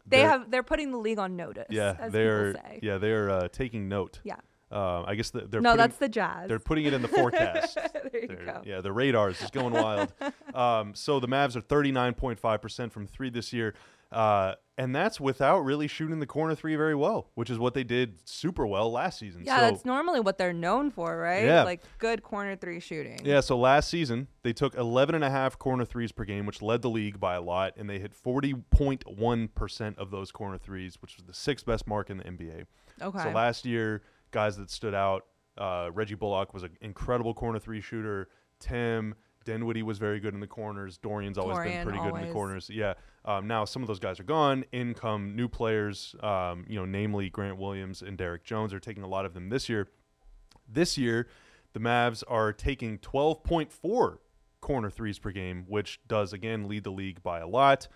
They 0.08 0.18
They're- 0.18 0.28
have 0.28 0.50
they're 0.50 0.62
putting 0.62 0.92
the 0.92 0.98
league 0.98 1.18
on 1.18 1.34
notice. 1.36 1.66
Yeah, 1.70 2.08
they're 2.10 2.54
say. 2.54 2.78
yeah 2.82 2.98
they're 2.98 3.28
uh, 3.30 3.48
taking 3.48 3.88
note. 3.88 4.20
Yeah. 4.24 4.36
Uh, 4.70 5.04
I 5.06 5.14
guess 5.14 5.30
th- 5.30 5.44
they're 5.48 5.60
no, 5.60 5.70
putting, 5.70 5.78
that's 5.78 5.96
the 5.98 6.08
jazz. 6.08 6.48
they're 6.48 6.58
putting 6.58 6.86
it 6.86 6.92
in 6.92 7.00
the 7.00 7.06
forecast. 7.08 7.74
there 7.92 8.20
you 8.22 8.26
They're- 8.28 8.44
go. 8.44 8.62
Yeah, 8.64 8.80
the 8.80 8.92
radars 8.92 9.36
is 9.36 9.40
just 9.42 9.52
going 9.52 9.72
wild. 9.72 10.12
um, 10.54 10.92
so 10.94 11.20
the 11.20 11.28
Mavs 11.28 11.54
are 11.56 11.60
39.5% 11.60 12.90
from 12.90 13.06
three 13.06 13.30
this 13.30 13.52
year. 13.52 13.74
Uh, 14.10 14.54
and 14.78 14.94
that's 14.94 15.18
without 15.18 15.60
really 15.60 15.86
shooting 15.86 16.18
the 16.18 16.26
corner 16.26 16.54
three 16.54 16.76
very 16.76 16.94
well, 16.94 17.30
which 17.34 17.48
is 17.48 17.58
what 17.58 17.72
they 17.74 17.84
did 17.84 18.18
super 18.28 18.66
well 18.66 18.92
last 18.92 19.18
season. 19.18 19.42
Yeah, 19.44 19.56
so, 19.56 19.60
that's 19.62 19.84
normally 19.84 20.20
what 20.20 20.36
they're 20.36 20.52
known 20.52 20.90
for, 20.90 21.16
right? 21.16 21.44
Yeah. 21.44 21.62
Like 21.62 21.82
good 21.98 22.22
corner 22.22 22.56
three 22.56 22.80
shooting. 22.80 23.20
yeah, 23.24 23.40
so 23.40 23.58
last 23.58 23.88
season 23.88 24.28
they 24.42 24.52
took 24.52 24.74
11 24.74 25.14
and 25.14 25.24
a 25.24 25.30
half 25.30 25.58
corner 25.58 25.84
threes 25.84 26.12
per 26.12 26.24
game, 26.24 26.44
which 26.44 26.60
led 26.60 26.82
the 26.82 26.90
league 26.90 27.18
by 27.18 27.34
a 27.36 27.40
lot, 27.40 27.72
and 27.76 27.88
they 27.88 27.98
hit 27.98 28.12
40.1% 28.12 29.98
of 29.98 30.10
those 30.10 30.30
corner 30.30 30.58
threes, 30.58 30.98
which 31.00 31.16
was 31.16 31.24
the 31.24 31.34
sixth 31.34 31.64
best 31.64 31.86
mark 31.86 32.10
in 32.10 32.18
the 32.18 32.24
NBA. 32.24 32.66
Okay. 33.00 33.22
So 33.22 33.30
last 33.30 33.64
year, 33.64 34.02
guys 34.30 34.56
that 34.58 34.70
stood 34.70 34.94
out, 34.94 35.26
uh, 35.56 35.90
Reggie 35.92 36.14
Bullock 36.14 36.52
was 36.52 36.62
an 36.62 36.76
incredible 36.82 37.32
corner 37.32 37.58
three 37.58 37.80
shooter. 37.80 38.28
Tim 38.58 39.14
Dinwiddie 39.46 39.82
was 39.82 39.96
very 39.96 40.20
good 40.20 40.34
in 40.34 40.40
the 40.40 40.46
corners. 40.46 40.98
Dorian's 40.98 41.38
always 41.38 41.56
Dorian, 41.56 41.78
been 41.78 41.84
pretty 41.84 41.98
good 42.10 42.20
in 42.20 42.26
the 42.26 42.32
corners. 42.32 42.68
Yeah. 42.70 42.94
Um, 43.24 43.46
now 43.46 43.64
some 43.64 43.82
of 43.82 43.88
those 43.88 43.98
guys 43.98 44.20
are 44.20 44.24
gone. 44.24 44.64
In 44.72 44.92
come 44.92 45.34
new 45.34 45.48
players. 45.48 46.14
Um, 46.22 46.66
you 46.68 46.78
know, 46.78 46.84
namely 46.84 47.30
Grant 47.30 47.56
Williams 47.56 48.02
and 48.02 48.18
Derrick 48.18 48.44
Jones 48.44 48.74
are 48.74 48.80
taking 48.80 49.02
a 49.02 49.08
lot 49.08 49.24
of 49.24 49.32
them 49.32 49.48
this 49.48 49.70
year. 49.70 49.88
This 50.68 50.98
year, 50.98 51.28
the 51.72 51.80
Mavs 51.80 52.22
are 52.28 52.52
taking 52.52 52.98
12.4 52.98 54.18
corner 54.60 54.90
threes 54.90 55.18
per 55.18 55.30
game, 55.30 55.64
which 55.68 56.00
does 56.06 56.32
again 56.32 56.68
lead 56.68 56.84
the 56.84 56.90
league 56.90 57.22
by 57.22 57.38
a 57.38 57.46
lot. 57.46 57.88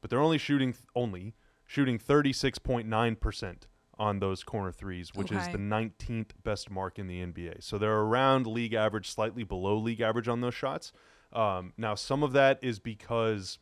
But 0.00 0.10
they're 0.10 0.20
only 0.20 0.38
shooting 0.38 0.74
only 0.94 1.34
shooting 1.64 1.98
36.9% 1.98 3.56
on 4.02 4.18
those 4.18 4.42
corner 4.42 4.72
threes, 4.72 5.14
which 5.14 5.30
is 5.30 5.46
the 5.52 5.58
19th 5.58 6.30
best 6.42 6.70
mark 6.70 6.98
in 6.98 7.06
the 7.06 7.20
NBA. 7.24 7.62
So 7.62 7.78
they're 7.78 8.00
around 8.00 8.46
league 8.46 8.74
average, 8.74 9.08
slightly 9.08 9.44
below 9.44 9.76
league 9.76 10.00
average 10.00 10.26
on 10.28 10.40
those 10.40 10.54
shots. 10.54 10.92
Um, 11.32 11.72
now, 11.76 11.94
some 11.94 12.22
of 12.22 12.32
that 12.32 12.58
is 12.62 12.78
because 12.80 13.58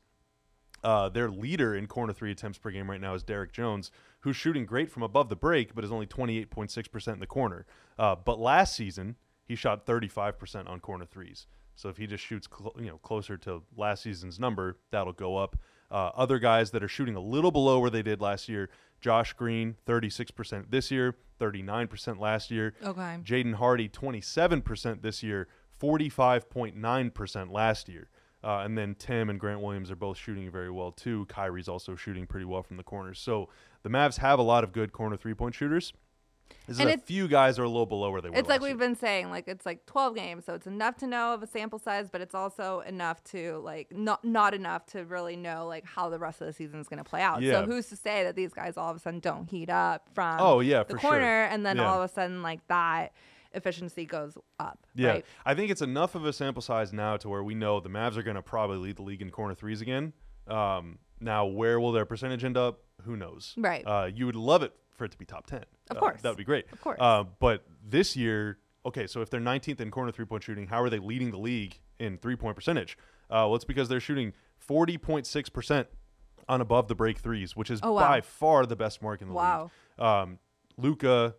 Uh, 0.82 1.10
their 1.10 1.28
leader 1.30 1.74
in 1.76 1.86
corner 1.86 2.10
three 2.14 2.30
attempts 2.30 2.56
per 2.58 2.70
game 2.70 2.88
right 2.90 3.02
now 3.02 3.12
is 3.12 3.22
Derrick 3.22 3.52
Jones, 3.52 3.90
who's 4.20 4.34
shooting 4.34 4.64
great 4.64 4.90
from 4.90 5.02
above 5.02 5.28
the 5.28 5.36
break, 5.36 5.74
but 5.74 5.84
is 5.84 5.92
only 5.92 6.06
28.6% 6.06 7.12
in 7.12 7.20
the 7.20 7.26
corner. 7.26 7.66
Uh, 7.98 8.14
but 8.14 8.38
last 8.40 8.74
season, 8.76 9.16
he 9.44 9.54
shot 9.54 9.84
35% 9.84 10.66
on 10.70 10.80
corner 10.80 11.04
threes. 11.04 11.46
So 11.74 11.90
if 11.90 11.98
he 11.98 12.06
just 12.06 12.24
shoots 12.24 12.48
cl- 12.48 12.74
you 12.78 12.86
know 12.86 12.96
closer 12.96 13.36
to 13.38 13.62
last 13.76 14.04
season's 14.04 14.38
number, 14.40 14.78
that'll 14.90 15.12
go 15.12 15.36
up. 15.36 15.54
Uh, 15.90 16.10
other 16.14 16.38
guys 16.38 16.70
that 16.70 16.82
are 16.82 16.88
shooting 16.88 17.16
a 17.16 17.20
little 17.20 17.50
below 17.50 17.80
where 17.80 17.90
they 17.90 18.02
did 18.02 18.20
last 18.20 18.48
year, 18.48 18.70
Josh 19.00 19.32
Green, 19.32 19.76
36% 19.86 20.70
this 20.70 20.90
year, 20.90 21.16
39% 21.40 22.20
last 22.20 22.50
year. 22.50 22.74
Okay. 22.82 23.18
Jaden 23.24 23.54
Hardy, 23.54 23.88
27% 23.88 25.02
this 25.02 25.22
year, 25.22 25.48
45.9% 25.80 27.52
last 27.52 27.88
year. 27.88 28.08
Uh, 28.42 28.58
and 28.58 28.76
then 28.76 28.94
Tim 28.94 29.28
and 29.28 29.38
Grant 29.38 29.60
Williams 29.60 29.90
are 29.90 29.96
both 29.96 30.16
shooting 30.16 30.50
very 30.50 30.70
well 30.70 30.92
too. 30.92 31.26
Kyrie's 31.26 31.68
also 31.68 31.94
shooting 31.94 32.26
pretty 32.26 32.46
well 32.46 32.62
from 32.62 32.76
the 32.76 32.82
corners. 32.82 33.18
So 33.18 33.48
the 33.82 33.90
Mavs 33.90 34.18
have 34.18 34.38
a 34.38 34.42
lot 34.42 34.64
of 34.64 34.72
good 34.72 34.92
corner 34.92 35.16
three 35.16 35.34
point 35.34 35.54
shooters. 35.54 35.92
There's 36.66 36.78
And 36.78 36.88
a 36.88 36.92
it's- 36.92 37.06
few 37.06 37.26
guys 37.28 37.58
are 37.58 37.64
a 37.64 37.68
little 37.68 37.86
below 37.86 38.10
where 38.10 38.20
they 38.20 38.30
were. 38.30 38.36
It's 38.36 38.48
like 38.48 38.60
we've 38.60 38.70
year. 38.70 38.78
been 38.78 38.94
saying, 38.96 39.30
like 39.30 39.48
it's 39.48 39.66
like 39.66 39.86
12 39.86 40.14
games, 40.14 40.44
so 40.44 40.54
it's 40.54 40.66
enough 40.66 40.96
to 40.98 41.06
know 41.06 41.34
of 41.34 41.42
a 41.42 41.46
sample 41.46 41.78
size, 41.78 42.08
but 42.10 42.20
it's 42.20 42.34
also 42.34 42.80
enough 42.80 43.22
to 43.24 43.58
like 43.64 43.92
not 43.92 44.24
not 44.24 44.54
enough 44.54 44.86
to 44.86 45.04
really 45.04 45.36
know 45.36 45.66
like 45.66 45.84
how 45.84 46.08
the 46.08 46.18
rest 46.18 46.40
of 46.40 46.46
the 46.46 46.52
season 46.52 46.80
is 46.80 46.88
going 46.88 46.98
to 47.02 47.08
play 47.08 47.22
out. 47.22 47.42
Yeah. 47.42 47.52
So 47.60 47.66
who's 47.66 47.88
to 47.88 47.96
say 47.96 48.22
that 48.24 48.36
these 48.36 48.52
guys 48.52 48.76
all 48.76 48.90
of 48.90 48.96
a 48.96 49.00
sudden 49.00 49.20
don't 49.20 49.48
heat 49.50 49.70
up 49.70 50.08
from 50.14 50.38
Oh, 50.40 50.60
yeah, 50.60 50.82
the 50.84 50.94
for 50.94 51.00
sure. 51.00 51.10
corner, 51.10 51.42
and 51.44 51.66
then 51.66 51.76
Yeah. 51.78 51.90
all 51.90 52.02
of 52.02 52.08
a 52.10 52.12
sudden 52.12 52.42
like 52.42 52.66
that 52.68 53.12
efficiency 53.52 54.04
goes 54.04 54.38
up. 54.60 54.86
Yeah, 54.94 55.08
right? 55.08 55.26
I 55.44 55.54
think 55.54 55.70
it's 55.72 55.82
enough 55.82 56.14
of 56.14 56.24
a 56.24 56.32
sample 56.32 56.62
size 56.62 56.92
now 56.92 57.16
to 57.16 57.28
where 57.28 57.42
we 57.42 57.54
know 57.54 57.80
the 57.80 57.88
Mavs 57.88 58.16
are 58.16 58.22
going 58.22 58.36
to 58.36 58.42
probably 58.42 58.76
lead 58.78 58.96
the 58.96 59.02
league 59.02 59.22
in 59.22 59.30
corner 59.30 59.54
threes 59.56 59.80
again. 59.80 60.12
Um, 60.46 60.98
now, 61.20 61.46
where 61.46 61.80
will 61.80 61.90
their 61.92 62.04
percentage 62.06 62.44
end 62.44 62.56
up? 62.56 62.80
Who 63.02 63.16
knows? 63.16 63.54
Right. 63.58 63.84
Uh, 63.86 64.08
you 64.12 64.26
would 64.26 64.36
love 64.36 64.62
it 64.62 64.72
for 65.00 65.06
it 65.06 65.12
to 65.12 65.18
be 65.18 65.24
top 65.24 65.46
ten. 65.46 65.64
Of 65.90 65.96
Uh, 65.96 66.00
course. 66.00 66.20
that 66.20 66.28
would 66.28 66.36
be 66.36 66.44
great. 66.44 66.66
Of 66.72 66.80
course. 66.82 66.98
Uh, 67.00 67.24
but 67.38 67.64
this 67.82 68.14
year, 68.16 68.58
okay, 68.84 69.06
so 69.06 69.22
if 69.22 69.30
they're 69.30 69.40
19th 69.40 69.80
in 69.80 69.90
corner 69.90 70.12
three 70.12 70.26
point 70.26 70.42
shooting, 70.42 70.66
how 70.66 70.82
are 70.82 70.90
they 70.90 70.98
leading 70.98 71.30
the 71.30 71.38
league 71.38 71.80
in 71.98 72.18
three 72.18 72.36
point 72.36 72.54
percentage? 72.54 72.98
Uh, 73.30 73.48
well, 73.48 73.54
it's 73.54 73.64
because 73.64 73.88
they're 73.88 73.98
shooting 73.98 74.34
40.6 74.68 75.50
percent 75.52 75.88
on 76.50 76.60
above 76.60 76.88
the 76.88 76.94
break 76.94 77.18
threes, 77.18 77.56
which 77.56 77.70
is 77.70 77.80
Oh, 77.82 77.92
wow. 77.92 78.08
by 78.08 78.20
far 78.20 78.66
the 78.66 78.76
best 78.76 79.00
mark 79.02 79.22
in 79.22 79.28
the 79.28 79.32
league. 79.34 79.38
Wow. 79.38 79.70
league. 79.98 80.06
Um, 80.06 80.38
Luka, 80.76 81.34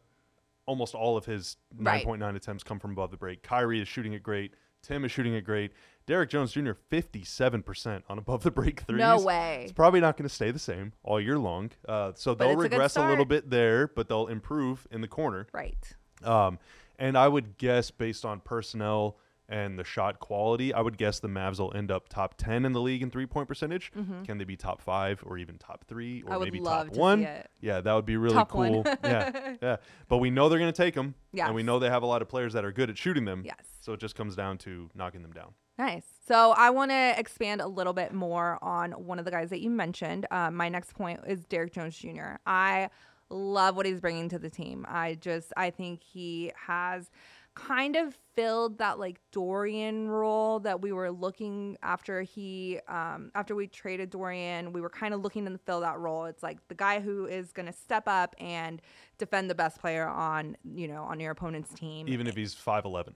almost 0.65 0.95
all 0.95 1.17
of 1.17 1.25
his 1.25 1.57
Right. 1.77 2.03
9.9 2.05 2.35
attempts 2.35 2.63
come 2.63 2.79
from 2.79 2.91
above 2.91 3.11
the 3.11 3.17
break. 3.17 3.43
Kyrie 3.43 3.79
is 3.81 3.87
shooting 3.87 4.13
it 4.13 4.23
great. 4.23 4.53
Tim 4.81 5.05
is 5.05 5.11
shooting 5.11 5.33
it 5.35 5.41
great. 5.41 5.73
Derrick 6.05 6.29
Jones 6.29 6.51
Jr. 6.51 6.71
57% 6.91 8.03
on 8.09 8.17
above 8.17 8.43
the 8.43 8.51
break 8.51 8.81
threes. 8.81 8.99
No 8.99 9.19
way. 9.21 9.61
It's 9.63 9.71
probably 9.71 10.01
not 10.01 10.17
going 10.17 10.27
to 10.27 10.33
stay 10.33 10.51
the 10.51 10.59
same 10.59 10.93
all 11.03 11.19
year 11.19 11.37
long. 11.37 11.71
Uh, 11.87 12.11
so 12.15 12.33
they'll 12.33 12.51
it's 12.51 12.59
a 12.59 12.63
regress 12.63 12.97
a, 12.97 13.07
little 13.07 13.25
bit 13.25 13.49
there, 13.49 13.87
but 13.87 14.07
they'll 14.09 14.27
improve 14.27 14.87
in 14.91 15.01
the 15.01 15.07
corner. 15.07 15.47
Right. 15.53 15.95
Um, 16.23 16.59
and 16.99 17.17
I 17.17 17.27
would 17.27 17.57
guess 17.57 17.91
based 17.91 18.25
on 18.25 18.39
personnel 18.41 19.17
and 19.51 19.77
the 19.77 19.83
shot 19.83 20.19
quality, 20.19 20.73
I 20.73 20.81
would 20.81 20.97
guess 20.97 21.19
the 21.19 21.27
Mavs 21.27 21.59
will 21.59 21.71
end 21.75 21.91
up 21.91 22.09
top 22.09 22.35
10 22.37 22.65
in 22.65 22.71
the 22.71 22.81
league 22.81 23.03
in 23.03 23.11
three 23.11 23.25
point 23.25 23.47
percentage. 23.47 23.91
Can 24.25 24.37
they 24.37 24.45
be 24.45 24.55
top 24.55 24.81
five 24.81 25.21
or 25.25 25.37
even 25.37 25.57
top 25.57 25.85
three 25.87 26.21
or 26.21 26.25
Mm-hmm. 26.25 26.33
I 26.33 26.37
would 26.37 26.45
maybe 26.45 26.59
love 26.61 26.87
top 26.87 26.95
one? 26.95 27.27
Yeah, 27.59 27.81
that 27.81 27.93
would 27.93 28.05
be 28.05 28.17
really 28.17 28.35
Top 28.35 28.49
cool. 28.49 28.83
yeah, 29.03 29.55
yeah. 29.61 29.75
But 30.07 30.17
we 30.17 30.29
know 30.29 30.47
they're 30.49 30.59
going 30.59 30.71
to 30.71 30.77
take 30.77 30.95
them. 30.95 31.15
And 31.37 31.53
we 31.53 31.63
know 31.63 31.77
they 31.79 31.89
have 31.89 32.03
a 32.03 32.07
lot 32.07 32.21
of 32.21 32.29
players 32.29 32.53
that 32.53 32.63
are 32.65 32.71
good 32.71 32.89
at 32.89 32.97
shooting 32.97 33.25
them. 33.25 33.43
Yes. 33.45 33.57
So 33.81 33.93
it 33.93 33.99
just 33.99 34.15
comes 34.15 34.35
down 34.35 34.57
to 34.59 34.89
knocking 34.95 35.21
them 35.21 35.33
down. 35.33 35.53
Nice. 35.77 36.05
So 36.27 36.51
I 36.51 36.69
want 36.69 36.91
to 36.91 37.13
expand 37.17 37.59
a 37.61 37.67
little 37.67 37.93
bit 37.93 38.13
more 38.13 38.59
on 38.61 38.91
one 38.91 39.19
of 39.19 39.25
the 39.25 39.31
guys 39.31 39.49
that 39.49 39.59
you 39.61 39.69
mentioned. 39.69 40.27
Uh, 40.31 40.51
my 40.51 40.69
next 40.69 40.93
point 40.93 41.19
is 41.27 41.43
Derrick 41.45 41.73
Jones 41.73 41.97
Jr. 41.97 42.35
I 42.45 42.89
love 43.29 43.75
what 43.75 43.85
he's 43.85 43.99
bringing 44.01 44.29
to 44.29 44.37
the 44.39 44.49
team. 44.49 44.85
I 44.87 45.15
just 45.15 45.53
I 45.57 45.69
think 45.71 46.03
he 46.03 46.51
has 46.67 47.09
kind 47.53 47.95
of 47.95 48.17
filled 48.33 48.77
that 48.77 48.97
like 48.97 49.19
Dorian 49.31 50.07
role 50.07 50.59
that 50.61 50.81
we 50.81 50.91
were 50.93 51.11
looking 51.11 51.77
after 51.83 52.21
he 52.21 52.79
um 52.87 53.31
after 53.35 53.55
we 53.55 53.67
traded 53.67 54.09
Dorian 54.09 54.71
we 54.71 54.79
were 54.79 54.89
kind 54.89 55.13
of 55.13 55.21
looking 55.21 55.45
to 55.45 55.57
fill 55.57 55.81
that 55.81 55.99
role 55.99 56.25
it's 56.25 56.41
like 56.41 56.65
the 56.69 56.75
guy 56.75 57.01
who 57.01 57.25
is 57.25 57.51
going 57.51 57.65
to 57.65 57.73
step 57.73 58.03
up 58.07 58.35
and 58.39 58.81
defend 59.17 59.49
the 59.49 59.55
best 59.55 59.79
player 59.79 60.07
on 60.07 60.55
you 60.63 60.87
know 60.87 61.03
on 61.03 61.19
your 61.19 61.31
opponent's 61.31 61.73
team 61.73 62.07
Even 62.07 62.25
if 62.25 62.35
he's 62.35 62.55
5'11. 62.55 63.07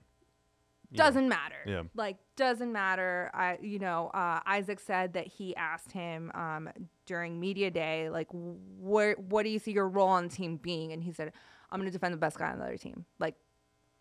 you 0.90 0.98
doesn't 0.98 1.28
matter. 1.28 1.56
Yeah. 1.66 1.82
Like 1.94 2.18
doesn't 2.36 2.72
matter. 2.72 3.30
I 3.32 3.58
you 3.62 3.78
know, 3.78 4.08
uh, 4.12 4.40
Isaac 4.46 4.80
said 4.80 5.14
that 5.14 5.26
he 5.26 5.56
asked 5.56 5.92
him 5.92 6.30
um, 6.34 6.68
during 7.06 7.40
media 7.40 7.70
day 7.70 8.10
like 8.10 8.28
where 8.30 9.14
what 9.14 9.44
do 9.44 9.48
you 9.48 9.58
see 9.58 9.72
your 9.72 9.88
role 9.88 10.08
on 10.08 10.28
the 10.28 10.34
team 10.34 10.58
being 10.58 10.92
and 10.92 11.02
he 11.02 11.12
said 11.12 11.32
I'm 11.70 11.80
going 11.80 11.90
to 11.90 11.92
defend 11.92 12.14
the 12.14 12.18
best 12.18 12.38
guy 12.38 12.50
on 12.52 12.58
the 12.58 12.64
other 12.64 12.76
team. 12.76 13.04
Like 13.18 13.34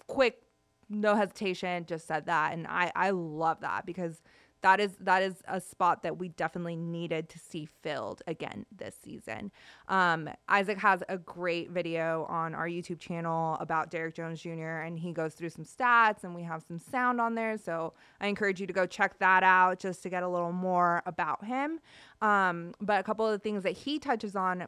quick 0.08 0.41
no 0.89 1.15
hesitation 1.15 1.86
just 1.86 2.08
said 2.08 2.28
that 2.28 2.54
and 2.54 2.68
I 2.68 2.91
I 2.96 3.10
love 3.10 3.62
that 3.62 3.86
because 3.86 4.22
that 4.65 4.80
is 4.80 4.96
that 5.02 5.22
is 5.22 5.36
a 5.48 5.62
spot 5.62 6.02
that 6.02 6.18
we 6.18 6.30
definitely 6.30 6.76
needed 6.76 7.30
to 7.30 7.38
see 7.38 7.65
filled 7.65 8.24
again 8.26 8.65
this 8.76 8.96
season. 9.04 9.52
Um, 9.88 10.28
Isaac 10.50 10.80
has 10.80 11.04
a 11.08 11.20
great 11.20 11.70
video 11.70 12.26
on 12.30 12.56
our 12.56 12.68
YouTube 12.68 12.98
channel 12.98 13.58
about 13.60 13.91
Derrick 13.91 14.15
Jones 14.15 14.41
Jr. 14.41 14.82
and 14.82 14.98
he 14.98 15.13
goes 15.13 15.36
through 15.36 15.50
some 15.50 15.65
stats 15.65 16.24
and 16.24 16.34
we 16.34 16.41
have 16.41 16.63
some 16.68 16.80
sound 16.80 17.22
on 17.22 17.36
there. 17.36 17.60
So 17.60 17.94
I 18.20 18.26
encourage 18.26 18.60
you 18.60 18.65
to 18.65 18.74
go 18.74 18.88
check 18.88 19.20
that 19.20 19.44
out 19.44 19.78
just 19.78 20.02
to 20.02 20.10
get 20.10 20.24
a 20.24 20.28
little 20.28 20.52
more 20.52 21.04
about 21.06 21.46
him. 21.46 21.80
Um, 22.24 22.74
but 22.82 23.00
a 23.00 23.04
couple 23.04 23.28
of 23.28 23.34
the 23.34 23.39
things 23.39 23.62
that 23.62 23.74
he 23.74 24.00
touches 24.00 24.36
on 24.36 24.65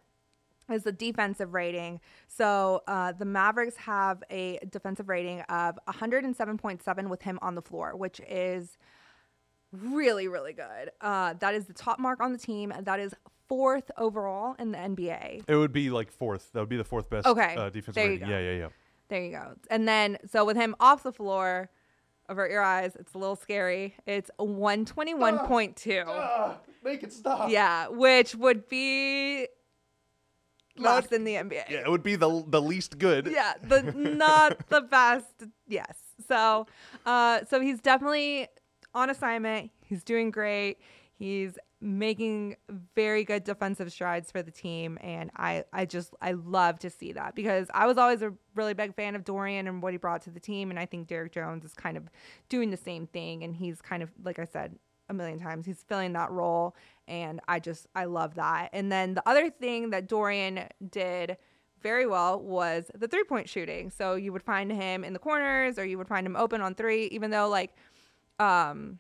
is 0.72 0.84
the 0.84 0.92
defensive 0.92 1.54
rating. 1.54 2.00
So 2.28 2.84
uh, 2.88 3.14
the 3.14 3.26
Mavericks 3.26 3.78
have 3.78 4.24
a 4.30 4.60
defensive 4.70 5.10
rating 5.10 5.42
of 5.42 5.80
107.7 5.88 7.10
with 7.10 7.22
him 7.22 7.40
on 7.42 7.56
the 7.56 7.62
floor, 7.62 7.96
which 7.96 8.20
is 8.28 8.78
really, 9.72 10.28
really 10.28 10.54
good. 10.54 10.92
Uh, 11.02 11.34
that 11.40 11.56
is 11.56 11.66
the 11.66 11.74
top 11.74 12.00
mark 12.00 12.20
on 12.22 12.34
the 12.34 12.40
team. 12.40 12.74
That 12.82 13.00
is 13.00 13.14
fourth 13.48 13.90
overall 13.98 14.56
in 14.60 14.72
the 14.72 14.78
NBA. 14.78 15.44
It 15.48 15.56
would 15.56 15.74
be 15.74 15.90
like 15.90 16.12
fourth. 16.12 16.52
That 16.54 16.60
would 16.60 16.70
be 16.70 16.78
the 16.78 16.84
fourth 16.84 17.10
best 17.10 17.26
Okay, 17.28 17.56
uh, 17.56 17.70
defensive 17.70 17.96
there 17.96 18.06
you 18.06 18.12
rating. 18.12 18.28
go. 18.28 18.34
Yeah, 18.34 18.40
yeah, 18.52 18.58
yeah. 18.60 18.68
There 19.10 19.24
you 19.24 19.32
go. 19.32 19.54
And 19.70 19.88
then, 19.88 20.18
so 20.30 20.44
with 20.44 20.58
him 20.58 20.76
off 20.82 21.02
the 21.04 21.14
floor, 21.14 21.70
avert 22.28 22.52
your 22.52 22.62
eyes. 22.62 22.98
It's 23.00 23.14
a 23.14 23.18
little 23.18 23.38
scary. 23.38 23.96
It's 24.06 24.30
121.2. 24.38 26.58
make 26.84 27.04
it 27.04 27.14
stop. 27.14 27.50
Yeah, 27.50 27.88
which 27.88 28.36
would 28.36 28.68
be 28.68 29.48
last 30.80 31.12
in 31.12 31.24
the 31.24 31.34
NBA. 31.36 31.70
Yeah, 31.70 31.80
it 31.86 31.90
would 31.90 32.04
be 32.04 32.16
the 32.16 32.44
the 32.48 32.62
least 32.62 32.98
good. 32.98 33.28
yeah 33.28 33.54
the 33.62 33.82
not 33.94 34.68
the 34.70 34.82
best 34.82 35.44
yes 35.68 35.98
so 36.28 36.66
uh 37.06 37.42
so 37.50 37.60
he's 37.62 37.80
definitely 37.80 38.48
on 38.94 39.10
assignment 39.10 39.70
he's 39.86 40.04
doing 40.04 40.32
great 40.32 40.78
he's 41.14 41.58
making 41.80 42.56
very 42.96 43.24
good 43.24 43.44
defensive 43.44 43.92
strides 43.92 44.32
for 44.32 44.42
the 44.42 44.50
team 44.50 44.98
and 45.02 45.30
i 45.38 45.64
i 45.72 45.86
just 45.86 46.16
i 46.22 46.32
love 46.32 46.80
to 46.80 46.90
see 46.90 47.12
that 47.12 47.36
because 47.36 47.68
i 47.74 47.86
was 47.86 47.98
always 48.00 48.24
a 48.24 48.34
really 48.56 48.74
big 48.74 48.96
fan 48.96 49.16
of 49.16 49.24
dorian 49.24 49.68
and 49.68 49.84
what 49.84 49.94
he 49.94 49.98
brought 49.98 50.22
to 50.24 50.32
the 50.32 50.40
team 50.40 50.72
and 50.72 50.80
i 50.80 50.86
think 50.88 51.08
derrick 51.08 51.32
jones 51.32 51.64
is 51.64 51.74
kind 51.76 51.96
of 51.96 52.10
doing 52.50 52.72
the 52.72 52.78
same 52.78 53.06
thing 53.06 53.44
and 53.44 53.56
he's 53.56 53.80
kind 53.82 54.02
of 54.02 54.10
like 54.24 54.40
i 54.40 54.46
said 54.46 54.76
a 55.10 55.14
million 55.14 55.40
times 55.40 55.66
he's 55.68 55.84
filling 55.88 56.14
that 56.14 56.32
role 56.32 56.76
and 57.08 57.40
i 57.48 57.60
just 57.60 57.88
i 57.96 58.06
love 58.06 58.36
that 58.36 58.70
and 58.74 58.92
then 58.92 59.14
the 59.14 59.28
other 59.28 59.50
thing 59.50 59.90
that 59.90 60.08
dorian 60.08 60.68
did 60.90 61.38
very 61.82 62.06
well 62.06 62.40
was 62.42 62.90
the 62.96 63.08
three 63.08 63.24
point 63.24 63.48
shooting. 63.48 63.90
So 63.90 64.16
you 64.16 64.34
would 64.34 64.44
find 64.44 64.72
him 64.72 65.04
in 65.04 65.14
the 65.14 65.20
corners 65.20 65.78
or 65.78 65.86
you 65.86 65.98
would 65.98 66.08
find 66.08 66.26
him 66.26 66.36
open 66.36 66.62
on 66.62 66.76
three, 66.76 67.06
even 67.08 67.32
though 67.32 67.48
like 67.48 67.76
um 68.40 69.00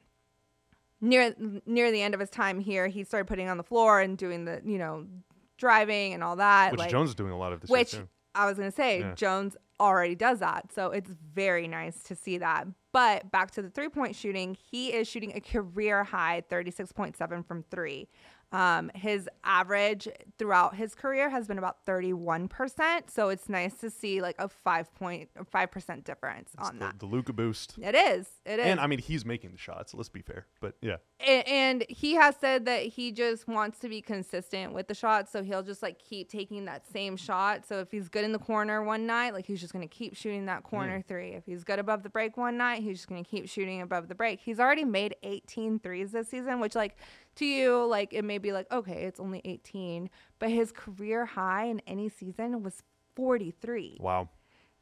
near 1.02 1.36
near 1.66 1.92
the 1.92 2.02
end 2.02 2.14
of 2.14 2.20
his 2.20 2.30
time 2.30 2.60
here, 2.60 2.88
he 2.88 3.04
started 3.04 3.26
putting 3.26 3.50
on 3.50 3.58
the 3.58 3.64
floor 3.64 4.00
and 4.00 4.18
doing 4.18 4.46
the, 4.46 4.62
you 4.66 4.78
know, 4.78 5.06
driving 5.58 6.14
and 6.14 6.24
all 6.24 6.36
that. 6.38 6.72
Which 6.72 6.80
like, 6.80 6.92
Jones 6.92 7.10
is 7.10 7.16
doing 7.16 7.32
a 7.32 7.38
lot 7.38 7.54
of 7.54 7.62
this 7.62 7.70
which. 7.70 7.96
I 8.36 8.46
was 8.46 8.58
gonna 8.58 8.72
say, 8.72 9.00
Yeah. 9.00 9.16
Jones 9.16 9.58
already 9.80 10.14
does 10.14 10.40
that. 10.40 10.72
So 10.72 10.92
it's 10.92 11.10
very 11.10 11.68
nice 11.68 12.04
to 12.04 12.16
see 12.16 12.38
that. 12.38 12.68
But 12.98 13.30
back 13.30 13.52
to 13.52 13.62
the 13.62 13.70
three 13.70 13.90
point 13.90 14.16
shooting, 14.16 14.58
he 14.72 14.88
is 14.92 15.08
shooting 15.08 15.32
a 15.36 15.40
career 15.40 16.04
high 16.04 16.42
36.7 16.50 17.46
from 17.46 17.64
three. 17.70 18.08
Um, 18.52 18.90
his 18.96 19.28
average 19.44 20.08
throughout 20.38 20.76
his 20.76 20.96
career 20.96 21.30
has 21.30 21.48
been 21.48 21.58
about 21.58 21.86
31%. 21.86 23.10
So 23.10 23.30
it's 23.30 23.50
nice 23.50 23.74
to 23.76 23.90
see 23.90 24.22
like 24.22 24.36
a 24.40 24.48
five 24.48 24.94
point 24.96 25.30
five 25.52 25.70
percent 25.72 26.06
difference 26.06 26.52
It's 26.58 26.70
on 26.70 26.80
the, 26.80 26.86
that. 26.86 27.00
the 27.00 27.06
Luka 27.08 27.34
boost. 27.34 27.76
It 27.82 27.94
is. 27.96 28.28
It 28.46 28.60
is. 28.60 28.66
And 28.66 28.80
I 28.80 28.88
mean, 28.88 29.00
he's 29.00 29.26
making 29.26 29.52
the 29.52 29.58
shots. 29.58 29.94
Let's 29.94 30.10
be 30.10 30.22
fair. 30.22 30.46
But 30.62 30.76
yeah, 30.82 30.98
A- 31.20 31.44
and 31.48 31.84
he 31.90 32.14
has 32.16 32.36
said 32.40 32.66
that 32.66 32.84
he 32.84 33.12
just 33.12 33.48
wants 33.48 33.80
to 33.80 33.90
be 33.90 34.02
consistent 34.02 34.74
with 34.74 34.88
the 34.88 34.94
shots 34.96 35.32
so 35.32 35.44
he'll 35.44 35.64
just 35.64 35.84
like 35.84 36.00
keep 36.00 36.30
taking 36.30 36.66
that 36.66 36.86
same 36.92 37.18
shot 37.18 37.66
so 37.68 37.80
if 37.80 37.92
he's 37.92 38.08
good 38.10 38.24
in 38.24 38.32
the 38.32 38.40
corner 38.40 38.84
one 38.84 39.06
night 39.06 39.34
like 39.34 39.46
he's 39.46 39.60
just 39.60 39.74
going 39.74 39.88
to 39.88 39.94
keep 39.94 40.16
shooting 40.16 40.46
that 40.46 40.64
corner 40.64 41.04
three 41.08 41.32
if 41.32 41.46
he's 41.46 41.64
good 41.64 41.80
above 41.80 42.04
the 42.04 42.10
break 42.10 42.38
one 42.38 42.58
night 42.58 42.82
he's 42.82 42.98
just 42.98 43.10
going 43.10 43.24
to 43.24 43.30
keep 43.30 43.48
shooting 43.48 43.82
above 43.82 44.08
the 44.08 44.16
break 44.16 44.40
he's 44.40 44.60
already 44.60 44.86
made 44.86 45.16
18 45.24 45.80
threes 45.80 46.12
this 46.12 46.28
season 46.30 46.60
which 46.60 46.76
like 46.76 46.98
to 47.38 47.46
you, 47.46 47.86
like 47.86 48.14
it 48.14 48.24
may 48.24 48.38
be 48.38 48.52
like, 48.52 48.72
okay, 48.72 49.04
it's 49.06 49.20
only 49.20 49.42
18, 49.46 50.10
but 50.40 50.50
his 50.50 50.72
career 50.72 51.26
high 51.26 51.66
in 51.66 51.82
any 51.88 52.10
season 52.10 52.62
was 52.64 52.84
43. 53.16 53.98
Wow. 54.00 54.30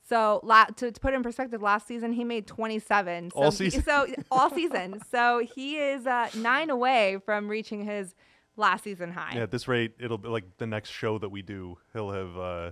So 0.08 0.40
la- 0.44 0.66
to, 0.66 0.92
to 0.92 1.00
put 1.00 1.14
it 1.14 1.18
in 1.18 1.24
perspective, 1.24 1.62
last 1.62 1.88
season 1.88 2.14
he 2.14 2.24
made 2.24 2.46
27. 2.48 3.32
So 3.32 3.40
All 3.40 3.52
he- 3.52 3.58
season. 3.58 3.84
so 3.84 4.06
all 4.32 4.50
season. 4.50 5.02
So 5.10 5.40
he 5.56 5.78
is 5.78 6.06
uh, 6.06 6.30
nine 6.36 6.70
away 6.70 7.18
from 7.26 7.48
reaching 7.48 7.84
his 7.86 8.14
last 8.56 8.84
season 8.84 9.12
high. 9.12 9.34
Yeah, 9.36 9.44
at 9.44 9.52
this 9.52 9.68
rate, 9.68 9.94
it'll 10.00 10.18
be 10.20 10.30
like 10.30 10.58
the 10.58 10.68
next 10.68 10.90
show 10.92 11.18
that 11.18 11.30
we 11.30 11.42
do. 11.42 11.78
He'll 11.94 12.12
have, 12.12 12.38
uh, 12.38 12.72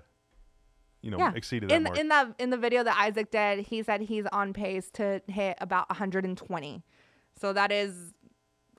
you 1.01 1.09
know, 1.11 1.17
Yeah. 1.17 1.33
exceeded 1.35 1.69
that 1.69 1.75
in 1.75 1.83
mark. 1.83 1.97
in 1.97 2.07
that 2.09 2.35
in 2.39 2.49
the 2.51 2.57
video 2.57 2.83
that 2.83 2.97
Isaac 2.99 3.31
did, 3.31 3.65
he 3.65 3.81
said 3.83 4.01
he's 4.01 4.25
on 4.31 4.53
pace 4.53 4.89
to 4.91 5.21
hit 5.27 5.57
about 5.59 5.89
120. 5.89 6.83
So 7.41 7.51
that 7.51 7.71
is 7.71 8.13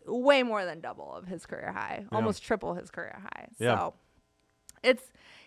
way 0.07 0.43
more 0.43 0.65
than 0.65 0.81
double 0.81 1.13
of 1.15 1.27
his 1.27 1.47
career 1.47 1.73
high, 1.73 2.01
Yeah. 2.11 2.17
almost 2.17 2.43
triple 2.43 2.75
his 2.75 2.91
career 2.91 3.19
high. 3.23 3.49
Yeah. 3.59 3.79
So 3.79 3.95
it's 4.83 5.03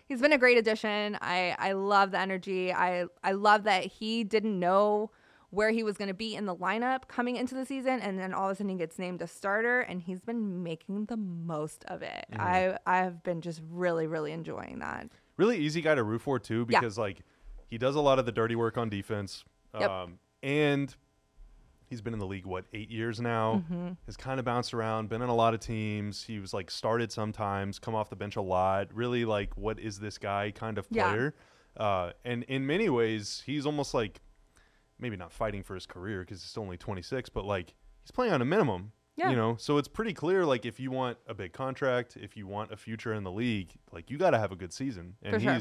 he's 0.06 0.20
been 0.20 0.32
a 0.32 0.38
great 0.38 0.58
addition. 0.58 1.16
I 1.20 1.54
I 1.58 1.72
love 1.72 2.10
the 2.10 2.18
energy. 2.20 2.72
I 2.72 3.06
I 3.22 3.32
love 3.32 3.64
that 3.64 3.84
he 3.86 4.24
didn't 4.24 4.58
know 4.58 5.10
where 5.50 5.70
he 5.70 5.82
was 5.82 5.96
going 5.96 6.08
to 6.08 6.14
be 6.14 6.34
in 6.34 6.44
the 6.44 6.54
lineup 6.54 7.08
coming 7.08 7.36
into 7.36 7.54
the 7.54 7.64
season 7.64 8.00
and 8.00 8.18
then 8.18 8.34
all 8.34 8.50
of 8.50 8.52
a 8.52 8.54
sudden 8.56 8.68
he 8.68 8.76
gets 8.76 8.98
named 8.98 9.22
a 9.22 9.26
starter 9.26 9.80
and 9.80 10.02
he's 10.02 10.20
been 10.20 10.62
making 10.62 11.06
the 11.06 11.16
most 11.16 11.84
of 11.86 12.02
it. 12.02 12.26
Mm-hmm. 12.32 12.40
I 12.40 12.78
I've 12.86 13.22
been 13.22 13.40
just 13.40 13.62
really 13.70 14.06
really 14.06 14.32
enjoying 14.32 14.80
that. 14.80 15.08
really 15.38 15.56
easy 15.58 15.80
guy 15.80 15.94
to 15.94 16.02
root 16.02 16.20
for 16.20 16.38
too 16.38 16.66
Yeah. 16.68 16.80
because 16.80 16.98
like 16.98 17.22
he 17.66 17.78
does 17.78 17.94
a 17.96 18.00
lot 18.00 18.18
of 18.18 18.26
the 18.26 18.32
dirty 18.32 18.56
work 18.56 18.76
on 18.76 18.88
defense. 18.90 19.44
Yep. 19.78 19.90
Um, 19.90 20.18
and 20.42 20.94
he's 21.88 22.00
been 22.00 22.12
in 22.12 22.18
the 22.18 22.26
league 22.26 22.46
what 22.46 22.64
eight 22.72 22.90
years 22.90 23.20
now. 23.20 23.64
Mm-hmm. 23.70 23.88
Has 24.06 24.16
kind 24.16 24.38
of 24.38 24.44
bounced 24.44 24.74
around, 24.74 25.08
been 25.08 25.22
on 25.22 25.28
a 25.28 25.34
lot 25.34 25.54
of 25.54 25.60
teams. 25.60 26.22
He 26.24 26.38
was 26.38 26.52
like 26.54 26.70
started 26.70 27.10
sometimes, 27.12 27.78
come 27.78 27.94
off 27.94 28.10
the 28.10 28.16
bench 28.16 28.36
a 28.36 28.42
lot. 28.42 28.88
Really 28.94 29.24
like 29.24 29.56
what 29.56 29.78
is 29.78 29.98
this 30.00 30.18
guy 30.18 30.50
kind 30.50 30.78
of 30.78 30.86
Yeah. 30.90 31.10
player? 31.10 31.34
Uh, 31.76 32.10
and 32.24 32.42
in 32.44 32.66
many 32.66 32.88
ways, 32.88 33.42
he's 33.46 33.64
almost 33.66 33.94
like 33.94 34.20
maybe 34.98 35.16
not 35.16 35.32
fighting 35.32 35.62
for 35.62 35.74
his 35.74 35.86
career 35.86 36.20
because 36.20 36.42
he's 36.42 36.50
still 36.50 36.64
only 36.64 36.76
26, 36.76 37.28
but 37.30 37.44
like 37.44 37.74
he's 38.02 38.10
playing 38.10 38.32
on 38.32 38.42
a 38.42 38.44
minimum. 38.44 38.92
Yeah. 39.16 39.30
You 39.30 39.36
know, 39.36 39.56
so 39.58 39.78
it's 39.78 39.88
pretty 39.88 40.12
clear. 40.14 40.46
Like, 40.46 40.64
if 40.64 40.78
you 40.78 40.92
want 40.92 41.18
a 41.26 41.34
big 41.34 41.52
contract, 41.52 42.16
if 42.16 42.36
you 42.36 42.46
want 42.46 42.70
a 42.70 42.76
future 42.76 43.12
in 43.14 43.24
the 43.24 43.32
league, 43.32 43.72
like 43.90 44.10
you 44.12 44.16
got 44.16 44.30
to 44.30 44.38
have 44.38 44.52
a 44.52 44.56
good 44.56 44.72
season, 44.72 45.16
and 45.24 45.34
For 45.34 45.40
sure. 45.40 45.52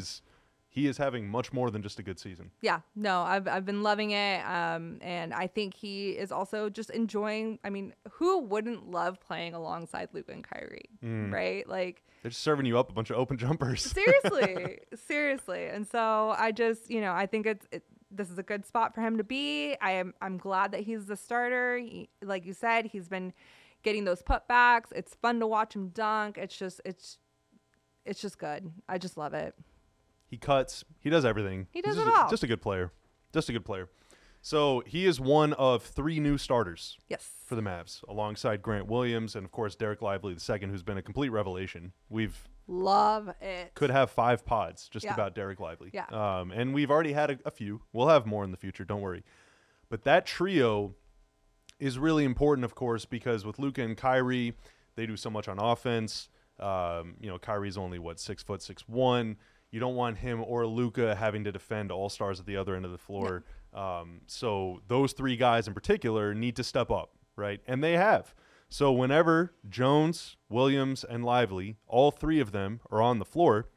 He 0.78 0.88
is 0.88 0.98
having 0.98 1.28
much 1.28 1.52
more 1.52 1.72
than 1.72 1.82
just 1.82 1.98
a 2.00 2.04
good 2.04 2.20
season. 2.20 2.52
Yeah, 2.62 2.82
no, 2.96 3.22
I've 3.22 3.48
I've 3.48 3.66
been 3.66 3.82
loving 3.82 4.12
it, 4.12 4.46
um, 4.46 5.00
and 5.02 5.34
I 5.34 5.48
think 5.48 5.74
he 5.74 6.12
is 6.12 6.32
also 6.32 6.70
just 6.70 6.90
enjoying. 6.92 7.58
I 7.64 7.70
mean, 7.70 7.94
who 8.12 8.40
wouldn't 8.42 8.92
love 8.92 9.20
playing 9.20 9.54
alongside 9.56 10.10
Luke 10.14 10.30
and 10.30 10.44
Kyrie, 10.44 10.90
Mm. 11.04 11.34
right? 11.34 11.68
Like 11.68 12.04
They're 12.22 12.30
just 12.30 12.44
serving 12.44 12.66
you 12.68 12.78
up 12.78 12.90
a 12.90 12.94
bunch 12.94 13.10
of 13.10 13.18
open 13.18 13.38
jumpers. 13.46 13.82
seriously, 13.82 14.80
seriously. 15.08 15.66
And 15.68 15.88
so 15.88 16.36
I 16.38 16.52
just, 16.52 16.90
you 16.92 17.02
know, 17.02 17.14
I 17.14 17.26
think 17.26 17.46
it's 17.48 17.68
it, 17.72 17.84
this 18.12 18.30
is 18.30 18.38
a 18.38 18.44
good 18.44 18.66
spot 18.66 18.94
for 18.94 19.02
him 19.02 19.18
to 19.18 19.24
be. 19.24 19.76
I 19.82 19.92
am 19.94 20.14
I'm 20.22 20.38
glad 20.38 20.72
that 20.74 20.82
he's 20.82 21.06
the 21.08 21.16
starter. 21.18 21.78
He, 21.80 22.10
like 22.22 22.46
you 22.46 22.54
said, 22.54 22.86
he's 22.86 23.08
been 23.10 23.34
getting 23.84 24.06
those 24.06 24.22
putbacks. 24.22 24.92
It's 24.96 25.16
fun 25.16 25.40
to 25.40 25.48
watch 25.48 25.76
him 25.76 25.90
dunk. 25.90 26.38
It's 26.38 26.56
just 26.58 26.82
it's 26.86 27.18
it's 28.06 28.22
just 28.22 28.38
good. 28.38 28.72
I 28.88 28.98
just 29.00 29.18
love 29.18 29.34
it. 29.34 29.56
He 30.28 30.38
cuts. 30.38 30.84
He 31.00 31.10
does 31.10 31.26
everything. 31.26 31.68
He 31.72 31.80
He's 31.80 31.86
does 31.86 31.96
just 31.96 32.08
it 32.08 32.14
a, 32.14 32.16
all. 32.24 32.30
Just 32.30 32.44
a 32.44 32.48
good 32.48 32.62
player. 32.62 32.92
Just 33.34 33.50
a 33.50 33.54
good 33.54 33.66
player. 33.66 33.90
So 34.42 34.84
he 34.86 35.06
is 35.06 35.20
one 35.20 35.54
of 35.54 35.84
three 35.84 36.20
new 36.20 36.38
starters 36.38 36.98
Yes. 37.10 37.30
for 37.46 37.56
the 37.56 37.62
Mavs, 37.62 38.02
alongside 38.08 38.62
Grant 38.62 38.88
Williams 38.88 39.36
and 39.36 39.44
of 39.44 39.52
course 39.52 39.76
Dereck 39.76 40.02
Lively 40.02 40.34
the 40.34 40.40
second, 40.40 40.70
who's 40.70 40.84
been 40.84 40.98
a 40.98 41.02
complete 41.02 41.30
revelation. 41.30 41.92
We've 42.10 42.48
Love 42.68 43.30
it. 43.42 43.74
could 43.74 43.90
have 43.90 44.12
five 44.12 44.46
pods 44.46 44.88
just 44.90 45.06
Yeah. 45.06 45.14
about 45.14 45.34
Dereck 45.36 45.60
Lively. 45.60 45.90
Yeah. 45.94 46.06
Um, 46.12 46.52
and 46.52 46.74
we've 46.74 46.92
already 46.92 47.14
had 47.14 47.32
a, 47.32 47.40
a 47.46 47.52
few. 47.52 47.82
We'll 47.94 48.10
have 48.10 48.26
more 48.26 48.44
in 48.44 48.52
the 48.52 48.58
future. 48.58 48.86
Don't 48.86 49.02
worry. 49.02 49.24
But 49.90 50.04
that 50.04 50.26
trio 50.26 50.96
is 51.80 51.98
really 52.00 52.24
important, 52.26 52.66
of 52.66 52.76
course, 52.76 53.06
because 53.06 53.46
with 53.46 53.60
Luka 53.60 53.82
and 53.82 53.96
Kyrie, 53.98 54.54
they 54.96 55.06
do 55.06 55.16
so 55.18 55.30
much 55.30 55.48
on 55.48 55.60
offense. 55.60 56.30
Um, 56.60 57.16
you 57.22 57.30
know, 57.30 57.38
Kyrie's 57.40 57.78
only 57.78 58.00
what 58.00 58.20
six 58.20 58.44
foot 58.44 58.62
six 58.62 58.88
one. 58.88 59.38
You 59.72 59.80
don't 59.80 59.96
want 59.96 60.18
him 60.18 60.44
or 60.44 60.66
Luka 60.66 61.16
having 61.16 61.44
to 61.44 61.52
defend 61.52 61.92
all 61.92 62.10
stars 62.10 62.40
at 62.40 62.46
the 62.46 62.58
other 62.58 62.76
end 62.76 62.86
of 62.86 62.92
the 62.92 62.98
floor. 62.98 63.44
Um, 63.74 64.22
so 64.28 64.82
those 64.88 65.14
three 65.14 65.36
guys 65.36 65.68
in 65.68 65.74
particular 65.74 66.34
need 66.34 66.56
to 66.56 66.64
step 66.64 66.90
up, 66.90 67.12
right? 67.36 67.60
And 67.68 67.84
they 67.84 67.94
have. 67.94 68.34
So 68.70 68.92
whenever 68.92 69.54
Jones, 69.70 70.36
Williams, 70.50 71.04
and 71.04 71.24
Lively, 71.24 71.78
all 71.88 72.12
three 72.12 72.40
of 72.40 72.52
them 72.52 72.82
are 72.92 73.02
on 73.02 73.20
the 73.20 73.26
floor, 73.26 73.68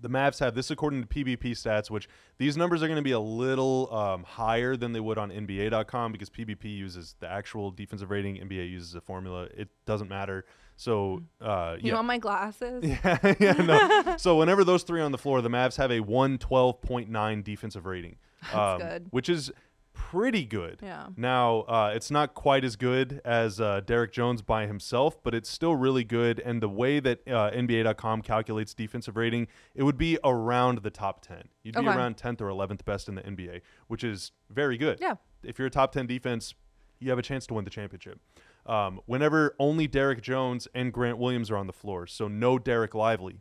the 0.00 0.08
Mavs 0.08 0.38
have 0.38 0.54
this 0.54 0.70
according 0.70 1.02
to 1.02 1.08
PBP 1.08 1.50
stats, 1.52 1.90
which 1.90 2.08
these 2.38 2.56
numbers 2.56 2.82
are 2.82 2.86
going 2.86 2.96
to 2.96 3.02
be 3.02 3.12
a 3.12 3.18
little 3.18 3.92
um, 3.92 4.22
higher 4.22 4.76
than 4.76 4.92
they 4.92 5.00
would 5.00 5.18
on 5.18 5.30
NBA.com 5.30 6.12
because 6.12 6.30
PBP 6.30 6.64
uses 6.64 7.16
the 7.18 7.28
actual 7.28 7.70
defensive 7.70 8.10
rating, 8.10 8.36
NBA 8.36 8.70
uses 8.70 8.94
a 8.94 9.00
formula. 9.00 9.48
It 9.56 9.68
doesn't 9.86 10.08
matter. 10.08 10.44
So, 10.78 11.24
uh, 11.40 11.74
You 11.80 11.88
yeah. 11.88 11.94
want 11.94 12.06
my 12.06 12.18
glasses? 12.18 12.84
yeah, 13.04 13.34
yeah, 13.40 13.52
no. 13.52 14.16
so 14.18 14.38
whenever 14.38 14.62
those 14.62 14.84
three 14.84 15.00
are 15.00 15.04
on 15.04 15.10
the 15.10 15.18
floor, 15.18 15.42
the 15.42 15.50
Mavs 15.50 15.76
have 15.76 15.90
a 15.90 15.98
112.9 16.00 17.42
defensive 17.42 17.84
rating, 17.84 18.16
um, 18.52 18.78
good. 18.78 19.06
which 19.10 19.28
is 19.28 19.50
pretty 19.92 20.44
good. 20.44 20.78
Yeah. 20.80 21.08
Now, 21.16 21.62
uh, 21.62 21.90
it's 21.92 22.12
not 22.12 22.34
quite 22.34 22.62
as 22.62 22.76
good 22.76 23.20
as 23.24 23.60
uh, 23.60 23.80
Derrick 23.84 24.12
Jones 24.12 24.40
by 24.40 24.68
himself, 24.68 25.20
but 25.24 25.34
it's 25.34 25.50
still 25.50 25.74
really 25.74 26.04
good. 26.04 26.38
And 26.38 26.62
the 26.62 26.68
way 26.68 27.00
that 27.00 27.26
uh, 27.26 27.50
NBA.com 27.50 28.22
calculates 28.22 28.72
defensive 28.72 29.16
rating, 29.16 29.48
it 29.74 29.82
would 29.82 29.98
be 29.98 30.16
around 30.22 30.84
the 30.84 30.90
top 30.90 31.22
10. 31.26 31.48
You'd 31.64 31.74
be 31.74 31.84
around 31.84 32.16
10th 32.16 32.40
or 32.40 32.50
11th 32.50 32.84
best 32.84 33.08
in 33.08 33.16
the 33.16 33.22
NBA, 33.22 33.62
which 33.88 34.04
is 34.04 34.30
very 34.48 34.78
good. 34.78 34.98
Yeah. 35.00 35.16
If 35.42 35.58
you're 35.58 35.66
a 35.66 35.70
top 35.70 35.90
10 35.90 36.06
defense, 36.06 36.54
you 37.00 37.10
have 37.10 37.18
a 37.18 37.22
chance 37.22 37.48
to 37.48 37.54
win 37.54 37.64
the 37.64 37.70
championship. 37.70 38.20
Um, 38.68 39.00
whenever 39.06 39.56
only 39.58 39.86
Derrick 39.86 40.20
Jones 40.20 40.68
and 40.74 40.92
Grant 40.92 41.16
Williams 41.18 41.50
are 41.50 41.56
on 41.56 41.66
the 41.66 41.72
floor, 41.72 42.06
so 42.06 42.28
no 42.28 42.58
Dereck 42.58 42.92
Lively, 42.94 43.40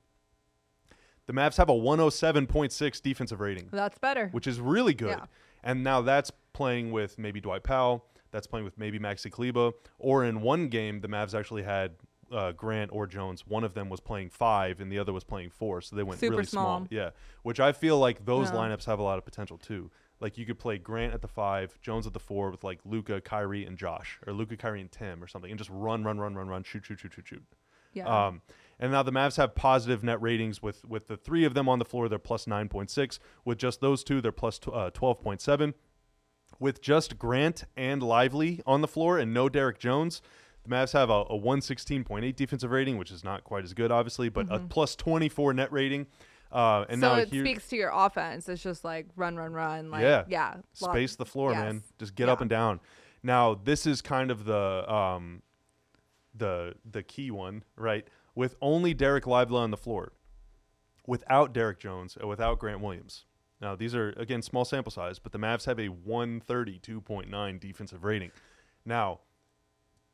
the 1.25 1.33
Mavs 1.33 1.57
have 1.57 1.67
a 1.69 1.73
107.6 1.73 3.01
defensive 3.01 3.39
rating 3.41 3.67
That's 3.71 3.97
better. 3.99 4.29
which 4.31 4.47
is 4.47 4.59
really 4.61 4.93
good. 4.93 5.09
Yeah. 5.19 5.25
And 5.63 5.83
now 5.83 6.01
that's 6.01 6.31
playing 6.53 6.91
with 6.91 7.19
maybe 7.19 7.41
Dwight 7.41 7.63
Powell. 7.63 8.05
That's 8.31 8.47
playing 8.47 8.63
with 8.63 8.77
maybe 8.77 8.99
Maxi 8.99 9.29
Kleber. 9.29 9.71
Or 9.99 10.23
in 10.23 10.41
one 10.41 10.69
game, 10.69 11.01
the 11.01 11.09
Mavs 11.09 11.37
actually 11.37 11.63
had 11.63 11.95
uh, 12.31 12.51
Grant 12.53 12.91
or 12.93 13.07
Jones. 13.07 13.45
One 13.45 13.63
of 13.63 13.73
them 13.73 13.89
was 13.89 13.99
playing 13.99 14.29
five, 14.29 14.79
and 14.79 14.91
the 14.91 14.99
other 14.99 15.11
was 15.13 15.23
playing 15.23 15.49
four. 15.49 15.81
So 15.81 15.95
they 15.95 16.03
went 16.03 16.19
Super 16.19 16.31
really 16.33 16.45
small. 16.45 16.87
Yeah, 16.89 17.09
which 17.43 17.59
I 17.59 17.71
feel 17.73 17.97
like 17.99 18.25
those 18.25 18.47
Yeah. 18.49 18.55
lineups 18.57 18.85
have 18.85 18.99
a 18.99 19.03
lot 19.03 19.17
of 19.17 19.25
potential 19.25 19.57
too. 19.57 19.91
Like 20.19 20.37
you 20.37 20.45
could 20.45 20.59
play 20.59 20.77
Grant 20.77 21.13
at 21.13 21.21
the 21.21 21.27
five, 21.27 21.79
Jones 21.81 22.07
at 22.07 22.13
the 22.13 22.19
four, 22.19 22.49
with 22.49 22.63
like 22.63 22.79
Luka, 22.85 23.21
Kyrie, 23.21 23.65
and 23.65 23.77
Josh, 23.77 24.19
or 24.25 24.33
Luka, 24.33 24.57
Kyrie, 24.57 24.81
and 24.81 24.91
Tim, 24.91 25.23
or 25.23 25.27
something, 25.27 25.51
and 25.51 25.57
just 25.57 25.69
run, 25.71 26.03
run, 26.03 26.19
run, 26.19 26.35
run, 26.35 26.47
run, 26.47 26.63
shoot, 26.63 26.85
shoot, 26.85 26.99
shoot, 26.99 27.13
shoot, 27.13 27.27
shoot. 27.27 27.43
yeah. 27.93 28.27
Um, 28.27 28.41
and 28.79 28.91
now 28.91 29.03
the 29.03 29.11
Mavs 29.11 29.37
have 29.37 29.55
positive 29.55 30.03
net 30.03 30.21
ratings 30.21 30.61
with 30.61 30.85
with 30.85 31.07
the 31.07 31.17
three 31.17 31.45
of 31.45 31.53
them 31.53 31.67
on 31.67 31.79
the 31.79 31.85
floor. 31.85 32.09
They're 32.09 32.19
plus 32.19 32.47
nine 32.47 32.69
point 32.69 32.89
six. 32.89 33.19
With 33.45 33.57
just 33.57 33.81
those 33.81 34.03
two, 34.03 34.21
they're 34.21 34.31
plus 34.31 34.59
uh, 34.71 34.91
twelve 34.91 35.21
point 35.21 35.41
seven. 35.41 35.73
With 36.59 36.81
just 36.81 37.19
Grant 37.19 37.65
and 37.75 38.01
Lively 38.01 38.61
on 38.65 38.81
the 38.81 38.87
floor 38.87 39.19
and 39.19 39.33
no 39.33 39.49
Derrick 39.49 39.79
Jones, 39.79 40.21
the 40.63 40.69
Mavs 40.69 40.93
have 40.93 41.09
a, 41.09 41.25
a 41.29 41.35
one 41.35 41.61
sixteen 41.61 42.03
point 42.03 42.25
eight 42.25 42.37
defensive 42.37 42.71
rating, 42.71 42.97
which 42.97 43.11
is 43.11 43.23
not 43.23 43.43
quite 43.43 43.63
as 43.63 43.73
good, 43.73 43.91
obviously, 43.91 44.29
but 44.29 44.47
a 44.49 44.59
plus 44.59 44.95
twenty 44.95 45.29
four 45.29 45.53
net 45.53 45.71
rating. 45.71 46.07
Uh, 46.51 46.85
and 46.89 47.01
so 47.01 47.09
now 47.13 47.19
it 47.19 47.29
here, 47.29 47.43
speaks 47.45 47.67
to 47.69 47.75
your 47.75 47.91
offense. 47.93 48.47
It's 48.47 48.63
just 48.63 48.83
like 48.83 49.07
run, 49.15 49.35
run, 49.35 49.51
run. 49.53 49.91
Like, 49.91 50.01
Yeah. 50.01 50.23
yeah. 50.27 50.55
lot- 50.81 50.91
space 50.93 51.15
the 51.15 51.25
floor, 51.25 51.51
yes. 51.51 51.59
man. 51.59 51.83
Just 51.99 52.15
get 52.15 52.29
up 52.29 52.41
and 52.41 52.49
down. 52.49 52.79
Now, 53.23 53.55
this 53.55 53.85
is 53.85 54.01
kind 54.01 54.31
of 54.31 54.45
the 54.45 54.91
um, 54.91 55.41
the 56.35 56.75
the 56.89 57.03
key 57.03 57.31
one, 57.31 57.63
right? 57.75 58.07
With 58.35 58.55
only 58.61 58.93
Dereck 58.95 59.25
Lively 59.25 59.57
on 59.57 59.71
the 59.71 59.77
floor, 59.77 60.13
without 61.05 61.51
Derrick 61.53 61.79
Jones 61.79 62.15
and 62.15 62.29
without 62.29 62.59
Grant 62.59 62.79
Williams. 62.79 63.25
Now, 63.59 63.75
these 63.75 63.95
are 63.95 64.09
again 64.17 64.41
small 64.43 64.63
sample 64.65 64.91
size, 64.91 65.17
but 65.19 65.31
the 65.31 65.39
Mavs 65.39 65.65
have 65.65 65.79
a 65.79 65.89
132.9 65.89 67.59
defensive 67.59 68.03
rating. 68.03 68.31
Now, 68.85 69.19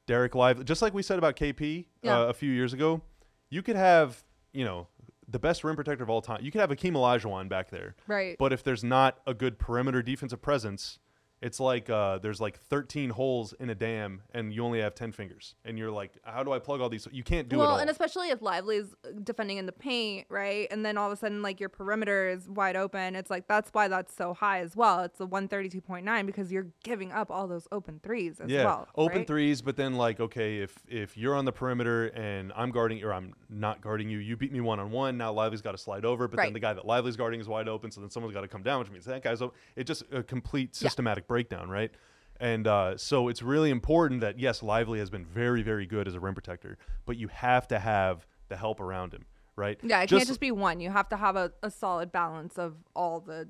Dereck 0.07 0.34
Lively, 0.36 0.63
just 0.63 0.81
like 0.81 0.93
we 0.93 1.03
said 1.03 1.17
about 1.17 1.36
KP 1.36 1.86
Yeah. 2.01 2.19
uh, 2.21 2.25
a 2.27 2.34
few 2.34 2.51
years 2.51 2.73
ago, 2.73 3.01
you 3.49 3.61
could 3.61 3.75
have, 3.75 4.23
you 4.53 4.63
know, 4.65 4.88
the 5.28 5.39
best 5.39 5.63
rim 5.63 5.76
protector 5.76 6.03
of 6.03 6.09
all 6.09 6.21
time. 6.21 6.39
You 6.41 6.51
could 6.51 6.61
have 6.61 6.69
Akeem 6.69 6.93
Olajuwon 6.93 7.49
back 7.49 7.69
there. 7.69 7.95
Right. 8.07 8.36
But 8.38 8.53
if 8.53 8.63
there's 8.63 8.84
not 8.84 9.19
a 9.26 9.34
good 9.34 9.59
perimeter 9.59 10.01
defensive 10.01 10.41
presence 10.41 10.99
It's 11.43 11.59
like 11.59 11.89
uh, 11.89 12.19
there's 12.19 12.39
like 12.39 12.57
13 12.57 13.09
holes 13.09 13.53
in 13.59 13.69
a 13.69 13.75
dam, 13.75 14.21
and 14.33 14.53
you 14.53 14.63
only 14.63 14.79
have 14.79 14.95
10 14.95 15.11
fingers, 15.11 15.55
and 15.65 15.77
you're 15.77 15.91
like, 15.91 16.13
how 16.23 16.41
do 16.41 16.53
I 16.53 16.59
plug 16.59 16.79
all 16.79 16.87
these? 16.87 17.05
You 17.11 17.21
can't 17.21 17.49
do 17.49 17.57
it 17.57 17.59
well, 17.59 17.75
and 17.75 17.89
especially 17.89 18.29
if 18.29 18.41
Lively's 18.41 18.95
defending 19.25 19.57
in 19.57 19.65
the 19.65 19.73
paint, 19.73 20.25
right? 20.29 20.69
And 20.71 20.85
then 20.85 20.97
all 20.97 21.07
of 21.07 21.11
a 21.11 21.17
sudden, 21.17 21.41
like 21.41 21.59
your 21.59 21.67
perimeter 21.67 22.29
is 22.29 22.47
wide 22.47 22.77
open. 22.77 23.17
It's 23.17 23.29
like 23.29 23.49
that's 23.49 23.71
why 23.71 23.89
that's 23.89 24.15
so 24.15 24.33
high 24.33 24.59
as 24.59 24.77
well. 24.77 25.01
It's 25.01 25.19
a 25.19 25.25
132.9 25.25 26.25
because 26.25 26.49
you're 26.49 26.67
giving 26.81 27.11
up 27.11 27.29
all 27.29 27.45
those 27.49 27.67
open 27.73 27.99
threes 28.01 28.39
as 28.39 28.49
yeah, 28.49 28.63
well. 28.63 28.87
open 28.95 29.17
right? 29.19 29.27
threes, 29.27 29.61
but 29.61 29.75
then 29.75 29.95
like, 29.95 30.21
okay, 30.21 30.59
if 30.59 30.77
if 30.87 31.17
you're 31.17 31.35
on 31.35 31.43
the 31.43 31.51
perimeter 31.51 32.07
and 32.07 32.53
I'm 32.55 32.71
guarding 32.71 33.03
or 33.03 33.11
I'm 33.11 33.33
not 33.49 33.81
guarding 33.81 34.09
you, 34.09 34.19
you 34.19 34.37
beat 34.37 34.53
me 34.53 34.61
one 34.61 34.79
on 34.79 34.91
one. 34.91 35.17
Now 35.17 35.33
Lively's 35.33 35.61
got 35.61 35.73
to 35.73 35.77
slide 35.77 36.05
over, 36.05 36.29
but 36.29 36.37
then 36.37 36.53
the 36.53 36.61
guy 36.61 36.73
that 36.73 36.85
Lively's 36.85 37.17
guarding 37.17 37.41
is 37.41 37.49
wide 37.49 37.67
open, 37.67 37.91
so 37.91 37.99
then 37.99 38.09
someone's 38.09 38.33
got 38.33 38.41
to 38.41 38.47
come 38.47 38.63
down, 38.63 38.79
which 38.79 38.89
means 38.89 39.03
that 39.03 39.21
guy's 39.21 39.41
open. 39.41 39.57
It 39.75 39.83
just 39.83 40.03
a 40.13 40.23
complete 40.23 40.73
systematic. 40.73 41.25
Yeah. 41.27 41.32
Breakdown, 41.34 41.67
right? 41.67 41.89
And 42.39 42.67
uh, 42.67 42.95
so 42.95 43.27
it's 43.27 43.41
really 43.41 43.71
important 43.71 44.21
that 44.21 44.38
yes, 44.38 44.61
Lively 44.61 44.99
has 44.99 45.09
been 45.09 45.25
very 45.25 45.63
very 45.63 45.88
good 45.88 46.07
as 46.07 46.13
a 46.13 46.19
rim 46.19 46.36
protector, 46.36 46.77
but 47.07 47.17
you 47.17 47.27
have 47.29 47.67
to 47.69 47.79
have 47.79 48.27
the 48.49 48.55
help 48.55 48.79
around 48.79 49.13
him, 49.15 49.25
right? 49.55 49.79
Yeah, 49.81 50.03
it 50.03 50.09
can't 50.09 50.27
just 50.27 50.39
be 50.39 50.51
one. 50.51 50.79
You 50.79 50.91
have 50.91 51.09
to 51.09 51.17
have 51.17 51.36
a, 51.36 51.51
a 51.63 51.71
solid 51.71 52.11
balance 52.11 52.59
of 52.59 52.75
all 52.95 53.19
the 53.19 53.49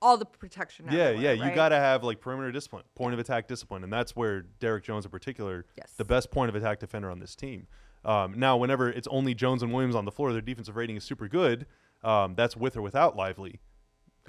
all 0.00 0.16
the 0.16 0.26
protection. 0.26 0.86
Yeah, 0.86 1.06
everywhere, 1.06 1.34
yeah, 1.34 1.44
you 1.48 1.54
got 1.56 1.70
to 1.70 1.76
have 1.76 2.04
like 2.04 2.20
perimeter 2.20 2.52
discipline, 2.52 2.84
point 2.94 3.14
of 3.14 3.18
attack 3.18 3.48
discipline, 3.48 3.82
and 3.82 3.92
that's 3.92 4.14
where 4.14 4.42
Derrick 4.60 4.84
Jones 4.84 5.04
in 5.04 5.10
particular, 5.10 5.66
Yes. 5.76 5.94
the 5.96 6.04
best 6.04 6.30
point 6.30 6.48
of 6.50 6.54
attack 6.54 6.78
defender 6.78 7.10
on 7.10 7.18
this 7.18 7.34
team. 7.34 7.66
Um, 8.04 8.38
now, 8.38 8.56
whenever 8.56 8.88
it's 8.88 9.08
only 9.08 9.34
Jones 9.34 9.60
and 9.64 9.72
Williams 9.72 9.96
on 9.96 10.04
the 10.04 10.12
floor, 10.12 10.32
their 10.32 10.40
defensive 10.40 10.76
rating 10.76 10.96
is 10.96 11.02
super 11.02 11.26
good. 11.26 11.66
Um, 12.04 12.36
that's 12.36 12.56
with 12.56 12.76
or 12.76 12.82
without 12.82 13.16
Lively. 13.16 13.58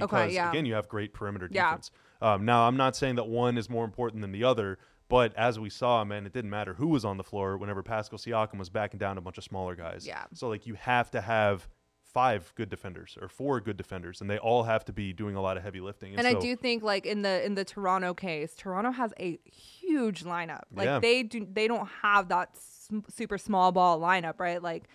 Okay, 0.02 0.06
Because 0.06 0.34
yeah. 0.34 0.50
again, 0.50 0.66
you 0.66 0.74
have 0.74 0.88
great 0.88 1.14
perimeter 1.14 1.48
defense. 1.48 1.92
Yeah. 1.94 2.00
Um, 2.22 2.46
now, 2.46 2.68
I'm 2.68 2.78
not 2.78 2.96
saying 2.96 3.16
that 3.16 3.28
one 3.28 3.58
is 3.58 3.70
more 3.70 3.86
important 3.86 4.22
than 4.22 4.32
the 4.32 4.44
other, 4.44 4.78
but 5.08 5.34
as 5.36 5.60
we 5.60 5.70
saw, 5.70 6.04
man, 6.04 6.26
it 6.26 6.34
didn't 6.34 6.50
matter 6.52 6.74
who 6.76 6.88
was 6.88 7.06
on 7.06 7.18
the 7.18 7.24
floor 7.24 7.58
whenever 7.58 7.82
Pascal 7.82 8.20
Siakam 8.20 8.60
was 8.60 8.70
backing 8.70 8.98
down 9.00 9.18
a 9.18 9.22
bunch 9.22 9.38
of 9.38 9.44
smaller 9.44 9.76
guys. 9.76 10.06
Yeah. 10.06 10.26
So 10.34 10.50
like 10.50 10.68
you 10.68 10.76
have 10.76 11.10
to 11.12 11.22
have 11.22 11.68
five 12.04 12.52
good 12.56 12.70
defenders 12.70 13.18
or 13.22 13.30
four 13.30 13.60
good 13.62 13.78
defenders, 13.78 14.20
and 14.22 14.30
they 14.30 14.38
all 14.40 14.64
have 14.64 14.84
to 14.86 14.92
be 14.94 15.14
doing 15.14 15.36
a 15.36 15.42
lot 15.42 15.58
of 15.58 15.64
heavy 15.64 15.80
lifting. 15.80 16.16
And 16.16 16.28
I 16.28 16.34
so- 16.34 16.42
do 16.42 16.56
think 16.56 16.84
like 16.84 17.06
in 17.06 17.22
the 17.22 17.44
in 17.46 17.56
the 17.56 17.64
Toronto 17.66 18.14
case, 18.14 18.54
Toronto 18.56 18.92
has 18.92 19.14
a 19.20 19.40
huge 19.46 20.24
lineup. 20.24 20.64
Like 20.74 20.86
Yeah. 20.86 21.00
they 21.00 21.24
do 21.24 21.48
they 21.52 21.68
don't 21.68 21.88
have 22.02 22.28
that 22.30 22.58
super 23.10 23.38
small 23.38 23.72
ball 23.72 24.00
lineup, 24.00 24.40
right? 24.40 24.62
Like 24.62 24.86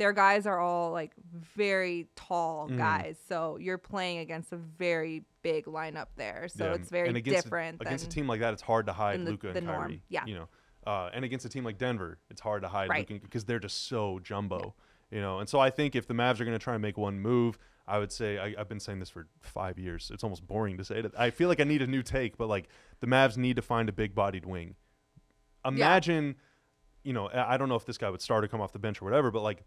their 0.00 0.12
guys 0.14 0.46
are 0.46 0.58
all 0.58 0.90
like 0.92 1.12
very 1.54 2.08
tall 2.16 2.68
Mm. 2.70 2.78
guys. 2.78 3.18
So 3.28 3.58
you're 3.58 3.76
playing 3.76 4.18
against 4.18 4.50
a 4.50 4.56
very 4.56 5.24
big 5.42 5.66
lineup 5.66 6.06
there. 6.16 6.48
So 6.48 6.64
Yeah, 6.64 6.72
it's 6.74 6.88
very 6.88 7.08
and 7.10 7.22
different 7.22 7.82
A, 7.82 7.86
against 7.86 8.06
a 8.06 8.08
team 8.08 8.26
like 8.26 8.40
that, 8.40 8.54
it's 8.54 8.62
hard 8.62 8.86
to 8.86 8.94
hide 8.94 9.20
Luka 9.20 9.52
the 9.52 9.58
and 9.58 9.66
norm. 9.66 10.00
Yeah. 10.08 10.24
you 10.24 10.36
know, 10.36 10.48
uh, 10.86 11.10
and 11.12 11.22
against 11.22 11.44
a 11.44 11.50
team 11.50 11.64
like 11.64 11.76
Denver, 11.76 12.18
it's 12.30 12.40
hard 12.40 12.62
to 12.62 12.68
hide 12.68 12.88
Right. 12.88 13.08
Luka 13.10 13.22
because 13.22 13.44
they're 13.44 13.58
just 13.58 13.88
so 13.88 14.18
jumbo. 14.20 14.74
You 15.10 15.20
know, 15.20 15.38
and 15.40 15.48
so 15.48 15.58
I 15.60 15.68
think 15.68 15.94
if 15.94 16.06
the 16.06 16.14
Mavs 16.14 16.40
are 16.40 16.44
going 16.46 16.58
to 16.58 16.62
try 16.64 16.72
and 16.74 16.80
make 16.80 16.96
one 16.96 17.20
move, 17.20 17.58
I 17.86 17.98
would 17.98 18.10
say 18.10 18.38
I, 18.38 18.54
I've 18.58 18.68
been 18.70 18.80
saying 18.80 19.00
this 19.00 19.10
for 19.10 19.26
five 19.42 19.78
years. 19.78 20.10
It's 20.14 20.24
almost 20.24 20.46
boring 20.46 20.78
to 20.78 20.84
say 20.84 21.00
it. 21.00 21.12
I 21.18 21.28
feel 21.28 21.48
like 21.48 21.60
I 21.60 21.64
need 21.64 21.82
a 21.82 21.86
new 21.86 22.02
take, 22.02 22.38
but 22.38 22.48
like 22.48 22.68
the 23.00 23.06
Mavs 23.06 23.36
need 23.36 23.56
to 23.56 23.62
find 23.62 23.88
a 23.90 23.92
big-bodied 23.92 24.46
wing. 24.46 24.76
Imagine, 25.66 26.36
you 27.02 27.12
know, 27.12 27.28
I 27.28 27.54
I 27.54 27.56
don't 27.58 27.68
know 27.68 27.74
if 27.74 27.84
this 27.84 27.98
guy 27.98 28.08
would 28.08 28.22
start 28.22 28.44
or 28.44 28.48
come 28.48 28.62
off 28.62 28.72
the 28.72 28.78
bench 28.78 29.02
or 29.02 29.04
whatever, 29.04 29.30
but 29.30 29.42
like 29.42 29.64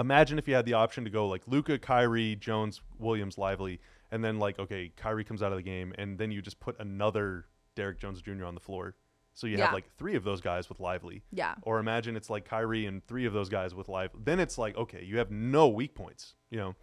imagine 0.00 0.38
if 0.38 0.46
you 0.48 0.54
had 0.54 0.64
the 0.64 0.74
option 0.74 1.04
to 1.04 1.10
go 1.10 1.26
like 1.28 1.42
Luka, 1.46 1.78
Kyrie, 1.78 2.36
Jones, 2.36 2.80
Williams, 2.98 3.38
Lively, 3.38 3.80
and 4.10 4.24
then 4.24 4.38
like 4.38 4.58
okay, 4.58 4.92
Kyrie 4.96 5.24
comes 5.24 5.42
out 5.42 5.52
of 5.52 5.58
the 5.58 5.62
game, 5.62 5.92
and 5.98 6.18
then 6.18 6.30
you 6.30 6.40
just 6.42 6.60
put 6.60 6.78
another 6.80 7.46
Derrick 7.74 7.98
Jones 8.00 8.20
Jr. 8.22 8.44
on 8.44 8.54
the 8.54 8.60
floor, 8.60 8.94
so 9.34 9.46
you 9.46 9.56
Yeah. 9.56 9.66
have 9.66 9.72
like 9.74 9.88
three 9.98 10.14
of 10.16 10.24
those 10.24 10.40
guys 10.40 10.68
with 10.68 10.80
Lively. 10.80 11.22
Yeah. 11.32 11.54
Or 11.62 11.78
imagine 11.78 12.16
it's 12.16 12.28
like 12.30 12.44
Kyrie 12.44 12.86
and 12.86 13.04
three 13.06 13.24
of 13.26 13.32
those 13.32 13.48
guys 13.48 13.74
with 13.74 13.88
Live. 13.88 14.10
Then 14.18 14.40
it's 14.40 14.58
like 14.58 14.76
okay, 14.76 15.04
you 15.04 15.18
have 15.18 15.30
no 15.30 15.68
weak 15.68 15.94
points, 15.94 16.34
you 16.50 16.58
know. 16.58 16.74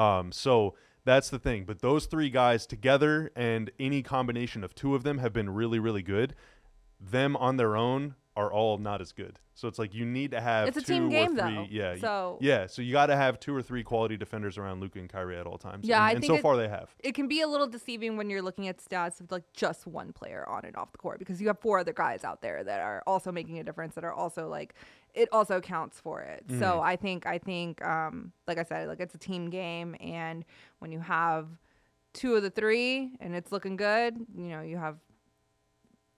Um, 0.00 0.32
so 0.32 0.74
that's 1.04 1.30
the 1.30 1.38
thing. 1.38 1.64
But 1.64 1.80
those 1.80 2.06
three 2.06 2.30
guys 2.30 2.66
together 2.66 3.30
and 3.34 3.70
any 3.80 4.02
combination 4.02 4.62
of 4.64 4.74
two 4.74 4.94
of 4.94 5.02
them 5.02 5.18
have 5.18 5.32
been 5.32 5.50
really, 5.50 5.78
really 5.78 6.02
good. 6.02 6.34
Them 7.00 7.36
on 7.36 7.56
their 7.56 7.76
own 7.76 8.14
are 8.34 8.50
all 8.50 8.78
not 8.78 9.00
as 9.02 9.12
good. 9.12 9.38
So 9.54 9.68
it's 9.68 9.78
like 9.78 9.92
you 9.94 10.06
need 10.06 10.30
to 10.30 10.40
have 10.40 10.66
It's 10.66 10.78
a 10.78 10.80
two 10.80 10.94
team 10.94 11.06
or 11.08 11.10
game, 11.10 11.28
three, 11.36 11.54
though. 11.54 11.66
Yeah, 11.70 11.96
So- 11.96 12.38
yeah. 12.40 12.66
So 12.66 12.80
you 12.80 12.90
got 12.92 13.06
to 13.06 13.16
have 13.16 13.38
two 13.38 13.54
or 13.54 13.60
three 13.60 13.84
quality 13.84 14.16
defenders 14.16 14.56
around 14.56 14.80
Luka 14.80 14.98
and 14.98 15.08
Kyrie 15.10 15.36
at 15.36 15.46
all 15.46 15.58
times. 15.58 15.86
Yeah, 15.86 15.96
and, 15.96 16.04
I 16.04 16.10
and 16.12 16.20
think 16.22 16.30
so 16.30 16.34
it- 16.36 16.42
far 16.42 16.56
they 16.56 16.68
have. 16.68 16.94
it 17.00 17.14
can 17.14 17.28
be 17.28 17.42
a 17.42 17.46
little 17.46 17.66
deceiving 17.66 18.16
when 18.16 18.30
you're 18.30 18.40
looking 18.40 18.68
at 18.68 18.78
stats 18.78 19.20
of 19.20 19.30
like 19.30 19.44
just 19.52 19.86
one 19.86 20.14
player 20.14 20.48
on 20.48 20.64
and 20.64 20.74
off 20.76 20.92
the 20.92 20.98
court 20.98 21.18
because 21.18 21.42
you 21.42 21.48
have 21.48 21.58
four 21.60 21.78
other 21.80 21.92
guys 21.92 22.24
out 22.24 22.40
there 22.40 22.64
that 22.64 22.80
are 22.80 23.02
also 23.06 23.30
making 23.30 23.58
a 23.58 23.64
difference 23.64 23.94
that 23.96 24.04
are 24.04 24.14
also 24.14 24.48
like 24.48 24.74
it 25.14 25.28
also 25.30 25.60
counts 25.60 26.00
for 26.00 26.22
it. 26.22 26.42
So 26.48 26.54
Mm-hmm. 26.54 26.80
I 26.80 26.96
think 26.96 27.26
I 27.26 27.36
think 27.36 27.84
um 27.84 28.32
like 28.46 28.56
I 28.56 28.62
said 28.64 28.88
like 28.88 29.00
it's 29.00 29.14
a 29.14 29.18
team 29.18 29.50
game 29.50 29.94
and 30.00 30.46
when 30.78 30.90
you 30.90 31.00
have 31.00 31.48
two 32.14 32.34
of 32.36 32.42
the 32.42 32.50
three 32.50 33.12
and 33.20 33.34
it's 33.34 33.52
looking 33.52 33.76
good, 33.76 34.16
you 34.34 34.48
know, 34.48 34.62
you 34.62 34.78
have 34.78 34.96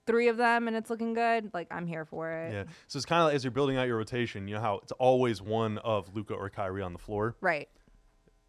three 0.05 0.27
of 0.27 0.37
them 0.37 0.67
and 0.67 0.75
it's 0.77 0.89
looking 0.89 1.13
good, 1.13 1.51
like 1.53 1.67
I'm 1.71 1.87
here 1.87 2.05
for 2.05 2.31
it. 2.31 2.53
Yeah. 2.53 2.63
So 2.87 2.97
it's 2.97 3.05
kind 3.05 3.21
of 3.21 3.27
like 3.27 3.35
as 3.35 3.43
you're 3.43 3.51
building 3.51 3.77
out 3.77 3.87
your 3.87 3.97
rotation, 3.97 4.47
you 4.47 4.55
know 4.55 4.61
how 4.61 4.79
it's 4.83 4.91
always 4.93 5.41
one 5.41 5.77
of 5.79 6.15
Luka 6.15 6.33
or 6.33 6.49
Kyrie 6.49 6.81
on 6.81 6.93
the 6.93 6.99
floor. 6.99 7.35
Right. 7.41 7.69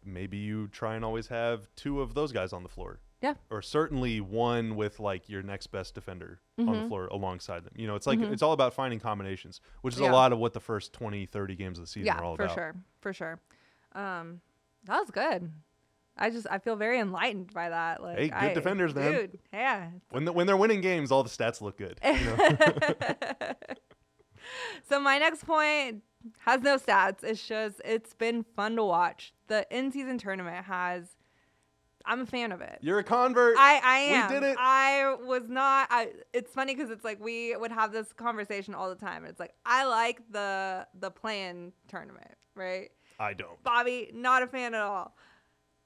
maybe 0.05 0.37
you 0.37 0.67
try 0.69 0.95
and 0.95 1.03
always 1.03 1.27
have 1.27 1.67
two 1.75 2.01
of 2.01 2.13
those 2.13 2.31
guys 2.31 2.53
on 2.53 2.63
the 2.63 2.69
floor. 2.69 2.99
Yeah. 3.21 3.33
Or 3.49 3.61
certainly 3.61 4.21
one 4.21 4.75
with 4.75 4.99
like 4.99 5.27
your 5.27 5.41
next 5.41 5.67
best 5.67 5.95
defender 5.95 6.39
on 6.59 6.65
Mm-hmm. 6.67 6.81
the 6.83 6.87
floor 6.87 7.07
alongside 7.07 7.63
them. 7.63 7.73
You 7.75 7.87
know, 7.87 7.95
it's 7.95 8.05
like 8.07 8.19
it's 8.19 8.41
all 8.43 8.53
about 8.53 8.73
finding 8.73 8.99
combinations, 8.99 9.59
which 9.81 9.95
is 9.95 9.99
Yeah. 10.01 10.11
a 10.11 10.13
lot 10.13 10.31
of 10.31 10.37
what 10.39 10.53
the 10.53 10.59
first 10.59 10.93
20, 10.93 11.25
30 11.25 11.55
games 11.55 11.79
of 11.79 11.83
the 11.85 11.89
season 11.89 12.05
Yeah, 12.05 12.17
are 12.19 12.23
all 12.23 12.35
for 12.35 12.43
about. 12.43 12.55
For 12.55 12.61
sure. 12.61 12.75
For 13.01 13.13
sure. 13.13 13.39
Um 13.95 14.41
that 14.85 14.99
was 14.99 15.09
good. 15.11 15.51
I 16.17 16.29
just 16.29 16.47
I 16.49 16.57
feel 16.59 16.75
very 16.75 16.99
enlightened 16.99 17.53
by 17.53 17.69
that. 17.69 18.01
Like 18.01 18.17
Hey, 18.17 18.27
good 18.29 18.35
I- 18.35 18.53
defenders, 18.53 18.93
man. 18.95 19.11
Dude, 19.11 19.39
yeah. 19.53 19.89
When 20.11 20.25
the, 20.25 20.31
when 20.31 20.47
they're 20.47 20.57
winning 20.57 20.81
games, 20.81 21.11
all 21.11 21.23
the 21.23 21.29
stats 21.29 21.61
look 21.61 21.77
good. 21.77 21.99
you 22.03 22.13
know? 22.13 23.53
So 24.87 24.99
my 24.99 25.17
next 25.17 25.45
point 25.45 26.03
has 26.39 26.61
no 26.61 26.77
stats. 26.77 27.23
It's 27.23 27.45
just 27.45 27.81
it's 27.83 28.13
been 28.13 28.45
fun 28.55 28.75
to 28.77 28.83
watch. 28.83 29.33
The 29.47 29.67
in 29.75 29.91
season 29.91 30.17
tournament 30.17 30.65
has 30.65 31.07
I'm 32.05 32.21
a 32.21 32.25
fan 32.25 32.53
of 32.53 32.61
it. 32.61 32.79
You're 32.81 32.99
a 32.99 33.03
convert. 33.03 33.57
I, 33.57 33.81
I 33.83 33.97
am. 33.97 34.29
We 34.29 34.33
did 34.35 34.43
it. 34.43 34.55
I 34.57 35.15
was 35.21 35.49
not. 35.49 35.89
I. 35.91 36.11
It's 36.33 36.53
funny 36.53 36.73
because 36.73 36.89
it's 36.89 37.03
like 37.03 37.21
we 37.21 37.55
would 37.57 37.71
have 37.73 37.91
this 37.91 38.13
conversation 38.13 38.73
all 38.73 38.87
the 38.89 38.95
time. 38.95 39.25
It's 39.25 39.39
like 39.41 39.53
I 39.65 39.83
like 39.85 40.21
the 40.31 40.87
the 40.97 41.11
play-in 41.11 41.73
tournament, 41.89 42.31
right? 42.55 42.89
I 43.19 43.33
don't. 43.33 43.61
Bobby, 43.63 44.09
not 44.13 44.43
a 44.43 44.47
fan 44.47 44.73
at 44.73 44.81
all. 44.81 45.17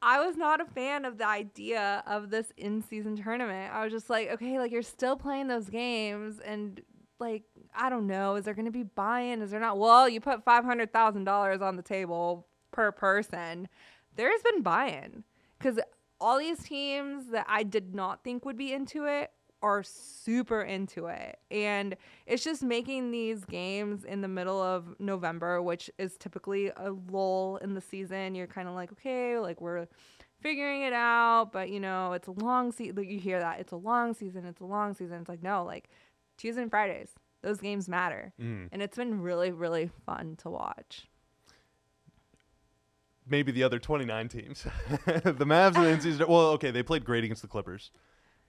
I 0.01 0.25
was 0.25 0.35
not 0.35 0.59
a 0.61 0.65
fan 0.65 1.05
of 1.05 1.17
the 1.17 1.27
idea 1.27 2.03
of 2.07 2.29
this 2.29 2.51
in 2.57 2.81
season 2.81 3.15
tournament. 3.15 3.73
I 3.73 3.83
was 3.83 3.93
just 3.93 4.09
like, 4.09 4.29
okay, 4.31 4.57
like 4.57 4.71
you're 4.71 4.81
still 4.81 5.15
playing 5.15 5.47
those 5.47 5.69
games 5.69 6.39
and 6.39 6.81
like 7.19 7.43
I 7.75 7.89
don't 7.89 8.07
know, 8.07 8.35
is 8.35 8.45
there 8.45 8.53
gonna 8.53 8.71
be 8.71 8.83
buy-in? 8.83 9.41
Is 9.41 9.51
there 9.51 9.59
not? 9.59 9.77
Well, 9.77 10.09
you 10.09 10.19
put 10.19 10.43
five 10.43 10.65
hundred 10.65 10.91
thousand 10.91 11.25
dollars 11.25 11.61
on 11.61 11.75
the 11.75 11.83
table 11.83 12.47
per 12.71 12.91
person. 12.91 13.67
There's 14.15 14.41
been 14.41 14.61
buy-in. 14.61 15.23
Because 15.57 15.79
all 16.19 16.39
these 16.39 16.63
teams 16.63 17.27
that 17.27 17.45
I 17.47 17.63
did 17.63 17.93
not 17.93 18.23
think 18.23 18.45
would 18.45 18.57
be 18.57 18.73
into 18.73 19.05
it 19.05 19.31
are 19.61 19.83
super 19.83 20.61
into 20.61 21.07
it. 21.07 21.39
And 21.49 21.95
it's 22.25 22.43
just 22.43 22.63
making 22.63 23.11
these 23.11 23.45
games 23.45 24.03
in 24.03 24.21
the 24.21 24.27
middle 24.27 24.61
of 24.61 24.95
November, 24.99 25.61
which 25.61 25.89
is 25.97 26.17
typically 26.17 26.71
a 26.75 26.91
lull 27.11 27.57
in 27.57 27.73
the 27.73 27.81
season. 27.81 28.35
You're 28.35 28.47
kind 28.47 28.67
of 28.67 28.73
like, 28.73 28.91
okay, 28.93 29.37
like 29.39 29.61
we're 29.61 29.87
figuring 30.41 30.81
it 30.81 30.93
out, 30.93 31.51
but 31.51 31.69
you 31.69 31.79
know, 31.79 32.13
it's 32.13 32.27
a 32.27 32.31
long 32.31 32.71
season. 32.71 32.95
Like 32.95 33.09
you 33.09 33.19
hear 33.19 33.39
that 33.39 33.59
it's 33.59 33.71
a 33.71 33.77
long 33.77 34.13
season, 34.13 34.45
it's 34.45 34.61
a 34.61 34.65
long 34.65 34.93
season. 34.93 35.19
It's 35.19 35.29
like, 35.29 35.43
no, 35.43 35.63
like 35.63 35.89
Tuesday 36.37 36.63
and 36.63 36.71
Fridays, 36.71 37.11
those 37.41 37.59
games 37.59 37.87
matter. 37.87 38.33
Mm. 38.41 38.69
And 38.71 38.81
it's 38.81 38.97
been 38.97 39.21
really, 39.21 39.51
really 39.51 39.89
fun 40.05 40.35
to 40.37 40.49
watch. 40.49 41.07
Maybe 43.27 43.51
the 43.51 43.63
other 43.63 43.79
29 43.79 44.27
teams. 44.27 44.63
the 45.05 45.45
Mavs 45.45 45.75
and 45.75 45.85
the 45.85 45.89
in-season. 45.89 46.25
Well, 46.27 46.49
okay, 46.51 46.71
they 46.71 46.83
played 46.83 47.05
great 47.05 47.23
against 47.23 47.43
the 47.43 47.47
Clippers, 47.47 47.91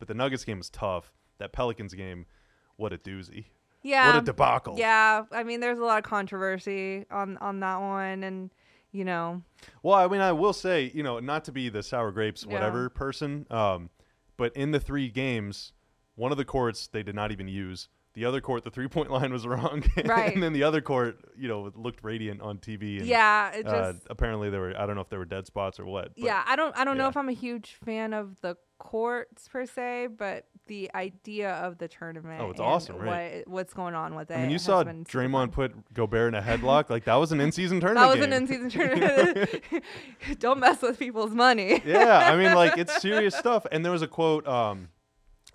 but 0.02 0.08
the 0.08 0.14
Nuggets 0.14 0.44
game 0.44 0.58
was 0.58 0.68
tough. 0.68 1.12
That 1.38 1.52
Pelicans 1.52 1.94
game, 1.94 2.26
what 2.74 2.92
a 2.92 2.98
doozy. 2.98 3.44
Yeah. 3.84 4.08
What 4.08 4.22
a 4.22 4.26
debacle. 4.26 4.74
Yeah, 4.76 5.22
I 5.30 5.44
mean, 5.44 5.60
there's 5.60 5.78
a 5.78 5.84
lot 5.84 5.98
of 5.98 6.02
controversy 6.02 7.06
on 7.08 7.36
on 7.36 7.60
that 7.60 7.76
one, 7.80 8.24
and 8.24 8.50
you 8.90 9.04
know, 9.04 9.42
Well, 9.84 9.94
I 9.94 10.08
mean, 10.08 10.20
I 10.20 10.32
will 10.32 10.52
say, 10.52 10.90
you 10.92 11.04
know, 11.04 11.20
not 11.20 11.44
to 11.44 11.52
be 11.52 11.68
the 11.68 11.84
sour 11.84 12.10
grapes, 12.10 12.44
Yeah. 12.44 12.52
whatever 12.54 12.88
person, 12.90 13.46
um, 13.48 13.90
but 14.36 14.56
in 14.56 14.72
the 14.72 14.80
three 14.80 15.08
games, 15.08 15.72
one 16.16 16.32
of 16.32 16.36
the 16.36 16.44
courts 16.44 16.88
they 16.88 17.04
did 17.04 17.14
not 17.14 17.30
even 17.30 17.46
use. 17.46 17.88
The 18.14 18.24
other 18.24 18.40
court, 18.40 18.64
the 18.64 18.70
three 18.70 18.88
point 18.88 19.08
line 19.16 19.32
was 19.32 19.46
wrong. 19.46 19.84
Right. 20.04 20.34
and 20.34 20.42
then 20.42 20.52
the 20.52 20.64
other 20.64 20.80
court, 20.80 21.16
you 21.38 21.46
know, 21.46 21.70
looked 21.76 22.02
radiant 22.02 22.40
on 22.42 22.58
TV. 22.58 22.98
And, 22.98 23.06
yeah, 23.06 23.52
it 23.52 23.62
just 23.66 23.74
uh, 23.74 23.92
apparently 24.10 24.50
there 24.50 24.60
were, 24.62 24.74
I 24.76 24.84
don't 24.84 24.96
know 24.96 25.00
if 25.00 25.08
there 25.08 25.20
were 25.20 25.24
dead 25.24 25.46
spots 25.46 25.78
or 25.78 25.86
what. 25.86 26.16
But 26.16 26.24
yeah, 26.24 26.42
I 26.44 26.56
don't 26.56 26.76
I 26.76 26.84
don't 26.84 26.98
know 26.98 27.06
if 27.08 27.16
I'm 27.16 27.28
a 27.28 27.32
huge 27.46 27.76
fan 27.84 28.12
of 28.12 28.40
the 28.40 28.56
courts 28.82 29.46
per 29.48 29.64
se, 29.64 30.08
but 30.18 30.44
the 30.66 30.90
idea 30.94 31.52
of 31.52 31.78
the 31.78 31.86
tournament. 31.86 32.40
Oh, 32.42 32.50
it's 32.50 32.60
awesome, 32.60 32.96
right? 32.96 33.44
What, 33.46 33.48
what's 33.48 33.72
going 33.74 33.94
on 33.94 34.16
with 34.16 34.30
it? 34.30 34.34
I 34.34 34.42
mean, 34.42 34.50
you 34.50 34.58
saw. 34.58 34.82
Draymond 34.82 35.52
put 35.52 35.94
Gobert 35.94 36.34
in 36.34 36.34
a 36.34 36.42
headlock. 36.42 36.90
like 36.90 37.04
that 37.04 37.14
was 37.14 37.30
an 37.30 37.40
in-season 37.40 37.80
tournament. 37.80 38.04
That 38.04 38.18
was 38.18 38.26
game. 38.26 38.32
an 38.32 38.42
in-season 38.42 38.70
tournament. 38.76 39.62
Don't 40.40 40.58
mess 40.58 40.82
with 40.82 40.98
people's 40.98 41.32
money. 41.32 41.80
yeah, 41.84 42.30
I 42.32 42.36
mean, 42.36 42.54
like 42.54 42.76
it's 42.76 43.00
serious 43.00 43.36
stuff. 43.36 43.64
And 43.70 43.84
there 43.84 43.92
was 43.92 44.02
a 44.02 44.08
quote. 44.08 44.46
Um, 44.46 44.88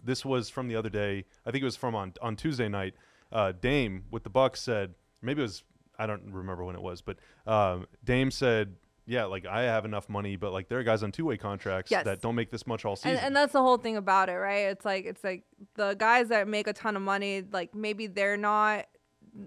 this 0.03 0.23
was 0.23 0.49
from 0.49 0.69
the 0.69 0.75
other 0.77 0.89
day. 0.89 1.25
I 1.45 1.51
think 1.51 1.61
it 1.61 1.65
was 1.65 1.75
from 1.75 1.95
on 1.95 2.13
on 2.21 2.35
Tuesday 2.37 2.69
night. 2.69 2.93
Uh, 3.31 3.51
Dame 3.59 4.05
with 4.09 4.23
the 4.23 4.29
Bucks 4.29 4.61
said, 4.61 4.95
maybe 5.21 5.41
it 5.41 5.43
was. 5.43 5.63
I 5.99 6.05
don't 6.05 6.31
remember 6.31 6.63
when 6.63 6.75
it 6.75 6.81
was, 6.81 7.01
but 7.01 7.17
um, 7.45 7.87
Dame 8.05 8.29
said, 8.31 8.75
"Yeah, 9.07 9.25
like 9.25 9.45
I 9.47 9.63
have 9.63 9.85
enough 9.85 10.07
money, 10.09 10.35
but 10.35 10.51
like 10.53 10.67
there 10.67 10.77
are 10.77 10.83
guys 10.83 11.01
on 11.01 11.11
two-way 11.11 11.37
contracts 11.37 11.89
Yes. 11.89 12.05
that 12.05 12.21
don't 12.21 12.35
make 12.35 12.51
this 12.51 12.67
much 12.67 12.85
all 12.85 12.95
season." 12.95 13.11
And, 13.17 13.19
and 13.27 13.35
that's 13.35 13.53
the 13.53 13.61
whole 13.61 13.77
thing 13.77 13.97
about 13.97 14.29
it, 14.29 14.33
right? 14.33 14.67
It's 14.67 14.85
like 14.85 15.05
it's 15.05 15.23
like 15.23 15.43
the 15.75 15.95
guys 15.95 16.27
that 16.29 16.47
make 16.47 16.67
a 16.67 16.73
ton 16.73 16.95
of 16.95 17.01
money, 17.01 17.43
like 17.51 17.73
maybe 17.73 18.05
they're 18.07 18.37
not 18.37 18.85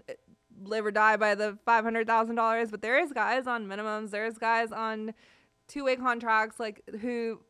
uh, 0.08 0.12
live 0.62 0.84
or 0.86 0.90
die 0.90 1.16
by 1.16 1.34
the 1.34 1.56
five 1.64 1.84
hundred 1.84 2.06
thousand 2.06 2.34
dollars, 2.36 2.70
but 2.70 2.82
there 2.82 2.98
is 2.98 3.12
guys 3.12 3.46
on 3.46 3.66
minimums. 3.66 4.10
There's 4.10 4.38
guys 4.38 4.72
on 4.72 5.14
two 5.68 5.84
way 5.84 5.96
contracts, 5.96 6.58
like 6.58 6.82
who, 7.00 7.40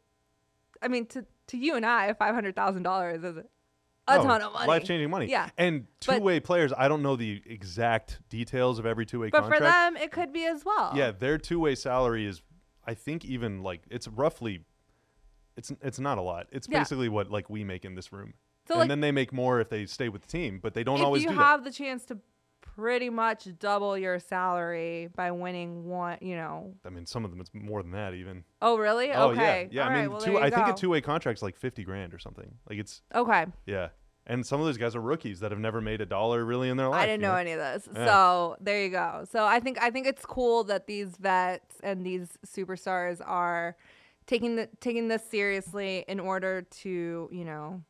I 0.82 0.88
mean, 0.88 1.06
to 1.06 1.24
to 1.48 1.56
you 1.56 1.76
and 1.76 1.86
I, 1.86 2.12
five 2.14 2.34
hundred 2.34 2.54
thousand 2.56 2.82
dollars 2.82 3.24
is 3.24 3.38
a 4.16 4.20
Oh, 4.20 4.24
ton 4.24 4.42
of 4.42 4.52
money. 4.52 4.66
life-changing 4.68 5.10
money. 5.10 5.26
Yeah. 5.26 5.50
and 5.58 5.86
two-way 6.00 6.40
players. 6.40 6.72
I 6.76 6.88
don't 6.88 7.02
know 7.02 7.16
the 7.16 7.42
exact 7.46 8.20
details 8.28 8.78
of 8.78 8.86
every 8.86 9.06
two-way 9.06 9.30
But 9.30 9.40
contract. 9.42 9.62
for 9.62 9.68
them, 9.68 9.96
it 9.96 10.10
could 10.12 10.32
be 10.32 10.46
as 10.46 10.64
well. 10.64 10.92
Yeah, 10.94 11.10
their 11.12 11.38
two-way 11.38 11.74
salary 11.74 12.26
is, 12.26 12.42
I 12.86 12.94
think, 12.94 13.24
even 13.24 13.62
like 13.62 13.82
it's 13.90 14.08
roughly, 14.08 14.64
it's 15.56 15.72
it's 15.82 15.98
not 16.00 16.18
a 16.18 16.22
lot. 16.22 16.46
It's 16.52 16.68
Yeah. 16.68 16.78
basically 16.80 17.08
what 17.08 17.30
like 17.30 17.50
we 17.50 17.64
make 17.64 17.84
in 17.84 17.94
this 17.94 18.12
room, 18.12 18.34
So 18.66 18.74
and 18.74 18.80
like, 18.80 18.88
then 18.88 19.00
they 19.00 19.12
make 19.12 19.32
more 19.32 19.60
if 19.60 19.68
they 19.68 19.86
stay 19.86 20.08
with 20.08 20.22
the 20.22 20.28
team, 20.28 20.58
but 20.62 20.74
they 20.74 20.84
don't 20.84 20.98
if 21.00 21.04
always 21.04 21.22
you 21.22 21.30
do 21.30 21.34
have 21.36 21.64
the 21.64 21.72
chance 21.72 22.04
to 22.06 22.18
pretty 22.60 23.10
much 23.10 23.48
double 23.58 23.98
your 23.98 24.18
salary 24.18 25.08
by 25.14 25.30
winning 25.30 25.84
one, 25.86 26.16
you 26.20 26.36
know. 26.36 26.72
I 26.84 26.88
mean, 26.90 27.04
some 27.04 27.24
of 27.24 27.30
them 27.30 27.40
it's 27.40 27.50
more 27.52 27.82
than 27.82 27.90
that 27.92 28.14
even. 28.14 28.44
Oh, 28.62 28.78
really? 28.78 29.12
Oh 29.12 29.30
okay. 29.30 29.68
yeah, 29.70 29.82
yeah. 29.82 29.82
All 29.82 29.88
I 29.88 29.92
right, 29.92 30.00
mean, 30.02 30.10
well, 30.12 30.20
two. 30.20 30.30
there 30.32 30.40
you 30.40 30.46
I 30.46 30.50
think 30.50 30.66
a 30.68 30.70
go. 30.70 30.76
two-way 30.76 31.00
contract's 31.00 31.42
like 31.42 31.56
fifty 31.56 31.84
grand 31.84 32.14
or 32.14 32.18
something. 32.18 32.54
Like 32.68 32.78
it's 32.78 33.02
Okay. 33.14 33.46
yeah, 33.66 33.88
and 34.26 34.44
some 34.46 34.60
of 34.60 34.66
those 34.66 34.76
guys 34.76 34.94
are 34.94 35.00
rookies 35.00 35.40
that 35.40 35.50
have 35.50 35.60
never 35.60 35.80
made 35.80 36.00
a 36.00 36.06
dollar 36.06 36.44
really 36.44 36.68
in 36.68 36.76
their 36.76 36.88
life. 36.88 37.02
I 37.02 37.06
didn't 37.06 37.22
you 37.22 37.26
know 37.28 37.34
any 37.34 37.52
of 37.52 37.58
this. 37.58 37.88
Yeah. 37.94 38.06
So 38.06 38.56
there 38.60 38.82
you 38.82 38.90
go. 38.90 39.24
So 39.30 39.44
I 39.44 39.60
think 39.60 39.80
I 39.82 39.90
think 39.90 40.06
it's 40.06 40.24
cool 40.24 40.64
that 40.64 40.86
these 40.86 41.16
vets 41.16 41.76
and 41.82 42.04
these 42.04 42.28
superstars 42.46 43.20
are 43.26 43.76
taking 44.26 44.56
the 44.56 44.68
taking 44.80 45.08
this 45.08 45.24
seriously 45.28 46.04
in 46.06 46.20
order 46.20 46.62
to, 46.62 47.28
you 47.32 47.44
know, 47.44 47.82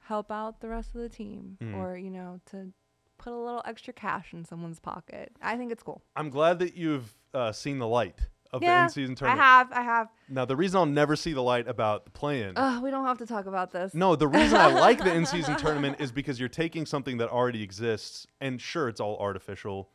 help 0.00 0.30
out 0.32 0.60
the 0.60 0.68
rest 0.68 0.94
of 0.94 1.00
the 1.02 1.08
team 1.08 1.56
Mhm. 1.60 1.76
or, 1.76 1.96
you 1.96 2.10
know, 2.10 2.40
to 2.46 2.72
put 3.18 3.32
a 3.32 3.36
little 3.36 3.62
extra 3.66 3.92
cash 3.92 4.32
in 4.32 4.44
someone's 4.44 4.80
pocket. 4.80 5.30
I 5.42 5.56
think 5.56 5.70
it's 5.70 5.82
cool. 5.82 6.02
I'm 6.16 6.30
glad 6.30 6.58
that 6.60 6.74
you've 6.74 7.14
uh, 7.34 7.52
seen 7.52 7.78
the 7.78 7.86
light 7.86 8.18
of 8.52 8.60
the 8.60 8.66
yeah, 8.66 8.84
in-season 8.84 9.14
tournament. 9.14 9.40
I 9.40 9.44
have. 9.44 9.72
I 9.72 9.82
have. 9.82 10.08
Now, 10.28 10.44
the 10.44 10.56
reason 10.56 10.78
I'll 10.78 10.86
never 10.86 11.16
see 11.16 11.32
the 11.32 11.42
light 11.42 11.68
about 11.68 12.04
the 12.04 12.10
play-in. 12.10 12.54
Ugh, 12.56 12.82
we 12.82 12.90
don't 12.90 13.04
have 13.04 13.18
to 13.18 13.26
talk 13.26 13.46
about 13.46 13.70
this. 13.72 13.94
No, 13.94 14.16
the 14.16 14.28
reason 14.28 14.58
I 14.58 14.66
like 14.66 14.98
the 14.98 15.14
in-season 15.14 15.56
tournament 15.58 15.96
is 16.00 16.10
because 16.12 16.40
you're 16.40 16.48
taking 16.48 16.86
something 16.86 17.18
that 17.18 17.28
already 17.28 17.62
exists, 17.62 18.26
and 18.40 18.60
sure, 18.60 18.88
it's 18.88 19.00
all 19.00 19.16
artificial, 19.18 19.88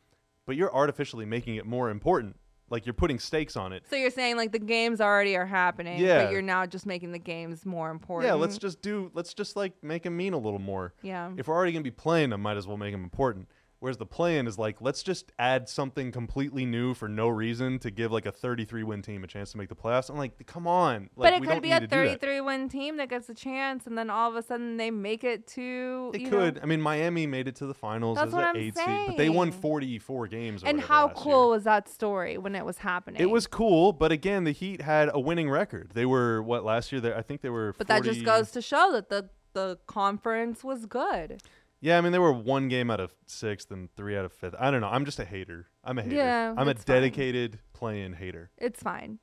but 0.46 0.56
you're 0.56 0.74
artificially 0.74 1.26
making 1.26 1.56
it 1.56 1.66
more 1.66 1.90
important. 1.90 2.36
Like 2.68 2.84
you're 2.84 2.94
putting 2.94 3.20
stakes 3.20 3.56
on 3.56 3.72
it. 3.72 3.84
So 3.88 3.94
you're 3.94 4.10
saying 4.10 4.36
like 4.36 4.50
the 4.50 4.58
games 4.58 5.00
already 5.00 5.36
are 5.36 5.46
happening, 5.46 6.00
Yeah. 6.00 6.24
but 6.24 6.32
you're 6.32 6.42
now 6.42 6.66
just 6.66 6.84
making 6.84 7.12
the 7.12 7.18
games 7.18 7.64
more 7.64 7.90
important. 7.90 8.28
Yeah, 8.28 8.34
let's 8.34 8.58
just 8.58 8.82
do. 8.82 9.08
Let's 9.14 9.34
just 9.34 9.54
like 9.54 9.72
make 9.84 10.02
them 10.02 10.16
mean 10.16 10.32
a 10.32 10.38
little 10.38 10.58
more. 10.58 10.92
Yeah. 11.00 11.30
If 11.36 11.46
we're 11.46 11.54
already 11.54 11.70
gonna 11.70 11.84
be 11.84 11.92
playing 11.92 12.30
them, 12.30 12.42
might 12.42 12.56
as 12.56 12.66
well 12.66 12.76
make 12.76 12.90
them 12.90 13.04
important. 13.04 13.46
Whereas 13.78 13.98
the 13.98 14.06
play-in 14.06 14.46
is 14.46 14.58
like, 14.58 14.80
let's 14.80 15.02
just 15.02 15.32
add 15.38 15.68
something 15.68 16.10
completely 16.10 16.64
new 16.64 16.94
for 16.94 17.08
no 17.08 17.28
reason 17.28 17.78
to 17.80 17.90
give 17.90 18.10
like 18.10 18.24
a 18.24 18.32
33 18.32 18.82
win 18.84 19.02
team 19.02 19.22
a 19.22 19.26
chance 19.26 19.52
to 19.52 19.58
make 19.58 19.68
the 19.68 19.76
playoffs. 19.76 20.08
I'm 20.08 20.16
like, 20.16 20.46
come 20.46 20.66
on. 20.66 21.10
Like, 21.14 21.26
but 21.26 21.32
it 21.34 21.40
we 21.40 21.46
could 21.46 21.52
don't 21.54 21.62
be 21.62 21.72
a 21.72 21.80
to 21.80 21.86
do 21.86 22.08
that. 22.08 22.20
33 22.20 22.40
win 22.40 22.68
team 22.70 22.96
that 22.96 23.10
gets 23.10 23.28
a 23.28 23.34
chance, 23.34 23.86
and 23.86 23.96
then 23.96 24.08
all 24.08 24.30
of 24.30 24.36
a 24.36 24.42
sudden 24.42 24.78
they 24.78 24.90
make 24.90 25.24
it 25.24 25.46
to. 25.48 26.10
It 26.14 26.30
could. 26.30 26.56
know- 26.56 26.62
I 26.62 26.66
mean, 26.66 26.80
Miami 26.80 27.26
made 27.26 27.48
it 27.48 27.56
to 27.56 27.66
the 27.66 27.74
finals 27.74 28.16
That's 28.16 28.28
as 28.28 28.34
an 28.34 28.56
eight 28.56 28.76
seed, 28.76 29.06
but 29.08 29.16
they 29.18 29.28
won 29.28 29.52
44 29.52 30.26
games. 30.28 30.62
And 30.64 30.80
how 30.80 31.08
cool 31.08 31.44
year. 31.44 31.50
was 31.50 31.64
that 31.64 31.88
story 31.88 32.38
when 32.38 32.54
it 32.54 32.64
was 32.64 32.78
happening? 32.78 33.20
It 33.20 33.30
was 33.30 33.46
cool, 33.46 33.92
but 33.92 34.10
again, 34.10 34.44
the 34.44 34.52
Heat 34.52 34.80
had 34.80 35.10
a 35.12 35.20
winning 35.20 35.50
record. 35.50 35.90
They 35.92 36.06
were 36.06 36.42
what 36.42 36.64
last 36.64 36.92
year? 36.92 37.00
They, 37.02 37.12
I 37.12 37.22
think 37.22 37.42
they 37.42 37.50
were. 37.50 37.74
But 37.76 37.88
that 37.88 38.04
just 38.04 38.24
goes 38.24 38.50
to 38.52 38.62
show 38.62 38.90
that 38.92 39.10
the 39.10 39.28
the 39.52 39.78
conference 39.86 40.62
was 40.62 40.84
good. 40.86 41.40
Yeah, 41.80 41.98
I 41.98 42.00
mean, 42.00 42.12
they 42.12 42.18
were 42.18 42.32
one 42.32 42.68
game 42.68 42.90
out 42.90 43.00
of 43.00 43.14
sixth 43.26 43.70
and 43.70 43.92
three 43.96 44.16
out 44.16 44.24
of 44.24 44.32
fifth. 44.32 44.54
I 44.58 44.70
don't 44.70 44.80
know. 44.80 44.88
I'm 44.88 45.04
just 45.04 45.18
a 45.18 45.24
hater. 45.24 45.66
I'm 45.84 45.98
a 45.98 46.02
hater. 46.02 46.16
Yeah, 46.16 46.54
I'm 46.56 46.68
a 46.68 46.70
it's 46.70 46.84
fine. 46.84 46.96
dedicated 46.96 47.58
play-in 47.74 48.14
hater. 48.14 48.50
It's 48.58 48.82
fine. 48.82 49.18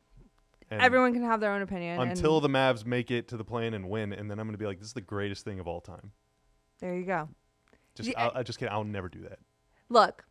And 0.70 0.82
Everyone 0.82 1.14
can 1.14 1.24
have 1.24 1.40
their 1.40 1.52
own 1.52 1.62
opinion. 1.62 2.00
until 2.00 2.38
and 2.38 2.46
the 2.46 2.50
Mavs 2.50 2.86
make 2.86 3.12
it 3.12 3.28
to 3.30 3.38
the 3.38 3.44
play-in 3.44 3.74
and 3.74 3.90
win, 3.90 4.14
and 4.14 4.30
then 4.30 4.40
I'm 4.40 4.48
gonna 4.48 4.58
be 4.58 4.66
like, 4.66 4.80
this 4.80 4.88
is 4.88 4.94
the 4.94 5.02
greatest 5.02 5.44
thing 5.44 5.60
of 5.60 5.68
all 5.68 5.82
time. 5.82 6.12
there 6.80 6.96
you 6.96 7.06
go. 7.06 7.30
Just, 7.96 8.10
Yeah, 8.10 8.24
I'll, 8.26 8.32
I 8.36 8.44
just 8.44 8.60
can't. 8.60 8.72
I'll 8.72 8.84
never 8.84 9.10
do 9.10 9.22
that. 9.22 9.40
Look, 9.90 10.26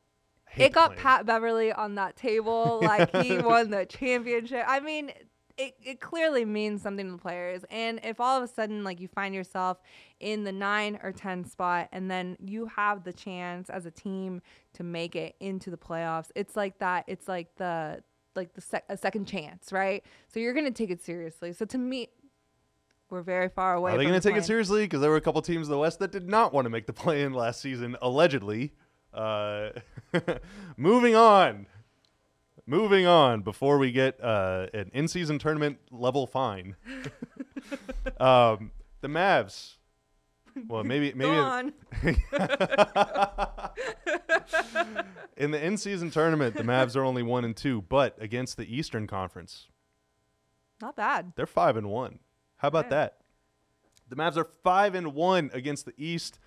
Hate 0.48 0.66
it 0.66 0.72
got 0.72 0.88
play-in. 0.90 1.02
Pat 1.02 1.26
Beverley 1.26 1.72
on 1.72 1.94
that 1.96 2.16
table 2.16 2.80
like 2.82 3.14
he 3.16 3.38
won 3.38 3.70
the 3.70 3.84
championship. 3.86 4.64
I 4.66 4.80
mean, 4.80 5.12
it, 5.56 5.74
it 5.82 6.00
clearly 6.00 6.44
means 6.44 6.82
something 6.82 7.06
to 7.06 7.12
the 7.12 7.18
players. 7.18 7.64
And 7.70 8.00
if 8.02 8.20
all 8.20 8.36
of 8.36 8.42
a 8.42 8.52
sudden 8.52 8.84
like 8.84 9.00
you 9.00 9.08
find 9.08 9.34
yourself 9.34 9.78
in 10.20 10.44
the 10.44 10.52
9 10.52 11.00
or 11.02 11.12
10 11.12 11.44
spot 11.44 11.88
and 11.92 12.10
then 12.10 12.36
you 12.40 12.66
have 12.66 13.04
the 13.04 13.12
chance 13.12 13.70
as 13.70 13.86
a 13.86 13.90
team 13.90 14.42
to 14.74 14.82
make 14.82 15.16
it 15.16 15.36
into 15.40 15.70
the 15.70 15.76
playoffs, 15.76 16.30
it's 16.34 16.56
like 16.56 16.78
that 16.78 17.04
it's 17.06 17.28
like 17.28 17.54
the 17.56 18.02
like 18.34 18.54
the 18.54 18.62
sec- 18.62 18.86
a 18.88 18.96
second 18.96 19.26
chance, 19.26 19.72
right? 19.72 20.04
So 20.28 20.40
you're 20.40 20.54
going 20.54 20.64
to 20.64 20.70
take 20.70 20.90
it 20.90 21.02
seriously. 21.02 21.52
So 21.52 21.64
to 21.66 21.78
me 21.78 22.08
we're 23.12 23.22
very 23.22 23.50
far 23.50 23.74
away 23.74 23.92
Are 23.92 23.98
they 23.98 24.04
from 24.04 24.10
going 24.10 24.20
the 24.20 24.28
to 24.28 24.28
take 24.30 24.38
it 24.38 24.46
seriously? 24.46 24.84
Because 24.84 25.02
there 25.02 25.10
were 25.10 25.16
a 25.16 25.20
couple 25.20 25.42
teams 25.42 25.66
in 25.66 25.70
the 25.70 25.78
West 25.78 25.98
that 25.98 26.10
did 26.10 26.28
not 26.28 26.54
want 26.54 26.64
to 26.64 26.70
make 26.70 26.86
the 26.86 26.94
play-in 26.94 27.34
last 27.34 27.60
season, 27.60 27.94
allegedly. 28.00 28.72
Uh, 29.12 29.68
moving 30.78 31.14
on. 31.14 31.66
Moving 32.66 33.06
on 33.06 33.42
before 33.42 33.78
we 33.78 33.90
get 33.90 34.22
uh, 34.22 34.66
an 34.72 34.90
in-season 34.94 35.38
tournament 35.40 35.78
level 35.90 36.26
fine. 36.26 36.76
um, 38.20 38.70
the 39.00 39.08
Mavs. 39.08 39.74
Well, 40.68 40.84
maybe 40.84 41.12
maybe 41.16 41.30
Go 41.30 41.40
on. 41.42 41.72
in 45.36 45.50
the 45.50 45.64
in-season 45.64 46.10
tournament, 46.10 46.54
the 46.56 46.62
Mavs 46.62 46.94
are 46.94 47.02
only 47.04 47.22
one 47.22 47.44
and 47.44 47.56
two, 47.56 47.82
but 47.82 48.16
against 48.20 48.56
the 48.56 48.64
Eastern 48.74 49.06
Conference, 49.06 49.68
Not 50.80 50.94
bad. 50.96 51.32
they're 51.36 51.46
five 51.46 51.76
and 51.76 51.88
one. 51.88 52.18
How 52.58 52.68
about 52.68 52.84
Yeah. 52.86 52.90
that? 52.90 53.18
The 54.08 54.16
Mavs 54.16 54.36
are 54.36 54.44
five 54.44 54.94
and 54.94 55.14
one 55.14 55.50
against 55.52 55.86
the 55.86 55.94
East, 55.96 56.38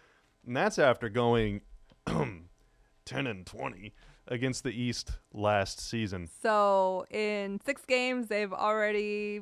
and 0.46 0.56
that's 0.56 0.78
after 0.80 1.10
going 1.10 1.62
ten 2.06 3.28
and 3.28 3.46
twenty 3.46 3.94
against 4.28 4.64
the 4.64 4.72
East 4.72 5.12
last 5.34 5.80
season. 5.80 6.28
So 6.42 7.06
in 7.12 7.60
6 7.66 7.86
games 7.86 8.28
they've 8.28 8.54
already 8.54 9.42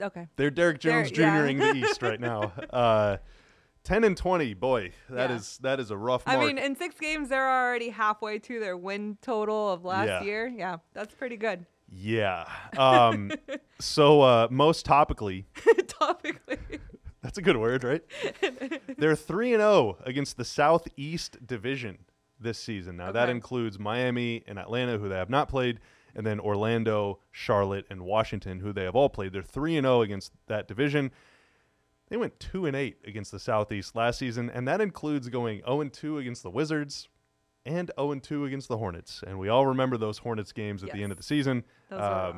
Okay. 0.00 0.28
They're 0.36 0.50
Derrick 0.50 0.78
Jones 0.78 1.10
yeah. 1.10 1.40
Jr.ing 1.42 1.58
the 1.58 1.74
East 1.74 2.02
right 2.02 2.20
now. 2.20 2.52
Uh, 2.70 3.16
ten 3.84 4.04
and 4.04 4.16
twenty, 4.16 4.52
boy, 4.54 4.92
that 5.08 5.30
Yeah. 5.30 5.36
is 5.36 5.58
that 5.62 5.80
is 5.80 5.90
a 5.90 5.96
rough 5.96 6.22
I 6.26 6.36
mean, 6.36 6.58
in 6.58 6.76
six 6.76 6.94
games, 7.00 7.30
they're 7.30 7.48
already 7.48 7.88
halfway 7.88 8.38
to 8.40 8.60
their 8.60 8.76
win 8.76 9.16
total 9.22 9.72
of 9.72 9.84
last 9.84 10.06
Yeah. 10.08 10.22
year. 10.22 10.46
Yeah, 10.46 10.76
that's 10.92 11.14
pretty 11.14 11.36
good. 11.36 11.64
yeah. 11.88 12.44
Um, 12.76 13.32
so 13.80 14.20
uh, 14.20 14.48
most 14.50 14.86
topically, 14.86 15.46
Topically. 15.56 16.58
That's 17.22 17.38
a 17.38 17.42
good 17.42 17.56
word, 17.56 17.82
right? 17.82 18.02
They're 18.98 19.16
3 19.16 19.54
and 19.54 19.60
0 19.60 19.96
against 20.04 20.36
the 20.36 20.44
Southeast 20.44 21.44
Division 21.44 21.98
this 22.40 22.58
season. 22.58 22.96
Now 22.96 23.12
that 23.12 23.28
includes 23.28 23.78
Miami 23.78 24.44
and 24.46 24.58
Atlanta 24.58 24.98
who 24.98 25.08
they 25.08 25.16
have 25.16 25.30
not 25.30 25.48
played 25.48 25.80
and 26.14 26.26
then 26.26 26.40
Orlando, 26.40 27.20
Charlotte 27.30 27.86
and 27.90 28.02
Washington 28.02 28.60
who 28.60 28.72
they 28.72 28.84
have 28.84 28.96
all 28.96 29.08
played. 29.08 29.32
They're 29.32 29.42
3 29.42 29.76
and 29.76 29.84
0 29.84 30.02
against 30.02 30.32
that 30.46 30.68
division. 30.68 31.10
They 32.08 32.16
went 32.16 32.40
2 32.40 32.66
and 32.66 32.74
8 32.76 32.98
against 33.06 33.32
the 33.32 33.38
Southeast 33.38 33.94
last 33.94 34.18
season 34.18 34.50
and 34.50 34.66
that 34.68 34.80
includes 34.80 35.28
going 35.28 35.60
0 35.64 35.80
and 35.80 35.92
2 35.92 36.18
against 36.18 36.42
the 36.42 36.50
Wizards 36.50 37.08
and 37.66 37.90
0 37.98 38.12
and 38.12 38.22
2 38.22 38.44
against 38.46 38.68
the 38.68 38.78
Hornets. 38.78 39.22
And 39.26 39.38
we 39.38 39.48
all 39.48 39.66
remember 39.66 39.96
those 39.96 40.18
Hornets 40.18 40.52
games 40.52 40.82
at 40.82 40.92
the 40.92 41.02
end 41.02 41.12
of 41.12 41.18
the 41.18 41.24
season. 41.24 41.64
Rough. 41.90 42.34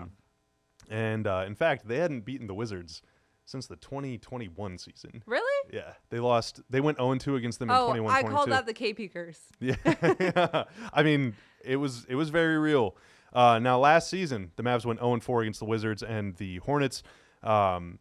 and 0.91 1.27
uh, 1.27 1.45
in 1.47 1.55
fact, 1.55 1.87
they 1.87 1.99
hadn't 1.99 2.25
beaten 2.25 2.47
the 2.47 2.55
Wizards 2.55 3.03
since 3.51 3.67
the 3.67 3.77
2021 3.77 4.79
season. 4.79 5.23
Really? 5.27 5.71
Yeah, 5.73 5.93
they 6.11 6.21
lost. 6.21 6.61
They 6.71 6.81
went 6.81 6.99
0 6.99 7.17
2 7.17 7.37
against 7.37 7.59
them 7.59 7.69
in 7.71 7.77
Oh, 7.77 7.87
21 7.87 8.13
I 8.15 8.23
called 8.23 8.51
that 8.51 8.67
the 8.67 8.75
KP 8.75 9.13
curse. 9.13 9.41
yeah. 9.61 9.75
I 10.93 11.03
mean, 11.03 11.35
it 11.65 11.77
was 11.77 12.05
it 12.09 12.15
was 12.15 12.31
very 12.31 12.59
real. 12.59 12.97
Uh, 13.33 13.59
now 13.59 13.79
last 13.79 14.09
season, 14.09 14.53
the 14.57 14.63
Mavs 14.63 14.85
went 14.85 15.01
0 15.01 15.19
4 15.21 15.43
against 15.43 15.59
the 15.61 15.67
Wizards 15.67 16.03
and 16.03 16.37
the 16.37 16.59
Hornets. 16.59 17.03
Um, 17.43 17.99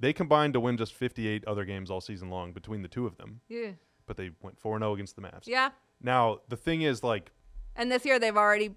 They 0.00 0.12
combined 0.12 0.54
to 0.54 0.60
win 0.60 0.76
just 0.76 0.92
58 0.94 1.44
other 1.46 1.64
games 1.64 1.90
all 1.90 2.00
season 2.00 2.28
long 2.30 2.52
between 2.52 2.82
the 2.82 2.88
two 2.88 3.06
of 3.06 3.16
them, 3.16 3.40
Yeah. 3.48 3.72
but 4.06 4.16
they 4.16 4.30
went 4.42 4.58
4 4.58 4.78
0 4.78 4.92
against 4.94 5.16
the 5.16 5.22
Mavs. 5.22 5.46
Yeah. 5.46 5.70
Now, 6.00 6.40
the 6.48 6.56
thing 6.56 6.82
is, 6.82 7.02
like, 7.04 7.30
And 7.76 7.90
this 7.90 8.04
year 8.04 8.18
they've 8.18 8.36
already 8.36 8.74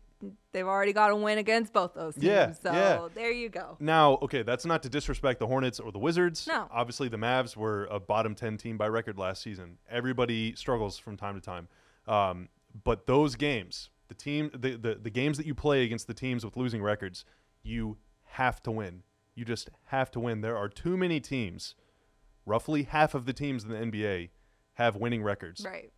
they've 0.52 0.68
already 0.68 0.94
got 0.94 1.12
a 1.12 1.16
win 1.16 1.38
against 1.38 1.74
both 1.74 1.94
those 1.94 2.16
teams. 2.16 2.26
Yeah, 2.26 2.52
so 2.54 2.72
yeah. 2.72 3.08
there 3.14 3.32
you 3.32 3.50
go. 3.50 3.78
now, 3.80 4.14
okay, 4.22 4.44
that's 4.44 4.66
not 4.66 4.84
to 4.84 4.90
disrespect 4.90 5.40
the 5.40 5.48
Hornets 5.48 5.80
or 5.80 5.92
the 5.92 6.00
Wizards. 6.00 6.48
No. 6.48 6.68
Obviously, 6.72 7.08
the 7.08 7.18
Mavs 7.18 7.56
were 7.56 7.86
a 7.86 8.00
bottom 8.00 8.36
10 8.36 8.58
team 8.58 8.78
by 8.78 8.88
record 8.88 9.18
last 9.18 9.42
season. 9.42 9.78
Everybody 9.90 10.56
struggles 10.56 10.98
from 10.98 11.18
time 11.18 11.36
to 11.36 11.42
time. 11.42 11.68
Um, 12.08 12.50
but 12.84 13.08
those 13.08 13.36
games, 13.36 13.90
the 14.08 14.14
team, 14.14 14.52
the, 14.54 14.76
the, 14.76 14.96
the 14.96 15.10
games 15.10 15.38
that 15.38 15.46
you 15.46 15.56
play 15.56 15.84
against 15.84 16.08
the 16.08 16.14
teams 16.14 16.44
with 16.44 16.58
losing 16.58 16.82
records, 16.82 17.26
you 17.64 17.98
have 18.24 18.62
to 18.64 18.72
win. 18.72 19.04
You 19.34 19.46
just 19.46 19.70
have 19.86 20.12
to 20.12 20.20
win. 20.20 20.42
There 20.42 20.58
are 20.58 20.70
too 20.70 20.98
many 20.98 21.20
teams, 21.20 21.76
roughly 22.46 22.84
half 22.84 23.16
of 23.16 23.26
the 23.26 23.34
teams 23.34 23.64
in 23.64 23.70
the 23.70 23.76
NBA 23.78 24.30
have 24.76 24.96
winning 24.96 25.24
records. 25.24 25.66
Right. 25.66 25.92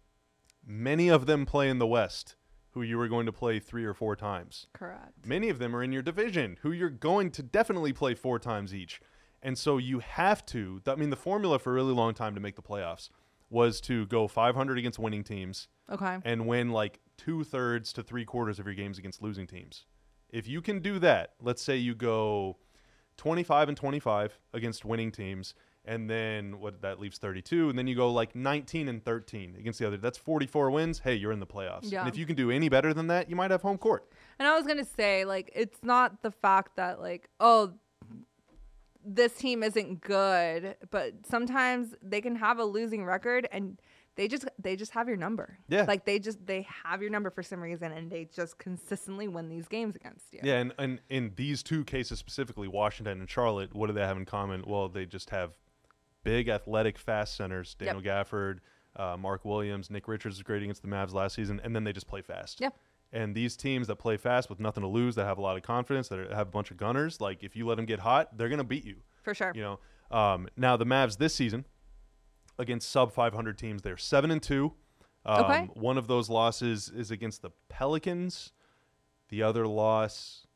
Many 0.66 1.10
of 1.10 1.26
them 1.26 1.46
play 1.46 1.70
in 1.70 1.80
the 1.80 1.88
West, 1.88 2.36
who 2.78 2.84
you 2.84 3.00
are 3.00 3.08
going 3.08 3.26
to 3.26 3.32
play 3.32 3.58
three 3.60 3.86
or 3.86 3.94
four 3.96 4.16
times. 4.16 4.68
Correct. 4.74 5.26
Many 5.26 5.50
of 5.50 5.58
them 5.58 5.76
are 5.76 5.82
in 5.84 5.92
your 5.92 6.04
division, 6.04 6.58
who 6.62 6.72
you're 6.72 6.92
going 6.92 7.32
to 7.32 7.42
definitely 7.42 7.92
play 7.92 8.14
four 8.14 8.38
times 8.38 8.72
each. 8.74 9.02
And 9.42 9.58
so 9.58 9.80
you 9.80 9.98
have 10.00 10.46
to. 10.48 10.82
I 10.86 10.94
mean, 10.96 11.10
the 11.10 11.16
formula 11.16 11.58
for 11.58 11.72
a 11.72 11.74
really 11.74 11.94
long 11.94 12.14
time 12.14 12.36
to 12.36 12.40
make 12.42 12.56
the 12.56 12.62
playoffs 12.62 13.10
was 13.50 13.82
to 13.82 14.06
go 14.08 14.28
500 14.28 14.78
against 14.78 15.00
winning 15.00 15.24
teams 15.24 15.68
Okay. 15.90 16.18
and 16.24 16.46
win 16.46 16.70
like 16.70 17.00
two 17.18 17.44
thirds 17.44 17.92
to 17.94 18.04
three 18.04 18.26
quarters 18.26 18.60
of 18.60 18.68
your 18.68 18.76
games 18.76 19.00
against 19.00 19.24
losing 19.24 19.48
teams. 19.48 19.86
If 20.30 20.48
you 20.48 20.62
can 20.62 20.80
do 20.80 21.00
that, 21.00 21.32
let's 21.42 21.64
say 21.64 21.78
you 21.78 21.96
go 21.96 22.58
25 23.18 23.70
and 23.70 23.78
25 23.78 24.40
against 24.54 24.86
winning 24.86 25.12
teams, 25.12 25.56
and 25.88 26.10
then 26.10 26.60
what 26.60 26.82
that 26.82 27.00
leaves 27.00 27.18
32, 27.18 27.70
and 27.70 27.78
then 27.78 27.88
you 27.88 27.96
go 27.96 28.12
like 28.12 28.36
19 28.36 28.88
and 28.88 29.04
13 29.04 29.56
against 29.58 29.80
the 29.80 29.88
other. 29.88 29.98
That's 29.98 30.18
44 30.18 30.70
wins. 30.70 31.00
Hey, 31.00 31.16
you're 31.16 31.32
in 31.32 31.40
the 31.40 31.48
playoffs. 31.48 31.92
Yeah. 31.92 32.02
And 32.02 32.10
if 32.10 32.18
you 32.18 32.26
can 32.26 32.36
do 32.36 32.52
any 32.52 32.70
better 32.70 32.94
than 32.94 33.08
that, 33.08 33.30
you 33.30 33.36
might 33.36 33.52
have 33.52 33.62
home 33.62 33.78
court. 33.78 34.08
And 34.38 34.48
I 34.48 34.56
was 34.56 34.68
gonna 34.68 34.86
say, 34.86 35.26
like, 35.26 35.52
it's 35.56 35.80
not 35.82 36.22
the 36.22 36.32
fact 36.32 36.76
that 36.76 37.00
like, 37.00 37.30
oh, 37.40 37.74
this 39.04 39.34
team 39.34 39.64
isn't 39.64 40.02
good, 40.02 40.76
but 40.92 41.14
sometimes 41.26 41.96
they 42.02 42.20
can 42.20 42.36
have 42.36 42.60
a 42.60 42.66
losing 42.66 43.06
record 43.06 43.48
and 43.52 43.80
they 44.18 44.28
just 44.28 44.46
they 44.60 44.76
just 44.76 44.92
have 44.92 45.08
your 45.08 45.16
number. 45.16 45.58
Yeah. 45.70 45.86
Like 45.88 46.04
they 46.04 46.20
just 46.20 46.46
they 46.46 46.68
have 46.84 47.02
your 47.02 47.12
number 47.12 47.30
for 47.30 47.44
some 47.44 47.62
reason 47.62 47.92
and 47.92 48.12
they 48.12 48.26
just 48.26 48.58
consistently 48.58 49.28
win 49.28 49.48
these 49.48 49.68
games 49.68 49.96
against 49.96 50.34
you. 50.34 50.42
Yeah, 50.44 50.56
and, 50.56 50.74
and 50.78 51.00
in 51.10 51.32
these 51.36 51.64
two 51.64 51.86
cases 51.86 52.20
specifically, 52.20 52.68
Washington 52.68 53.20
and 53.20 53.30
Charlotte, 53.30 53.74
what 53.74 53.88
do 53.88 53.94
they 53.94 54.02
have 54.02 54.18
in 54.18 54.26
common? 54.26 54.64
Well, 54.68 54.90
they 54.90 55.06
just 55.06 55.30
have 55.30 55.52
big, 56.28 56.50
athletic, 56.50 56.98
fast 56.98 57.36
centers. 57.36 57.76
Yep. 57.80 57.96
Daniel 57.96 58.04
Gafford, 58.16 58.60
uh, 58.96 59.16
Mark 59.18 59.46
Williams, 59.46 59.90
Nick 59.90 60.08
Richards 60.08 60.36
was 60.38 60.44
great 60.44 60.62
against 60.62 60.82
the 60.82 60.88
Mavs 60.88 61.14
last 61.14 61.36
season, 61.36 61.62
and 61.64 61.76
then 61.76 61.84
they 61.84 61.94
just 61.94 62.08
play 62.08 62.22
fast. 62.22 62.60
Yeah. 62.60 62.70
And 63.14 63.34
these 63.34 63.56
teams 63.56 63.88
that 63.88 63.96
play 63.96 64.18
fast 64.18 64.50
with 64.50 64.60
nothing 64.60 64.82
to 64.82 64.88
lose, 64.90 65.16
that 65.16 65.26
have 65.26 65.38
a 65.38 65.42
lot 65.42 65.56
of 65.56 65.64
confidence, 65.64 66.10
that 66.10 66.30
have 66.32 66.48
a 66.48 66.52
bunch 66.52 66.72
of 66.72 66.78
gunners, 66.78 67.22
like 67.22 67.44
if 67.44 67.56
you 67.56 67.66
let 67.66 67.76
them 67.76 67.86
get 67.86 68.00
hot, 68.00 68.38
they're 68.38 68.50
gonna 68.50 68.64
beat 68.66 68.86
you. 68.86 68.98
For 69.24 69.34
sure. 69.34 69.52
You 69.56 69.62
know. 69.62 69.80
Um, 70.12 70.48
now 70.58 70.76
the 70.78 70.86
Mavs 70.86 71.18
this 71.18 71.34
season 71.34 71.66
against 72.60 72.90
sub 72.90 73.14
500 73.14 73.58
teams, 73.58 73.82
they're 73.82 73.98
seven 73.98 74.32
and 74.32 74.42
two. 74.44 74.74
Um, 75.26 75.44
Okay. 75.46 75.70
One 75.74 75.98
of 75.98 76.08
those 76.08 76.30
losses 76.30 76.90
is 76.90 77.12
against 77.12 77.42
the 77.42 77.52
Pelicans. 77.70 78.52
The 79.30 79.44
other 79.44 79.68
loss. 79.68 80.48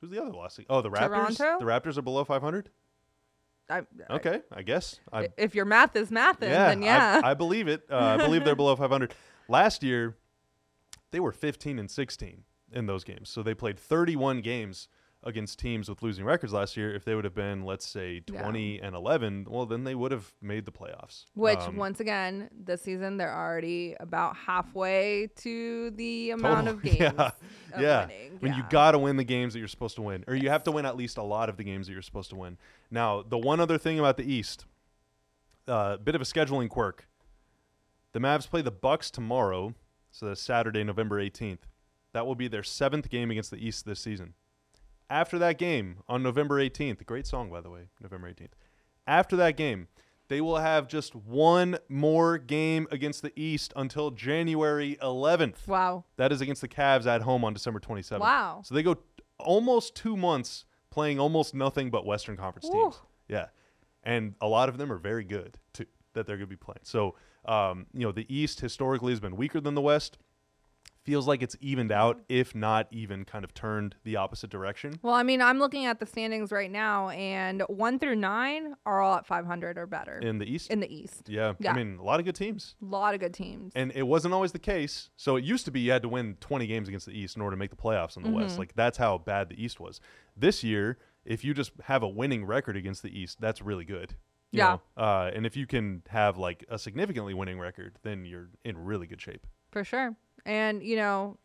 Who's 0.00 0.10
the 0.10 0.20
other 0.20 0.32
loss? 0.32 0.58
Oh, 0.68 0.82
the 0.82 0.90
Raptors. 0.90 1.36
Toronto? 1.36 1.64
The 1.64 1.70
Raptors 1.70 1.96
are 1.96 2.02
below 2.02 2.24
500. 2.24 2.70
I, 3.78 3.82
Okay, 4.10 4.40
I 4.52 4.62
guess. 4.62 5.00
I, 5.12 5.28
if 5.36 5.54
your 5.54 5.64
math 5.64 5.96
is 5.96 6.10
math, 6.10 6.38
yeah, 6.42 6.68
then 6.68 6.82
yeah. 6.82 7.20
I, 7.24 7.30
I 7.30 7.34
believe 7.34 7.68
it. 7.68 7.82
Uh, 7.90 7.96
I 7.96 8.16
believe 8.16 8.44
they're 8.44 8.54
below 8.64 8.76
500. 8.76 9.14
Last 9.48 9.82
year, 9.82 10.16
they 11.10 11.20
were 11.20 11.32
15 11.32 11.78
and 11.78 11.90
16 11.90 12.44
in 12.72 12.86
those 12.86 13.04
games. 13.04 13.28
So 13.28 13.42
they 13.42 13.54
played 13.54 13.78
31 13.78 14.40
games 14.40 14.88
against 15.24 15.58
teams 15.58 15.88
with 15.88 16.02
losing 16.02 16.24
records 16.24 16.52
last 16.52 16.76
year. 16.76 16.92
If 16.94 17.04
they 17.04 17.14
would 17.14 17.24
have 17.24 17.34
been, 17.34 17.64
let's 17.64 17.86
say, 17.86 18.22
Yeah. 18.32 18.42
20 18.42 18.80
and 18.80 18.96
11, 18.96 19.46
well, 19.48 19.66
then 19.66 19.84
they 19.84 19.94
would 19.94 20.10
have 20.10 20.32
made 20.42 20.64
the 20.64 20.72
playoffs. 20.72 21.26
Which 21.34 21.60
Um, 21.60 21.76
once 21.76 22.00
again, 22.00 22.48
this 22.52 22.82
season 22.82 23.18
they're 23.18 23.34
already 23.34 23.94
about 24.00 24.36
halfway 24.36 25.28
to 25.36 25.90
the 25.92 26.30
amount 26.32 26.66
total- 26.66 26.74
of 26.74 26.82
games. 26.82 26.98
Yeah, 26.98 27.10
of 27.10 27.34
yeah. 27.80 28.06
winning. 28.06 28.38
I 28.40 28.44
mean, 28.44 28.54
you 28.54 28.64
got 28.70 28.92
to 28.92 28.98
win 28.98 29.16
the 29.16 29.24
games 29.24 29.52
that 29.52 29.60
you're 29.60 29.68
supposed 29.68 29.94
to 29.96 30.02
win, 30.02 30.24
or 30.26 30.34
you 30.34 30.48
have 30.50 30.64
to 30.64 30.72
win 30.72 30.84
at 30.86 30.96
least 30.96 31.16
a 31.18 31.22
lot 31.22 31.48
of 31.48 31.56
the 31.56 31.64
games 31.64 31.86
that 31.86 31.92
you're 31.92 32.02
supposed 32.02 32.30
to 32.30 32.36
win. 32.36 32.58
Now, 32.90 33.22
the 33.22 33.38
one 33.38 33.60
other 33.60 33.78
thing 33.78 33.98
about 34.00 34.16
the 34.16 34.24
East, 34.24 34.66
a 35.68 35.72
uh, 35.72 35.96
bit 35.98 36.14
of 36.16 36.20
a 36.20 36.24
scheduling 36.24 36.68
quirk. 36.68 37.06
The 38.12 38.18
Mavs 38.18 38.50
play 38.50 38.60
the 38.62 38.70
Bucks 38.72 39.10
tomorrow, 39.10 39.74
so 40.10 40.26
that's 40.26 40.42
Saturday, 40.42 40.82
November 40.84 41.22
18th. 41.22 41.60
That 42.12 42.26
will 42.26 42.34
be 42.34 42.46
their 42.48 42.62
seventh 42.62 43.08
game 43.08 43.30
against 43.30 43.50
the 43.50 43.56
East 43.64 43.86
this 43.86 44.00
season. 44.00 44.34
After 45.12 45.38
that 45.40 45.58
game 45.58 45.98
on 46.08 46.22
November 46.22 46.56
18th, 46.56 47.02
a 47.02 47.04
great 47.04 47.26
song 47.26 47.50
by 47.50 47.60
the 47.60 47.68
way, 47.68 47.88
November 48.00 48.32
18th. 48.32 48.52
After 49.06 49.36
that 49.36 49.58
game, 49.58 49.88
they 50.28 50.40
will 50.40 50.56
have 50.56 50.88
just 50.88 51.14
one 51.14 51.76
more 51.90 52.38
game 52.38 52.86
against 52.90 53.20
the 53.20 53.30
East 53.36 53.74
until 53.76 54.10
January 54.10 54.96
11th. 55.02 55.68
Wow. 55.68 56.04
That 56.16 56.32
is 56.32 56.40
against 56.40 56.62
the 56.62 56.68
Cavs 56.68 57.04
at 57.04 57.20
home 57.20 57.44
on 57.44 57.52
December 57.52 57.78
27th. 57.78 58.20
Wow. 58.20 58.62
So 58.64 58.74
they 58.74 58.82
go 58.82 58.96
almost 59.38 59.94
two 59.94 60.16
months 60.16 60.64
playing 60.88 61.20
almost 61.20 61.54
nothing 61.54 61.90
but 61.90 62.06
Western 62.06 62.38
Conference 62.38 62.70
teams. 62.70 62.98
Yeah. 63.28 63.48
And 64.02 64.34
a 64.40 64.48
lot 64.48 64.70
of 64.70 64.78
them 64.78 64.90
are 64.90 64.96
very 64.96 65.24
good, 65.24 65.58
too, 65.74 65.84
that 66.14 66.26
they're 66.26 66.38
going 66.38 66.48
to 66.48 66.50
be 66.50 66.56
playing. 66.56 66.80
So, 66.84 67.16
um, 67.44 67.84
you 67.92 68.06
know, 68.06 68.12
the 68.12 68.34
East 68.34 68.60
historically 68.60 69.12
has 69.12 69.20
been 69.20 69.36
weaker 69.36 69.60
than 69.60 69.74
the 69.74 69.82
West. 69.82 70.16
Feels 71.04 71.26
like 71.26 71.42
it's 71.42 71.56
evened 71.60 71.90
out, 71.90 72.20
if 72.28 72.54
not 72.54 72.86
even 72.92 73.24
kind 73.24 73.44
of 73.44 73.52
turned 73.54 73.96
the 74.04 74.14
opposite 74.16 74.50
direction. 74.50 75.00
Well, 75.02 75.14
I 75.14 75.24
mean, 75.24 75.42
I'm 75.42 75.58
looking 75.58 75.84
at 75.86 75.98
the 75.98 76.06
standings 76.06 76.52
right 76.52 76.70
now, 76.70 77.08
and 77.08 77.62
one 77.66 77.98
through 77.98 78.14
nine 78.16 78.74
are 78.86 79.00
all 79.02 79.16
at 79.16 79.26
500 79.26 79.78
or 79.78 79.86
better 79.86 80.18
In 80.20 80.38
the 80.38 80.46
East? 80.46 80.70
in 80.70 80.78
the 80.78 80.94
East. 80.94 81.28
yeah. 81.28 81.54
Yeah. 81.58 81.72
I 81.72 81.74
mean, 81.76 81.98
a 81.98 82.04
lot 82.04 82.20
of 82.20 82.24
good 82.26 82.36
teams. 82.36 82.76
A 82.80 82.84
lot 82.84 83.14
of 83.14 83.20
good 83.20 83.34
teams. 83.34 83.72
And 83.74 83.90
it 83.96 84.04
wasn't 84.04 84.32
always 84.32 84.52
the 84.52 84.60
case. 84.60 85.10
So 85.16 85.34
it 85.34 85.42
used 85.42 85.64
to 85.64 85.72
be 85.72 85.80
you 85.80 85.90
had 85.90 86.02
to 86.02 86.08
win 86.08 86.36
20 86.40 86.68
games 86.68 86.86
against 86.86 87.06
the 87.06 87.18
East 87.18 87.34
in 87.34 87.42
order 87.42 87.56
to 87.56 87.58
make 87.58 87.70
the 87.70 87.76
playoffs 87.76 88.16
in 88.16 88.22
the 88.22 88.28
Mm-hmm. 88.28 88.38
West. 88.40 88.58
Like 88.60 88.74
that's 88.76 88.96
how 88.98 89.18
bad 89.18 89.48
the 89.48 89.60
East 89.62 89.80
was. 89.80 90.00
This 90.36 90.62
year, 90.62 90.98
if 91.24 91.44
you 91.44 91.52
just 91.52 91.72
have 91.84 92.04
a 92.04 92.08
winning 92.08 92.44
record 92.44 92.76
against 92.76 93.02
the 93.02 93.10
East, 93.16 93.40
that's 93.40 93.60
really 93.60 93.84
good. 93.84 94.14
Yeah. 94.52 94.78
Uh, 94.96 95.30
and 95.34 95.46
if 95.46 95.56
you 95.56 95.66
can 95.66 96.02
have 96.10 96.36
like 96.38 96.64
a 96.68 96.78
significantly 96.78 97.34
winning 97.34 97.58
record, 97.58 97.96
then 98.02 98.24
you're 98.24 98.50
in 98.64 98.78
really 98.78 99.06
good 99.08 99.20
shape. 99.20 99.46
For 99.72 99.82
sure. 99.82 100.14
And, 100.44 100.82
you 100.82 100.96
know, 100.96 101.38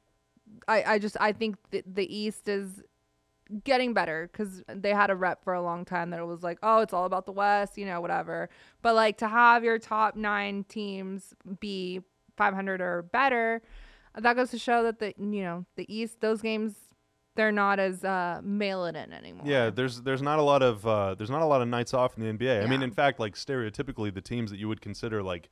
I, 0.67 0.83
I 0.83 0.99
just 0.99 1.17
I 1.19 1.31
think 1.31 1.57
the, 1.71 1.83
the 1.85 2.15
East 2.15 2.47
is 2.47 2.81
getting 3.63 3.93
better 3.93 4.29
because 4.31 4.63
they 4.67 4.91
had 4.91 5.09
a 5.09 5.15
rep 5.15 5.43
for 5.43 5.53
a 5.53 5.61
long 5.61 5.85
time 5.85 6.09
that 6.09 6.19
it 6.19 6.25
was 6.25 6.43
like, 6.43 6.59
oh, 6.63 6.79
it's 6.79 6.93
all 6.93 7.05
about 7.05 7.25
the 7.25 7.31
West, 7.31 7.77
you 7.77 7.85
know, 7.85 8.01
whatever. 8.01 8.49
But 8.81 8.95
like 8.95 9.17
to 9.19 9.27
have 9.27 9.63
your 9.63 9.79
top 9.79 10.15
nine 10.15 10.65
teams 10.67 11.33
be 11.59 12.01
500 12.37 12.81
or 12.81 13.03
better, 13.03 13.61
that 14.15 14.35
goes 14.35 14.51
to 14.51 14.59
show 14.59 14.83
that 14.83 14.99
the 14.99 15.13
you 15.17 15.43
know 15.43 15.65
the 15.75 15.91
East 15.93 16.21
those 16.21 16.41
games 16.41 16.73
they're 17.35 17.51
not 17.51 17.77
as 17.79 18.03
uh, 18.03 18.41
mail 18.43 18.85
it 18.85 18.95
in 18.95 19.13
anymore. 19.13 19.45
Yeah, 19.45 19.69
there's 19.69 20.01
there's 20.01 20.23
not 20.23 20.39
a 20.39 20.41
lot 20.41 20.63
of 20.63 20.85
uh, 20.85 21.13
there's 21.15 21.29
not 21.29 21.43
a 21.43 21.45
lot 21.45 21.61
of 21.61 21.67
nights 21.67 21.93
off 21.93 22.17
in 22.17 22.23
the 22.23 22.33
NBA. 22.45 22.63
I 22.63 22.67
mean, 22.67 22.81
in 22.81 22.91
fact, 22.91 23.19
like 23.19 23.35
stereotypically, 23.35 24.13
the 24.13 24.21
teams 24.21 24.49
that 24.49 24.57
you 24.57 24.67
would 24.67 24.81
consider 24.81 25.21
like 25.21 25.49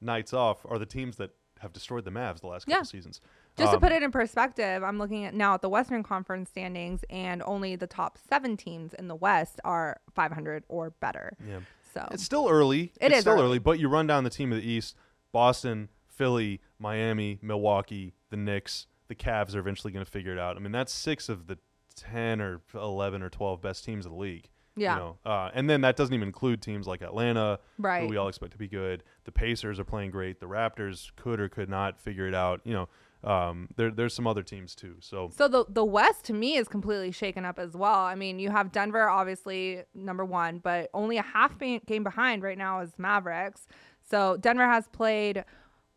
nights 0.00 0.32
off 0.32 0.64
are 0.64 0.78
the 0.78 0.86
teams 0.86 1.16
that 1.16 1.32
have 1.60 1.72
destroyed 1.72 2.04
the 2.04 2.10
Mavs 2.10 2.40
the 2.40 2.46
last 2.48 2.64
couple 2.66 2.78
Yeah. 2.78 2.82
seasons. 2.82 3.20
Just 3.56 3.72
Um, 3.72 3.80
to 3.80 3.86
put 3.86 3.92
it 3.92 4.02
in 4.02 4.10
perspective, 4.12 4.82
I'm 4.82 4.98
looking 4.98 5.24
at 5.24 5.34
now 5.34 5.54
at 5.54 5.62
the 5.62 5.68
Western 5.68 6.02
Conference 6.02 6.50
standings, 6.50 7.02
and 7.08 7.42
only 7.44 7.76
the 7.76 7.86
top 7.86 8.18
seven 8.18 8.56
teams 8.56 8.92
in 8.94 9.08
the 9.08 9.14
West 9.14 9.60
are 9.64 10.00
500 10.14 10.64
or 10.68 10.90
better. 10.90 11.36
Yeah. 11.46 11.60
So 11.94 12.06
It's 12.10 12.22
still 12.24 12.48
early. 12.48 12.92
It 13.00 13.06
it's 13.08 13.14
is 13.16 13.20
still 13.22 13.34
early. 13.34 13.42
early. 13.44 13.58
but 13.58 13.78
you 13.78 13.88
run 13.88 14.06
down 14.06 14.24
the 14.24 14.30
team 14.30 14.52
of 14.52 14.58
the 14.58 14.68
East: 14.68 14.94
Boston, 15.32 15.88
Philly, 16.08 16.60
Miami, 16.78 17.38
Milwaukee, 17.42 18.14
the 18.30 18.36
Knicks, 18.36 18.86
the 19.08 19.14
Cavs 19.14 19.54
are 19.54 19.58
eventually 19.60 19.92
going 19.92 20.04
to 20.04 20.10
figure 20.10 20.32
it 20.32 20.38
out. 20.38 20.56
I 20.56 20.60
mean, 20.60 20.72
that's 20.72 20.92
six 20.92 21.28
of 21.30 21.46
the 21.46 21.58
ten 21.94 22.42
or 22.42 22.60
eleven 22.74 23.22
or 23.22 23.30
twelve 23.30 23.62
best 23.62 23.84
teams 23.84 24.04
of 24.04 24.12
the 24.12 24.18
league. 24.18 24.50
Yeah. 24.76 24.94
You 24.94 25.00
know? 25.00 25.18
uh, 25.24 25.50
and 25.54 25.68
then 25.70 25.80
that 25.80 25.96
doesn't 25.96 26.14
even 26.14 26.28
include 26.28 26.60
teams 26.62 26.86
like 26.86 27.02
Atlanta, 27.02 27.58
who 27.78 27.82
Right. 27.82 28.08
we 28.08 28.16
all 28.16 28.28
expect 28.28 28.52
to 28.52 28.58
be 28.58 28.68
good. 28.68 29.02
The 29.24 29.32
Pacers 29.32 29.80
are 29.80 29.84
playing 29.84 30.10
great. 30.10 30.38
The 30.40 30.46
Raptors 30.46 31.10
could 31.16 31.40
or 31.40 31.48
could 31.48 31.68
not 31.70 31.98
figure 32.00 32.28
it 32.28 32.34
out. 32.34 32.60
You 32.64 32.74
know, 32.74 32.88
um, 33.30 33.68
there, 33.76 33.90
there's 33.90 34.12
some 34.14 34.26
other 34.26 34.42
teams 34.42 34.74
too. 34.74 34.96
So 35.00 35.30
So 35.34 35.48
the 35.48 35.64
the 35.68 35.84
West 35.84 36.24
to 36.26 36.32
me 36.34 36.56
is 36.56 36.68
completely 36.68 37.10
shaken 37.10 37.44
up 37.44 37.58
as 37.58 37.74
well. 37.74 38.00
I 38.00 38.14
mean, 38.14 38.38
you 38.38 38.50
have 38.50 38.70
Denver 38.70 39.08
obviously 39.08 39.82
number 39.94 40.24
one, 40.24 40.58
but 40.58 40.90
only 40.94 41.16
a 41.16 41.22
half 41.22 41.58
game 41.58 42.04
behind 42.04 42.42
right 42.42 42.58
now 42.58 42.80
is 42.80 42.92
Mavericks. 42.98 43.66
So 44.08 44.36
Denver 44.36 44.66
has 44.66 44.86
played 44.88 45.44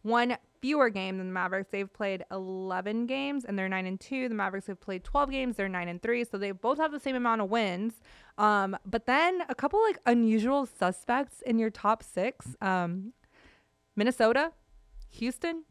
one 0.02 0.38
fewer 0.62 0.90
games 0.90 1.18
than 1.20 1.28
the 1.28 1.34
Mavericks. 1.34 1.70
They've 1.72 1.92
played 1.92 2.24
11 2.32 3.06
games 3.06 3.46
and 3.46 3.58
they're 3.58 3.70
9 3.70 3.86
and 3.86 4.00
2. 4.00 4.30
The 4.30 4.36
Mavericks 4.36 4.68
have 4.68 4.80
played 4.80 5.04
12 5.04 5.32
games. 5.32 5.56
They're 5.58 5.70
9 5.70 5.88
and 5.88 6.02
3. 6.02 6.24
So 6.26 6.38
they 6.38 6.52
both 6.52 6.78
have 6.78 6.92
the 6.92 7.00
same 7.00 7.16
amount 7.16 7.42
of 7.42 7.50
wins. 7.50 7.94
Um, 8.38 8.78
but 8.86 9.06
then 9.06 9.44
a 9.50 9.56
couple 9.56 9.82
like 9.82 10.00
unusual 10.06 10.66
suspects 10.66 11.42
in 11.42 11.60
your 11.60 11.70
top 11.70 12.04
six 12.04 12.56
um, 12.62 13.14
Minnesota, 13.96 14.54
Houston, 15.10 15.64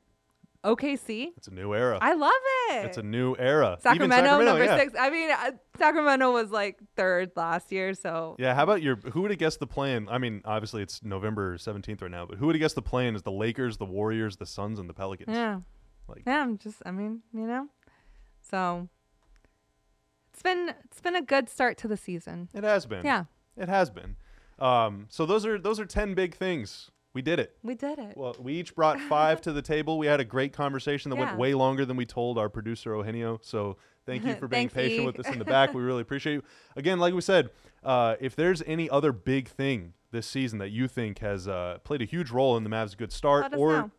OKC. 0.64 1.28
It's 1.36 1.48
a 1.48 1.54
new 1.54 1.72
era. 1.72 1.98
I 2.00 2.14
love 2.14 2.32
it. 2.70 2.86
It's 2.86 2.98
a 2.98 3.02
new 3.02 3.36
era. 3.38 3.78
Even 3.80 4.10
Sacramento, 4.10 4.44
number 4.44 4.64
yeah. 4.64 4.76
six. 4.76 4.92
I 4.98 5.10
mean, 5.10 5.30
uh, 5.30 5.52
Sacramento 5.78 6.32
was 6.32 6.50
like 6.50 6.78
third 6.96 7.30
last 7.36 7.70
year. 7.70 7.94
So 7.94 8.36
Yeah, 8.38 8.54
how 8.54 8.64
about 8.64 8.82
your? 8.82 8.96
Who 8.96 9.22
would 9.22 9.30
have 9.30 9.38
guessed 9.38 9.60
the 9.60 9.66
play-in? 9.66 10.08
I 10.08 10.18
mean, 10.18 10.42
obviously 10.44 10.82
it's 10.82 11.02
November 11.02 11.58
seventeenth 11.58 12.02
right 12.02 12.10
now, 12.10 12.26
but 12.26 12.38
who 12.38 12.46
would 12.46 12.56
have 12.56 12.60
guessed 12.60 12.74
the 12.74 12.82
play-in 12.82 13.14
is 13.14 13.22
the 13.22 13.32
Lakers, 13.32 13.76
the 13.76 13.86
Warriors, 13.86 14.36
the 14.36 14.46
Suns, 14.46 14.78
and 14.78 14.88
the 14.88 14.94
Pelicans? 14.94 15.34
Yeah. 15.34 15.60
Like- 16.08 16.22
yeah, 16.26 16.42
I'm 16.42 16.58
just 16.58 16.82
I 16.84 16.90
mean, 16.90 17.22
you 17.32 17.46
know. 17.46 17.68
So 18.42 18.88
it's 20.32 20.42
been 20.42 20.74
it's 20.84 21.00
been 21.00 21.16
a 21.16 21.22
good 21.22 21.48
start 21.48 21.78
to 21.78 21.88
the 21.88 21.96
season. 21.96 22.48
It 22.52 22.64
has 22.64 22.86
been. 22.86 23.04
Yeah, 23.04 23.24
it 23.56 23.68
has 23.68 23.90
been. 23.90 24.16
Um, 24.58 25.06
so 25.08 25.24
those 25.24 25.46
are 25.46 25.58
those 25.58 25.78
are 25.78 25.86
ten 25.86 26.14
big 26.14 26.34
things. 26.34 26.90
We 27.14 27.22
did 27.22 27.40
it. 27.40 27.56
we 27.62 27.74
did 27.74 27.98
it. 27.98 28.16
Well, 28.16 28.36
we 28.38 28.54
each 28.54 28.74
brought 28.74 29.00
five 29.00 29.40
to 29.42 29.52
the 29.52 29.62
table. 29.62 29.98
We 29.98 30.06
had 30.06 30.20
a 30.20 30.24
great 30.24 30.52
conversation 30.52 31.10
that 31.10 31.16
Yeah. 31.18 31.26
went 31.26 31.38
way 31.38 31.54
longer 31.54 31.84
than 31.84 31.96
we 31.96 32.06
told 32.06 32.38
our 32.38 32.48
producer 32.48 32.94
Eugenio. 32.94 33.40
So 33.42 33.76
thank 34.06 34.24
you 34.24 34.34
for 34.40 34.46
being 34.46 34.68
patient 34.68 35.06
with 35.06 35.18
us 35.18 35.26
in 35.28 35.38
the 35.38 35.44
back. 35.56 35.74
We 35.74 35.82
really 35.82 36.02
appreciate 36.02 36.34
you. 36.34 36.42
Again, 36.76 36.98
like 37.00 37.14
we 37.14 37.20
said, 37.20 37.50
uh, 37.82 38.16
if 38.20 38.36
there's 38.36 38.62
any 38.66 38.88
other 38.90 39.12
big 39.12 39.48
thing 39.48 39.94
this 40.10 40.26
season 40.26 40.58
that 40.58 40.70
you 40.70 40.86
think 40.88 41.18
has 41.20 41.48
uh, 41.48 41.78
played 41.84 42.02
a 42.02 42.04
huge 42.06 42.30
role 42.30 42.56
in 42.56 42.64
the 42.64 42.70
Mavs' 42.70 42.96
good 42.96 43.12
start, 43.12 43.54
or 43.54 43.72
know. 43.72 43.90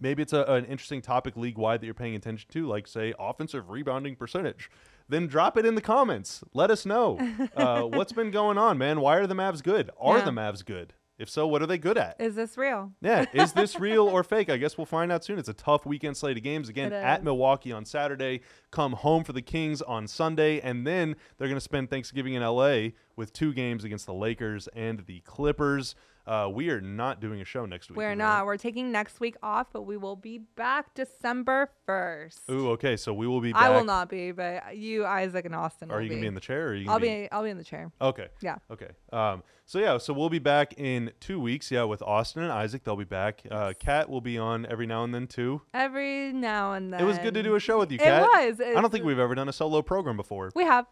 maybe 0.00 0.22
it's 0.22 0.32
a, 0.32 0.42
an 0.44 0.64
interesting 0.66 1.02
topic 1.02 1.36
league 1.36 1.58
wide 1.58 1.80
that 1.80 1.86
you're 1.86 1.94
paying 1.94 2.14
attention 2.14 2.48
to, 2.52 2.66
like 2.66 2.86
say 2.86 3.12
offensive 3.18 3.68
rebounding 3.70 4.16
percentage, 4.16 4.70
then 5.08 5.26
drop 5.26 5.56
it 5.58 5.66
in 5.66 5.74
the 5.74 5.80
comments. 5.82 6.42
Let 6.54 6.70
us 6.70 6.86
know 6.86 7.18
uh, 7.56 7.82
what's 7.82 8.12
been 8.12 8.30
going 8.30 8.56
on, 8.56 8.78
man. 8.78 9.00
Why 9.00 9.16
are 9.16 9.26
the 9.26 9.34
Mavs 9.34 9.62
good? 9.62 9.90
Are 10.00 10.18
Yeah. 10.18 10.24
the 10.24 10.30
Mavs 10.30 10.64
good? 10.64 10.94
If 11.18 11.28
so, 11.28 11.46
what 11.46 11.62
are 11.62 11.66
they 11.66 11.78
good 11.78 11.98
at? 11.98 12.16
Is 12.18 12.34
this 12.34 12.56
real? 12.56 12.92
Yeah, 13.02 13.26
is 13.32 13.52
this 13.52 13.78
real 13.78 14.08
or 14.08 14.24
fake? 14.24 14.48
I 14.48 14.56
guess 14.56 14.78
we'll 14.78 14.86
find 14.86 15.12
out 15.12 15.24
soon. 15.24 15.38
It's 15.38 15.48
a 15.48 15.54
tough 15.54 15.84
weekend 15.86 16.16
slate 16.16 16.36
of 16.36 16.42
games 16.42 16.68
again 16.68 16.92
at. 16.92 17.22
Milwaukee 17.22 17.72
on 17.72 17.84
Saturday. 17.84 18.40
Come 18.70 18.92
home 18.92 19.22
for 19.24 19.32
the 19.32 19.42
Kings 19.42 19.82
on 19.82 20.06
Sunday, 20.06 20.60
and 20.60 20.86
then 20.86 21.16
they're 21.36 21.48
going 21.48 21.56
to 21.56 21.60
spend 21.60 21.90
Thanksgiving 21.90 22.34
in 22.34 22.42
LA 22.42 22.88
with 23.16 23.32
two 23.32 23.52
games 23.52 23.84
against 23.84 24.06
the 24.06 24.14
Lakers 24.14 24.68
and 24.74 25.04
the 25.06 25.20
Clippers. 25.20 25.94
Uh, 26.24 26.48
we 26.52 26.70
are 26.70 26.80
not 26.80 27.20
doing 27.20 27.40
a 27.40 27.44
show 27.44 27.66
next 27.66 27.90
week. 27.90 27.96
We're 27.96 28.14
not. 28.14 28.38
right? 28.38 28.46
We're 28.46 28.56
taking 28.56 28.92
next 28.92 29.18
week 29.18 29.34
off, 29.42 29.66
but 29.72 29.82
we 29.82 29.96
will 29.96 30.14
be 30.14 30.38
back 30.38 30.94
December 30.94 31.68
first. 31.84 32.48
Ooh, 32.48 32.70
okay. 32.70 32.96
So 32.96 33.12
we 33.12 33.26
will 33.26 33.40
be. 33.40 33.52
Back. 33.52 33.62
I 33.62 33.70
will 33.70 33.84
not 33.84 34.08
be, 34.08 34.30
but 34.30 34.76
you, 34.76 35.04
Isaac, 35.04 35.44
and 35.46 35.54
Austin. 35.54 35.90
Are 35.90 35.96
will 35.96 36.02
you 36.04 36.10
gonna 36.10 36.20
be 36.20 36.26
in 36.28 36.34
the 36.34 36.40
chair? 36.40 36.68
Or 36.68 36.70
are 36.70 36.74
you? 36.74 36.88
I'll 36.88 37.00
be. 37.00 37.28
I'll 37.32 37.42
be 37.42 37.50
in 37.50 37.58
the 37.58 37.64
chair. 37.64 37.90
Okay. 38.00 38.28
Yeah. 38.40 38.58
Okay. 38.70 38.90
Um, 39.12 39.42
so 39.64 39.80
yeah, 39.80 39.98
so 39.98 40.12
we'll 40.12 40.28
be 40.28 40.38
back 40.38 40.74
in 40.76 41.10
two 41.18 41.40
weeks. 41.40 41.72
Yeah, 41.72 41.84
with 41.84 42.02
Austin 42.02 42.42
and 42.44 42.52
Isaac, 42.52 42.84
they'll 42.84 42.94
be 42.94 43.04
back. 43.04 43.42
Uh, 43.50 43.72
Kat 43.76 44.08
will 44.08 44.20
be 44.20 44.38
on 44.38 44.64
every 44.66 44.86
now 44.86 45.02
and 45.02 45.12
then 45.12 45.26
too. 45.26 45.62
Every 45.74 46.32
now 46.32 46.74
and 46.74 46.92
then. 46.92 47.00
It 47.00 47.04
was 47.04 47.18
good 47.18 47.34
to 47.34 47.42
do 47.42 47.56
a 47.56 47.60
show 47.60 47.80
with 47.80 47.90
you, 47.90 47.96
It 47.96 48.02
Kat. 48.04 48.22
was. 48.22 48.60
I 48.60 48.80
don't 48.80 48.90
think 48.92 49.04
we've 49.04 49.18
ever 49.18 49.34
done 49.34 49.48
a 49.48 49.52
solo 49.52 49.82
program 49.82 50.16
before 50.16 50.52
We 50.54 50.64
have. 50.64 50.86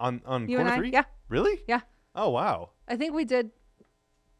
On 0.00 0.20
on 0.26 0.48
You 0.48 0.56
corner 0.56 0.72
I? 0.72 0.76
three. 0.78 0.90
Yeah. 0.92 1.04
Really? 1.28 1.60
Yeah. 1.68 1.80
Oh 2.16 2.30
wow. 2.30 2.70
I 2.88 2.96
think 2.96 3.14
we 3.14 3.24
did 3.24 3.52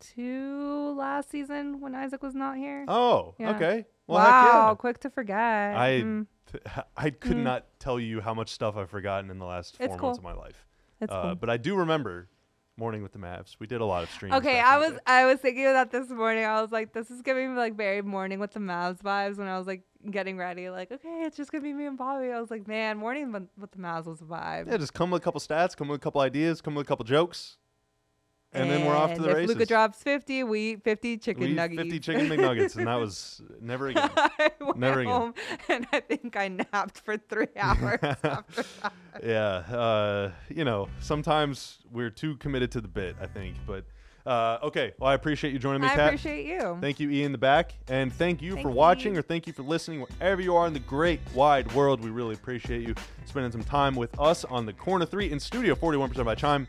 two 0.01 0.95
last 0.97 1.31
season 1.31 1.81
when 1.81 1.95
Isaac 1.95 2.23
was 2.23 2.35
not 2.35 2.57
here. 2.57 2.85
Oh. 2.89 3.35
Yeah. 3.39 3.51
Okay. 3.57 3.87
Well, 4.07 4.19
wow, 4.19 4.69
yeah. 4.71 4.75
quick 4.75 4.99
to 5.01 5.11
forget. 5.11 5.37
I 5.77 6.01
Mm, 6.03 6.27
th- 6.51 6.65
I 6.97 7.11
could 7.11 7.37
Mm. 7.37 7.43
not 7.45 7.67
tell 7.79 8.01
you 8.01 8.21
how 8.21 8.35
much 8.35 8.49
stuff 8.51 8.77
I've 8.77 8.91
forgotten 8.91 9.31
in 9.31 9.39
the 9.39 9.45
last 9.45 9.77
four 9.77 9.85
It's 9.87 9.91
months 9.93 10.01
cool. 10.01 10.11
of 10.19 10.23
my 10.23 10.33
life. 10.33 10.67
it's 11.01 11.13
Uh, 11.13 11.23
cool. 11.23 11.35
But 11.37 11.51
I 11.51 11.57
do 11.59 11.77
remember 11.77 12.29
morning 12.81 13.03
with 13.03 13.13
the 13.13 13.19
Mavs. 13.19 13.57
We 13.61 13.67
did 13.67 13.83
a 13.83 13.85
lot 13.85 14.03
of 14.03 14.11
streams. 14.11 14.35
Okay, 14.37 14.59
I 14.59 14.79
was 14.79 14.93
day. 14.93 14.99
I 15.07 15.27
was 15.27 15.39
thinking 15.39 15.67
of 15.67 15.75
that 15.75 15.91
this 15.93 16.09
morning. 16.09 16.45
I 16.47 16.63
was 16.63 16.73
like, 16.73 16.95
this 16.95 17.11
is 17.11 17.21
giving 17.21 17.53
me 17.53 17.59
like 17.59 17.77
very 17.77 18.01
morning 18.01 18.41
with 18.41 18.53
the 18.53 18.59
Mavs 18.59 19.03
vibes 19.03 19.37
when 19.37 19.47
I 19.47 19.59
was 19.59 19.67
like 19.67 19.83
getting 20.11 20.39
ready. 20.39 20.71
Like, 20.71 20.91
okay, 20.91 21.23
it's 21.27 21.37
just 21.37 21.53
gonna 21.53 21.63
be 21.63 21.75
me 21.75 21.85
and 21.85 21.99
Bobby. 21.99 22.33
I 22.33 22.41
was 22.41 22.51
like, 22.51 22.67
man, 22.67 22.97
morning 22.97 23.33
with, 23.33 23.49
with 23.59 23.71
the 23.73 23.79
Mavs 23.79 24.07
was 24.07 24.23
a 24.23 24.25
vibe. 24.25 24.69
Yeah, 24.69 24.79
just 24.79 24.95
come 24.95 25.11
with 25.11 25.21
a 25.21 25.25
couple 25.25 25.41
stats, 25.41 25.77
come 25.77 25.89
with 25.89 26.01
a 26.01 26.03
couple 26.03 26.23
ideas, 26.23 26.63
come 26.63 26.75
with 26.75 26.87
a 26.87 26.89
couple 26.89 27.05
jokes, 27.05 27.59
and, 28.53 28.71
then 28.71 28.85
we're 28.85 28.97
off 28.97 29.15
to 29.15 29.23
the 29.23 29.31
if 29.31 29.37
races. 29.37 29.55
Luka 29.55 29.67
drops 29.67 30.03
fifty, 30.03 30.43
we 30.43 30.73
eat 30.73 30.85
fifty 30.85 31.17
chicken 31.17 31.43
we 31.45 31.53
nuggets. 31.53 31.83
50 31.83 32.01
chicken 32.01 32.29
McNuggets, 32.29 32.77
and 32.77 32.87
that 32.87 32.97
was 32.97 33.43
never 33.61 33.89
again. 33.89 34.11
Never 34.77 35.01
again. 35.01 35.35
and 35.69 35.87
I 35.93 36.01
think 36.01 36.37
I 36.37 36.49
napped 36.49 36.99
for 37.01 37.17
three 37.17 37.47
hours 37.57 37.99
after 38.03 38.63
that. 38.83 38.93
yeah, 39.25 39.77
uh, 39.77 40.33
you 40.49 40.65
know, 40.65 40.89
sometimes 41.01 41.79
we're 41.93 42.11
too 42.11 42.37
committed 42.37 42.71
to 42.73 42.81
the 42.81 42.89
bit, 42.89 43.17
I 43.21 43.27
think. 43.27 43.57
But 43.67 43.85
uh, 44.27 44.59
okay, 44.63 44.93
well, 44.99 45.11
I 45.11 45.15
appreciate 45.15 45.53
you 45.53 45.59
joining 45.59 45.81
me, 45.83 45.89
I 45.89 45.95
Kat. 45.95 46.07
appreciate 46.09 46.45
you. 46.47 46.77
Thank 46.81 47.01
you, 47.01 47.11
E 47.11 47.23
in 47.25 47.33
the 47.33 47.39
back. 47.39 47.75
And 47.89 48.13
thank 48.13 48.43
you 48.43 48.55
Thank 48.55 48.65
for 48.65 48.71
you. 48.71 48.77
watching 48.77 49.17
or 49.17 49.23
thank 49.23 49.47
you 49.47 49.53
for 49.53 49.63
listening 49.63 50.01
wherever 50.03 50.41
you 50.43 50.55
are 50.57 50.67
in 50.67 50.73
the 50.73 50.81
great 50.81 51.21
wide 51.35 51.73
world. 51.73 52.03
We 52.03 52.11
really 52.11 52.35
appreciate 52.35 52.87
you 52.87 52.95
spending 53.25 53.51
some 53.53 53.65
time 53.65 53.95
with 53.95 54.19
us 54.21 54.45
on 54.45 54.67
the 54.67 54.73
Corner 54.73 55.07
3 55.07 55.31
in 55.31 55.41
Studio 55.41 55.75
41% 55.75 56.25
by 56.25 56.35
Chime. 56.35 56.67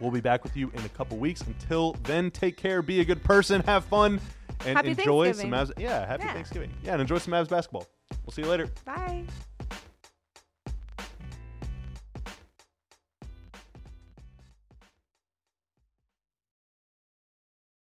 We'll 0.00 0.10
be 0.10 0.20
back 0.20 0.42
with 0.42 0.56
you 0.56 0.70
in 0.74 0.84
a 0.84 0.88
couple 0.88 1.18
weeks. 1.18 1.42
Until 1.42 1.92
then, 2.04 2.30
take 2.30 2.56
care, 2.56 2.82
be 2.82 3.00
a 3.00 3.04
good 3.04 3.22
person, 3.22 3.60
have 3.62 3.84
fun, 3.84 4.20
and 4.66 4.76
Happy 4.76 4.90
enjoy 4.90 5.32
some 5.32 5.50
Mavs. 5.50 5.72
Yeah, 5.78 6.06
happy 6.06 6.24
Yeah. 6.24 6.32
Thanksgiving. 6.32 6.72
Yeah, 6.82 6.92
and 6.92 7.02
enjoy 7.02 7.18
some 7.18 7.34
Mavs 7.34 7.48
basketball. 7.48 7.86
We'll 8.24 8.32
see 8.32 8.42
you 8.42 8.48
later. 8.48 8.68
Bye. 8.84 9.24